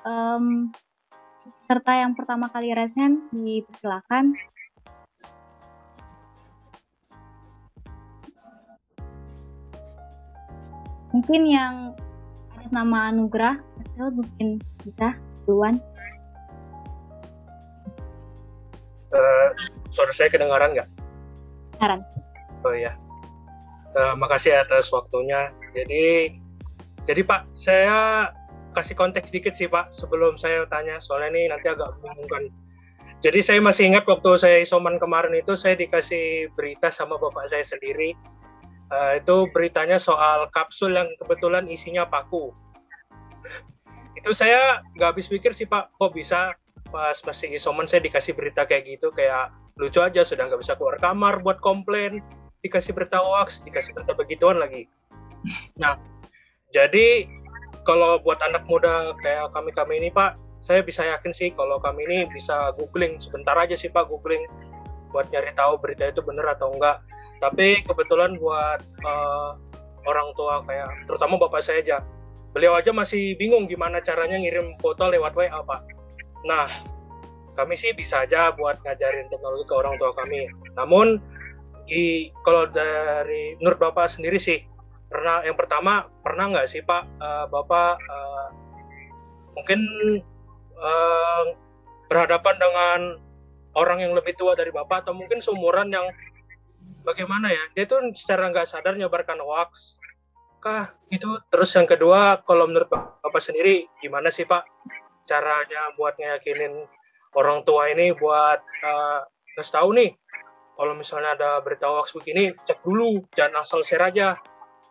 Um, 0.03 0.75
peserta 1.63 2.03
yang 2.03 2.19
pertama 2.19 2.51
kali 2.51 2.75
raise 2.75 2.99
hand, 2.99 3.31
dipersilakan. 3.31 4.35
Mungkin 11.15 11.43
yang 11.47 11.95
atas 12.69 12.85
nama 12.85 13.09
Anugrah, 13.09 13.57
Marcel 13.81 14.13
mungkin 14.13 14.49
bisa 14.85 15.17
duluan. 15.49 15.81
Uh, 19.09 19.49
suara 19.89 20.13
saya 20.13 20.29
kedengaran 20.29 20.77
nggak? 20.77 20.89
Kedengaran. 21.73 22.01
Oh 22.69 22.77
iya. 22.77 22.93
Uh, 23.97 24.13
makasih 24.21 24.61
atas 24.61 24.93
waktunya. 24.93 25.49
Jadi, 25.73 26.37
jadi 27.09 27.21
Pak, 27.25 27.49
saya 27.57 28.29
kasih 28.77 28.93
konteks 29.01 29.33
dikit 29.33 29.57
sih 29.57 29.65
Pak 29.65 29.89
sebelum 29.89 30.37
saya 30.37 30.69
tanya 30.69 31.01
soalnya 31.01 31.33
ini 31.33 31.49
nanti 31.49 31.73
agak 31.73 31.89
membingungkan. 32.05 32.53
Jadi 33.25 33.41
saya 33.41 33.65
masih 33.65 33.89
ingat 33.89 34.05
waktu 34.05 34.29
saya 34.37 34.61
isoman 34.61 35.01
kemarin 35.01 35.33
itu 35.41 35.57
saya 35.57 35.73
dikasih 35.73 36.53
berita 36.53 36.93
sama 36.93 37.17
bapak 37.17 37.49
saya 37.49 37.65
sendiri. 37.65 38.13
Uh, 38.89 39.21
itu 39.21 39.45
beritanya 39.53 40.01
soal 40.01 40.49
kapsul 40.49 40.97
yang 40.97 41.13
kebetulan 41.21 41.69
isinya 41.69 42.09
paku. 42.09 42.57
Itu 44.17 44.33
saya 44.33 44.81
nggak 44.97 45.13
habis 45.13 45.29
pikir 45.29 45.53
sih 45.53 45.69
Pak, 45.69 45.93
kok 45.93 46.17
bisa 46.17 46.57
pas 46.89 47.17
masih 47.21 47.53
isoman 47.53 47.85
saya 47.85 48.01
dikasih 48.01 48.33
berita 48.33 48.65
kayak 48.65 48.89
gitu 48.97 49.13
kayak 49.13 49.53
lucu 49.77 50.01
aja 50.01 50.25
sudah 50.25 50.49
nggak 50.49 50.65
bisa 50.65 50.73
keluar 50.81 50.97
kamar 50.99 51.45
buat 51.45 51.61
komplain. 51.61 52.25
Dikasih 52.65 52.97
berita 52.97 53.21
hoax 53.21 53.61
dikasih 53.63 53.93
berita 53.93 54.17
begituan 54.17 54.57
lagi. 54.59 54.89
Nah 55.77 56.01
jadi 56.73 57.29
kalau 57.85 58.19
buat 58.25 58.41
anak 58.41 58.65
muda 58.67 59.13
kayak 59.21 59.53
kami 59.53 59.71
kami 59.77 59.95
ini 60.01 60.09
pak 60.11 60.41
saya 60.59 60.83
bisa 60.83 61.07
yakin 61.07 61.31
sih 61.31 61.55
kalau 61.55 61.79
kami 61.79 62.03
ini 62.09 62.19
bisa 62.33 62.75
googling. 62.75 63.21
Sebentar 63.23 63.55
aja 63.55 63.77
sih 63.77 63.93
pak 63.93 64.09
googling 64.09 64.49
buat 65.11 65.27
nyari 65.33 65.53
tahu 65.57 65.81
berita 65.81 66.09
itu 66.09 66.21
benar 66.25 66.57
atau 66.57 66.73
enggak 66.73 67.01
tapi 67.39 67.83
kebetulan 67.87 68.35
buat 68.37 68.81
uh, 69.05 69.57
orang 70.07 70.29
tua 70.35 70.63
kayak 70.65 70.89
terutama 71.07 71.37
bapak 71.39 71.61
saya 71.61 71.81
aja 71.81 71.99
beliau 72.53 72.75
aja 72.75 72.91
masih 72.91 73.37
bingung 73.37 73.69
gimana 73.69 74.01
caranya 74.01 74.41
ngirim 74.41 74.75
foto 74.81 75.07
lewat 75.11 75.37
WA 75.37 75.61
pak 75.63 75.99
Nah, 76.47 76.69
kami 77.59 77.75
sih 77.75 77.91
bisa 77.97 78.23
aja 78.23 78.55
buat 78.55 78.79
ngajarin 78.87 79.27
teknologi 79.33 79.67
ke 79.67 79.75
orang 79.75 79.99
tua 79.99 80.15
kami. 80.15 80.47
Namun, 80.79 81.19
di, 81.89 82.31
kalau 82.47 82.69
dari 82.71 83.59
menurut 83.59 83.81
Bapak 83.81 84.07
sendiri 84.13 84.39
sih, 84.39 84.63
pernah 85.09 85.43
yang 85.43 85.57
pertama 85.57 86.07
pernah 86.21 86.53
nggak 86.53 86.69
sih 86.69 86.85
Pak 86.85 87.03
uh, 87.17 87.49
Bapak 87.49 87.97
uh, 87.97 88.47
mungkin 89.57 89.81
uh, 90.77 91.45
berhadapan 92.13 92.55
dengan 92.61 93.01
orang 93.79 94.03
yang 94.03 94.13
lebih 94.13 94.35
tua 94.35 94.59
dari 94.59 94.75
Bapak 94.75 95.07
atau 95.07 95.15
mungkin 95.15 95.39
seumuran 95.39 95.95
yang 95.95 96.11
bagaimana 97.07 97.55
ya? 97.55 97.65
Dia 97.79 97.85
tuh 97.87 98.11
secara 98.13 98.51
nggak 98.51 98.67
sadar 98.67 98.99
nyebarkan 98.99 99.39
hoax. 99.39 99.97
Kah 100.59 100.91
gitu. 101.15 101.39
Terus 101.49 101.71
yang 101.79 101.87
kedua 101.87 102.43
kalau 102.43 102.67
menurut 102.67 102.91
Bapak 102.91 103.39
sendiri 103.39 103.87
gimana 104.03 104.35
sih 104.35 104.43
Pak 104.43 104.67
caranya 105.29 105.95
buat 105.95 106.19
ngeyakinin 106.19 106.89
orang 107.37 107.63
tua 107.63 107.93
ini 107.93 108.11
buat 108.17 108.59
uh, 108.83 109.23
tahu 109.59 109.91
nih 109.95 110.11
kalau 110.79 110.95
misalnya 110.95 111.35
ada 111.35 111.59
berita 111.59 111.91
hoax 111.91 112.15
begini 112.15 112.55
cek 112.63 112.83
dulu 112.87 113.23
jangan 113.35 113.63
asal 113.63 113.83
share 113.87 114.03
aja. 114.07 114.39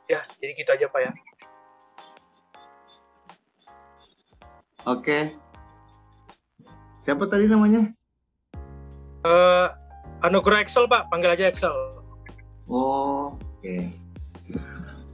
Ya 0.08 0.24
jadi 0.40 0.52
gitu 0.56 0.72
aja 0.72 0.88
pak 0.88 1.02
ya. 1.04 1.12
Oke. 4.88 5.36
Siapa 7.04 7.28
tadi 7.28 7.48
namanya 7.48 7.92
uh, 9.28 9.68
Anugerah 10.24 10.64
Excel 10.64 10.88
pak 10.88 11.12
panggil 11.12 11.36
aja 11.36 11.52
Excel 11.52 11.76
oh 12.72 13.36
oke 13.36 13.36
okay. 13.60 13.92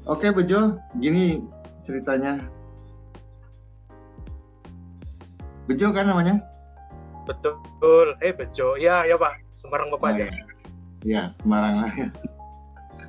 oke 0.06 0.22
okay, 0.22 0.30
Bejo 0.30 0.78
gini 1.02 1.42
ceritanya 1.82 2.38
Bejo 5.64 5.96
kan 5.96 6.12
namanya? 6.12 6.44
Betul. 7.24 8.20
Eh 8.20 8.36
Bejo. 8.36 8.76
Ya, 8.76 9.08
ya 9.08 9.16
Pak. 9.16 9.40
Semarang 9.56 9.88
Bapak 9.96 10.12
oh, 10.12 10.16
aja. 10.20 10.28
Ya, 11.08 11.32
Semarang 11.40 11.88
lah 11.88 11.94
ya. 11.96 12.08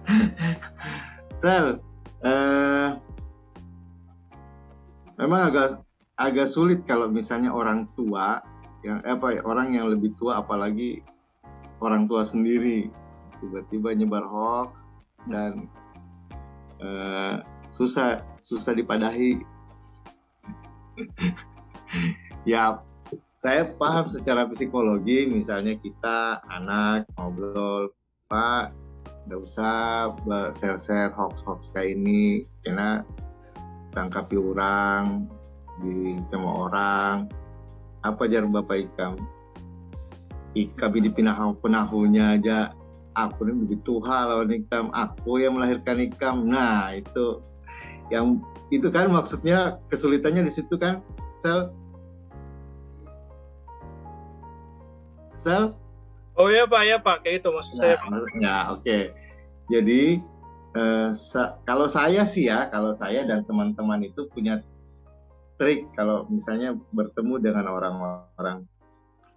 Sel, 1.40 1.82
eh, 2.22 2.88
memang 5.18 5.50
agak 5.50 5.82
agak 6.14 6.46
sulit 6.46 6.86
kalau 6.86 7.10
misalnya 7.10 7.50
orang 7.50 7.90
tua 7.98 8.38
yang 8.84 9.00
eh, 9.00 9.16
apa 9.16 9.40
ya, 9.40 9.40
orang 9.48 9.72
yang 9.72 9.88
lebih 9.88 10.12
tua 10.20 10.44
apalagi 10.44 11.00
orang 11.80 12.04
tua 12.04 12.22
sendiri. 12.22 12.92
Tiba-tiba 13.40 13.96
nyebar 13.96 14.24
hoax 14.28 14.84
dan 15.26 15.66
eh, 16.84 17.40
susah 17.72 18.22
susah 18.38 18.76
dipadahi. 18.76 19.40
Ya 22.44 22.84
saya 23.40 23.72
paham 23.76 24.04
secara 24.08 24.44
psikologi 24.48 25.28
misalnya 25.28 25.80
kita 25.80 26.44
anak 26.48 27.08
ngobrol 27.16 27.88
pak 28.28 28.72
nggak 29.28 29.40
usah 29.40 30.12
share-share 30.52 31.12
hoax-hoax 31.12 31.72
kayak 31.72 31.96
ini 31.96 32.44
karena 32.64 33.00
tangkapi 33.96 34.36
orang 34.36 35.28
di 35.80 36.20
orang 36.44 37.28
apa 38.04 38.28
jar 38.28 38.44
bapak 38.44 38.86
ikam 38.86 39.16
ikam 40.54 40.92
di 40.94 41.10
penahu 41.10 41.56
penahunya 41.58 42.38
aja 42.38 42.58
aku 43.16 43.48
ini 43.48 43.66
begitu 43.66 43.98
hal 44.04 44.46
ikam 44.46 44.92
aku 44.92 45.40
yang 45.40 45.56
melahirkan 45.56 45.98
ikam 46.04 46.46
nah 46.46 46.92
itu 46.92 47.40
yang 48.12 48.38
itu 48.68 48.86
kan 48.92 49.08
maksudnya 49.08 49.80
kesulitannya 49.88 50.44
di 50.44 50.52
situ 50.52 50.76
kan 50.76 51.00
sel 51.40 51.72
Sel? 55.44 55.76
Oh 56.40 56.48
iya 56.48 56.64
Pak, 56.64 56.82
ya 56.88 56.96
Pak, 56.96 57.20
kayak 57.20 57.44
itu 57.44 57.48
maksud 57.52 57.76
nah, 57.76 57.82
saya. 57.84 57.94
Pak. 58.00 58.08
Ya, 58.40 58.56
oke. 58.72 58.80
Okay. 58.80 59.02
Jadi 59.68 60.02
eh, 60.72 61.08
sa 61.12 61.60
kalau 61.68 61.86
saya 61.86 62.24
sih 62.24 62.48
ya, 62.48 62.72
kalau 62.72 62.96
saya 62.96 63.28
dan 63.28 63.44
teman-teman 63.44 64.08
itu 64.08 64.24
punya 64.32 64.64
trik 65.56 65.92
kalau 65.94 66.26
misalnya 66.30 66.74
bertemu 66.92 67.34
dengan 67.38 67.66
orang-orang 67.70 68.66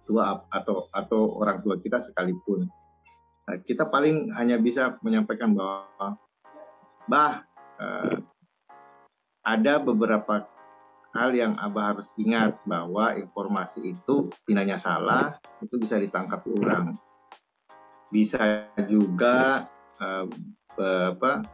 tua 0.08 0.48
atau 0.48 0.88
atau 0.90 1.36
orang 1.38 1.60
tua 1.60 1.76
kita 1.78 2.00
sekalipun. 2.00 2.66
Nah, 3.48 3.56
kita 3.64 3.88
paling 3.88 4.32
hanya 4.36 4.60
bisa 4.60 4.96
menyampaikan 5.00 5.56
bahwa 5.56 6.16
bah 7.08 7.44
eh, 7.80 8.16
ada 9.44 9.80
beberapa 9.80 10.44
hal 11.16 11.32
yang 11.32 11.56
Abah 11.56 11.96
harus 11.96 12.12
ingat 12.20 12.60
bahwa 12.68 13.16
informasi 13.16 13.96
itu 13.96 14.28
pinanya 14.44 14.76
salah 14.76 15.40
itu 15.64 15.80
bisa 15.80 15.96
ditangkap 15.96 16.44
orang. 16.46 17.00
Bisa 18.08 18.68
juga 18.88 19.68
uh, 20.00 20.26
apa 20.78 21.44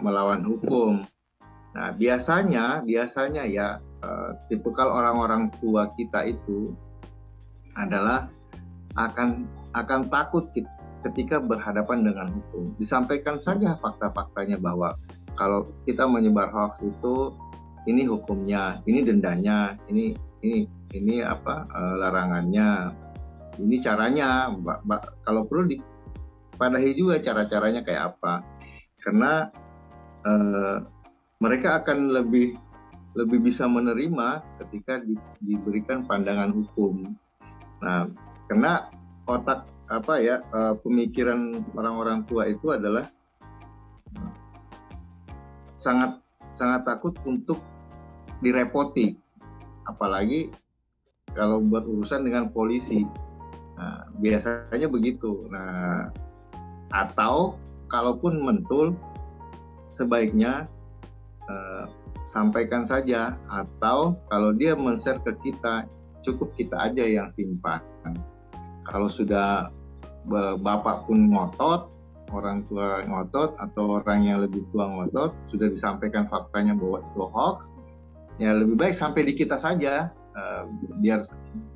melawan 0.00 0.42
hukum. 0.44 1.04
Nah, 1.70 1.94
biasanya 1.94 2.82
biasanya 2.82 3.46
ya 3.46 3.78
uh, 4.02 4.34
tipikal 4.50 4.90
orang-orang 4.90 5.54
tua 5.62 5.90
kita 5.94 6.26
itu 6.26 6.74
adalah 7.78 8.26
akan 8.98 9.46
akan 9.78 10.10
takut 10.10 10.50
ketika 11.06 11.38
berhadapan 11.38 12.02
dengan 12.02 12.34
hukum. 12.34 12.74
Disampaikan 12.76 13.38
saja 13.38 13.78
fakta-faktanya 13.78 14.58
bahwa 14.58 14.98
kalau 15.38 15.70
kita 15.86 16.04
menyebar 16.10 16.50
hoax 16.50 16.82
itu 16.82 17.32
ini 17.88 18.04
hukumnya, 18.04 18.82
ini 18.84 19.00
dendanya, 19.06 19.78
ini 19.88 20.12
ini 20.42 20.68
ini 20.92 21.22
apa 21.22 21.70
uh, 21.70 21.94
larangannya, 21.96 22.92
ini 23.62 23.78
caranya. 23.78 24.52
Kalau 25.24 25.46
perlu 25.46 25.70
dipadahi 25.70 26.98
juga 26.98 27.22
cara-caranya 27.22 27.80
kayak 27.86 28.18
apa, 28.18 28.44
karena 29.00 29.48
uh, 30.26 30.82
mereka 31.40 31.80
akan 31.80 32.12
lebih 32.12 32.56
lebih 33.18 33.42
bisa 33.42 33.66
menerima 33.66 34.44
ketika 34.62 35.02
di, 35.02 35.18
diberikan 35.42 36.06
pandangan 36.06 36.54
hukum. 36.54 37.10
Nah, 37.82 38.06
karena 38.46 38.86
otak 39.26 39.66
apa 39.90 40.14
ya 40.22 40.38
uh, 40.54 40.78
pemikiran 40.78 41.66
orang-orang 41.74 42.22
tua 42.30 42.46
itu 42.46 42.70
adalah 42.70 43.10
sangat 45.74 46.22
sangat 46.54 46.86
takut 46.86 47.16
untuk 47.26 47.58
direpoti. 48.38 49.18
Apalagi 49.90 50.54
kalau 51.34 51.58
berurusan 51.58 52.22
dengan 52.22 52.54
polisi. 52.54 53.02
Nah, 53.74 54.06
biasanya 54.20 54.86
begitu. 54.86 55.50
Nah 55.50 56.12
atau 56.90 57.54
kalaupun 57.86 58.42
mentul 58.42 58.94
sebaiknya 59.86 60.66
eh, 61.50 61.84
sampaikan 62.30 62.86
saja 62.86 63.34
atau 63.50 64.14
kalau 64.30 64.54
dia 64.54 64.78
men-share 64.78 65.18
ke 65.26 65.34
kita 65.42 65.90
cukup 66.22 66.54
kita 66.54 66.78
aja 66.78 67.02
yang 67.02 67.28
simpan. 67.34 67.82
Kalau 68.86 69.10
sudah 69.10 69.74
bapak 70.62 71.10
pun 71.10 71.32
ngotot 71.32 71.90
orang 72.30 72.62
tua 72.70 73.02
ngotot 73.02 73.58
atau 73.58 73.98
orang 73.98 74.22
yang 74.22 74.38
lebih 74.46 74.62
tua 74.70 74.86
ngotot 74.86 75.34
sudah 75.50 75.66
disampaikan 75.66 76.30
faktanya 76.30 76.78
bahwa 76.78 77.02
itu 77.02 77.22
hoax 77.34 77.74
ya 78.38 78.54
lebih 78.54 78.78
baik 78.78 78.94
sampai 78.96 79.26
di 79.26 79.34
kita 79.36 79.58
saja. 79.58 80.14
Uh, 80.30 80.62
biar 81.02 81.26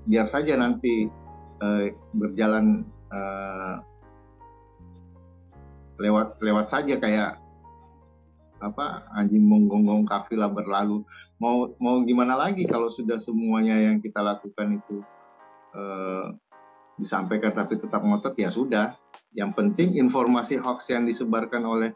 biar 0.07 0.31
saja 0.31 0.55
nanti 0.55 1.11
uh, 1.59 1.91
berjalan 2.15 2.87
uh, 3.11 3.83
lewat 5.99 6.39
lewat 6.39 6.71
saja 6.71 6.95
kayak 7.03 7.43
apa 8.65 9.05
anjing 9.13 9.45
menggonggong 9.45 10.09
kafilah 10.09 10.49
berlalu. 10.49 11.05
Mau 11.37 11.77
mau 11.77 12.01
gimana 12.03 12.33
lagi 12.35 12.65
kalau 12.65 12.89
sudah 12.89 13.21
semuanya 13.21 13.77
yang 13.77 14.01
kita 14.01 14.25
lakukan 14.25 14.81
itu 14.81 15.05
uh, 15.77 16.33
disampaikan 16.97 17.53
tapi 17.53 17.77
tetap 17.77 18.01
ngotot 18.01 18.33
ya 18.41 18.49
sudah. 18.49 18.97
Yang 19.37 19.51
penting 19.59 20.01
informasi 20.01 20.57
hoax 20.57 20.89
yang 20.89 21.05
disebarkan 21.05 21.63
oleh 21.67 21.91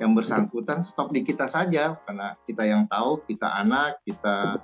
yang 0.00 0.16
bersangkutan 0.16 0.82
stop 0.82 1.14
di 1.14 1.22
kita 1.22 1.46
saja. 1.46 1.94
Karena 2.02 2.34
kita 2.48 2.66
yang 2.66 2.90
tahu 2.90 3.22
kita 3.30 3.46
anak 3.46 4.02
kita 4.02 4.58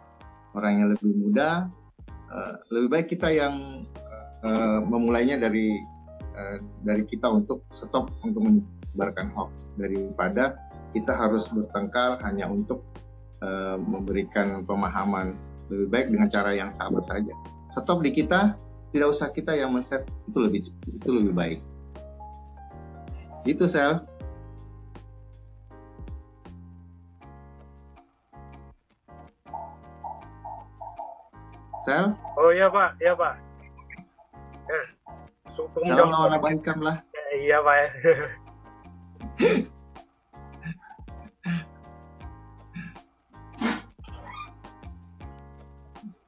orang 0.56 0.72
yang 0.80 0.88
lebih 0.96 1.12
muda 1.12 1.68
uh, 2.32 2.54
lebih 2.72 2.88
baik 2.88 3.06
kita 3.12 3.28
yang 3.30 3.86
uh, 4.42 4.80
memulainya 4.82 5.38
dari 5.38 5.76
uh, 6.34 6.58
dari 6.82 7.04
kita 7.06 7.28
untuk 7.28 7.62
stop 7.70 8.10
untuk 8.24 8.42
menyebarkan 8.42 9.30
hoax 9.36 9.68
daripada 9.76 10.56
kita 10.96 11.12
harus 11.12 11.52
bertengkar 11.52 12.16
hanya 12.24 12.48
untuk 12.48 12.80
uh, 13.44 13.76
memberikan 13.76 14.64
pemahaman 14.64 15.36
lebih 15.68 15.88
baik 15.92 16.06
dengan 16.08 16.28
cara 16.32 16.56
yang 16.56 16.72
sabar 16.72 17.04
saja. 17.04 17.36
Stop 17.68 18.00
di 18.00 18.16
kita 18.16 18.56
tidak 18.96 19.12
usah 19.12 19.28
kita 19.28 19.52
yang 19.52 19.76
men-set 19.76 20.08
itu 20.24 20.38
lebih 20.40 20.72
itu 20.88 21.10
lebih 21.12 21.36
baik. 21.36 21.60
Itu 23.44 23.68
sel. 23.68 24.00
Sel? 31.84 32.16
Oh 32.40 32.50
iya 32.56 32.72
pak. 32.72 32.96
Iya 33.04 33.12
pak. 33.12 33.34
Ya 35.84 35.92
Salam 35.92 36.08
lawan 36.08 36.40
abahikam 36.40 36.80
lah. 36.80 37.04
Ya, 37.12 37.24
iya 37.36 37.56
pak 37.60 37.76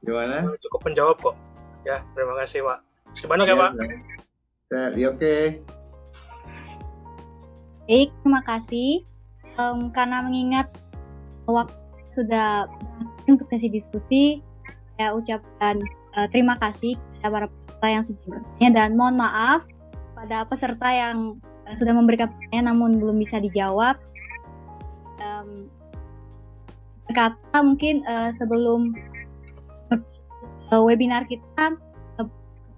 Gimana? 0.09 0.49
Cukup 0.57 0.81
menjawab 0.89 1.21
kok. 1.21 1.35
Ya, 1.85 2.01
terima 2.17 2.33
kasih 2.41 2.65
Pak. 2.65 2.79
Gimana 3.13 3.45
ya, 3.45 3.53
Pak? 3.53 3.71
Ya, 3.77 5.07
oke. 5.13 5.21
Okay. 5.21 5.43
Baik, 7.85 8.09
terima 8.25 8.41
kasih. 8.41 9.05
Um, 9.61 9.93
karena 9.93 10.25
mengingat 10.25 10.73
waktu 11.45 11.77
sudah 12.09 12.65
untuk 13.29 13.45
sesi 13.53 13.69
diskusi, 13.69 14.41
saya 14.97 15.13
ucapkan 15.13 15.77
uh, 16.17 16.25
terima 16.33 16.57
kasih 16.57 16.97
kepada 17.21 17.29
para 17.29 17.47
peserta 17.49 17.87
yang 17.89 18.03
sudah 18.05 18.23
bertanya 18.25 18.69
dan 18.73 18.89
mohon 18.97 19.15
maaf 19.21 19.61
pada 20.17 20.41
peserta 20.49 20.89
yang 20.89 21.37
uh, 21.69 21.75
sudah 21.77 21.93
memberikan 21.93 22.33
pertanyaan 22.33 22.73
namun 22.73 22.97
belum 22.97 23.21
bisa 23.21 23.37
dijawab. 23.37 24.01
Um, 25.21 25.69
kata 27.13 27.57
mungkin 27.61 28.05
uh, 28.05 28.29
sebelum 28.33 28.93
uh, 30.71 30.83
webinar 30.83 31.25
kita, 31.25 31.75
uh, 32.21 32.27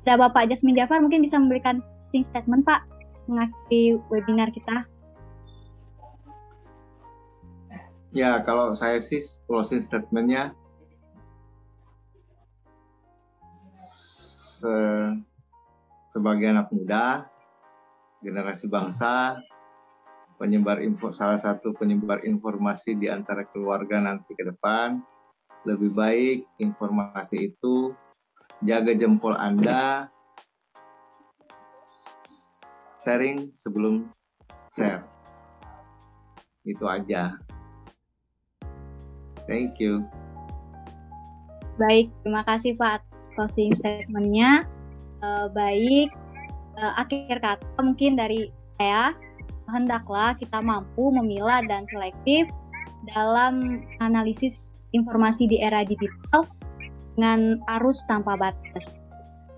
Bapak 0.05 0.49
Jasmine 0.49 0.80
Jafar 0.80 0.99
mungkin 1.03 1.23
bisa 1.23 1.38
memberikan 1.38 1.84
closing 2.11 2.27
statement 2.27 2.68
Pak 2.68 2.84
mengakhiri 3.31 4.01
webinar 4.11 4.51
kita. 4.51 4.84
Ya, 8.11 8.43
kalau 8.43 8.76
saya 8.76 8.99
sih 8.99 9.23
closing 9.47 9.80
statementnya 9.80 10.51
se 13.80 14.76
sebagai 16.11 16.51
anak 16.51 16.68
muda, 16.76 17.31
generasi 18.19 18.68
bangsa, 18.68 19.39
penyebar 20.35 20.84
info 20.84 21.15
salah 21.15 21.39
satu 21.39 21.72
penyebar 21.72 22.27
informasi 22.27 22.99
di 22.99 23.07
antara 23.07 23.47
keluarga 23.47 24.03
nanti 24.03 24.35
ke 24.35 24.43
depan, 24.43 24.99
lebih 25.65 25.93
baik 25.93 26.39
informasi 26.57 27.53
itu 27.53 27.93
jaga 28.65 28.93
jempol 28.97 29.38
Anda 29.38 30.09
sharing 33.01 33.53
sebelum 33.57 34.09
share. 34.73 35.05
Itu 36.65 36.85
aja. 36.85 37.41
Thank 39.49 39.81
you. 39.81 40.05
Baik, 41.81 42.13
terima 42.21 42.45
kasih 42.45 42.77
Pak 42.77 43.01
atas 43.01 43.29
closing 43.33 43.73
statement-nya. 43.73 44.69
Uh, 45.21 45.49
baik, 45.53 46.09
uh, 46.77 46.93
akhir 46.97 47.41
kata 47.41 47.65
mungkin 47.81 48.17
dari 48.17 48.49
saya, 48.77 49.13
hendaklah 49.69 50.33
kita 50.38 50.61
mampu 50.61 51.13
memilah 51.13 51.61
dan 51.65 51.85
selektif 51.89 52.49
dalam 53.13 53.81
analisis 54.01 54.80
informasi 54.91 55.47
di 55.47 55.57
era 55.59 55.84
digital 55.84 56.47
dengan 57.15 57.59
arus 57.80 58.03
tanpa 58.07 58.39
batas. 58.39 59.03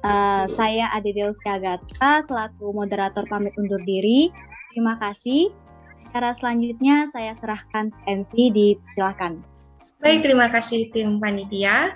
Uh, 0.03 0.43
saya 0.51 0.91
Adedelvia 0.91 1.63
Gata 1.63 2.19
selaku 2.27 2.75
moderator 2.75 3.23
pamit 3.31 3.55
undur 3.55 3.79
diri. 3.87 4.33
Terima 4.75 4.99
kasih. 4.99 5.53
Cara 6.11 6.35
selanjutnya 6.35 7.07
saya 7.09 7.33
serahkan 7.33 7.89
ke 7.89 7.99
MV 8.05 8.33
dipersilakan. 8.53 9.41
Baik, 10.03 10.19
terima 10.27 10.51
kasih 10.51 10.91
tim 10.91 11.17
panitia. 11.23 11.95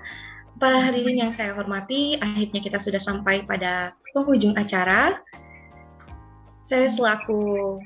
Para 0.58 0.82
hadirin 0.82 1.22
yang 1.22 1.36
saya 1.36 1.54
hormati, 1.54 2.18
akhirnya 2.18 2.64
kita 2.64 2.82
sudah 2.82 2.98
sampai 2.98 3.46
pada 3.46 3.94
penghujung 4.16 4.58
acara. 4.58 5.22
Saya 6.66 6.90
selaku 6.90 7.78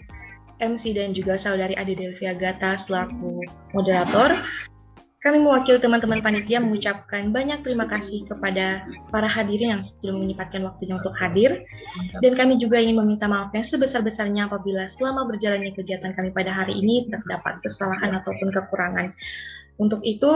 MC 0.62 0.94
dan 0.94 1.12
juga 1.12 1.36
saudari 1.36 1.74
Adi 1.74 1.98
Delvia 1.98 2.38
Gata 2.38 2.78
selaku 2.78 3.42
moderator. 3.74 4.38
Kami 5.22 5.38
mewakili 5.38 5.78
teman-teman 5.78 6.18
panitia 6.26 6.58
mengucapkan 6.58 7.30
banyak 7.30 7.62
terima 7.62 7.86
kasih 7.86 8.26
kepada 8.26 8.90
para 9.14 9.30
hadirin 9.30 9.78
yang 9.78 9.84
sudah 9.86 10.18
menyempatkan 10.18 10.66
waktunya 10.66 10.98
untuk 10.98 11.14
hadir. 11.14 11.62
Dan 12.26 12.34
kami 12.34 12.58
juga 12.58 12.82
ingin 12.82 12.98
meminta 13.06 13.30
maaf 13.30 13.54
yang 13.54 13.62
sebesar-besarnya 13.62 14.50
apabila 14.50 14.90
selama 14.90 15.30
berjalannya 15.30 15.78
kegiatan 15.78 16.18
kami 16.18 16.34
pada 16.34 16.50
hari 16.50 16.82
ini 16.82 17.06
terdapat 17.06 17.62
kesalahan 17.62 18.18
ataupun 18.18 18.50
kekurangan. 18.50 19.14
Untuk 19.78 20.02
itu, 20.02 20.34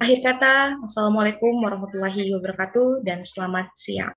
akhir 0.00 0.18
kata, 0.24 0.80
Wassalamualaikum 0.80 1.60
warahmatullahi 1.60 2.32
wabarakatuh 2.40 3.04
dan 3.04 3.28
selamat 3.28 3.76
siang. 3.76 4.08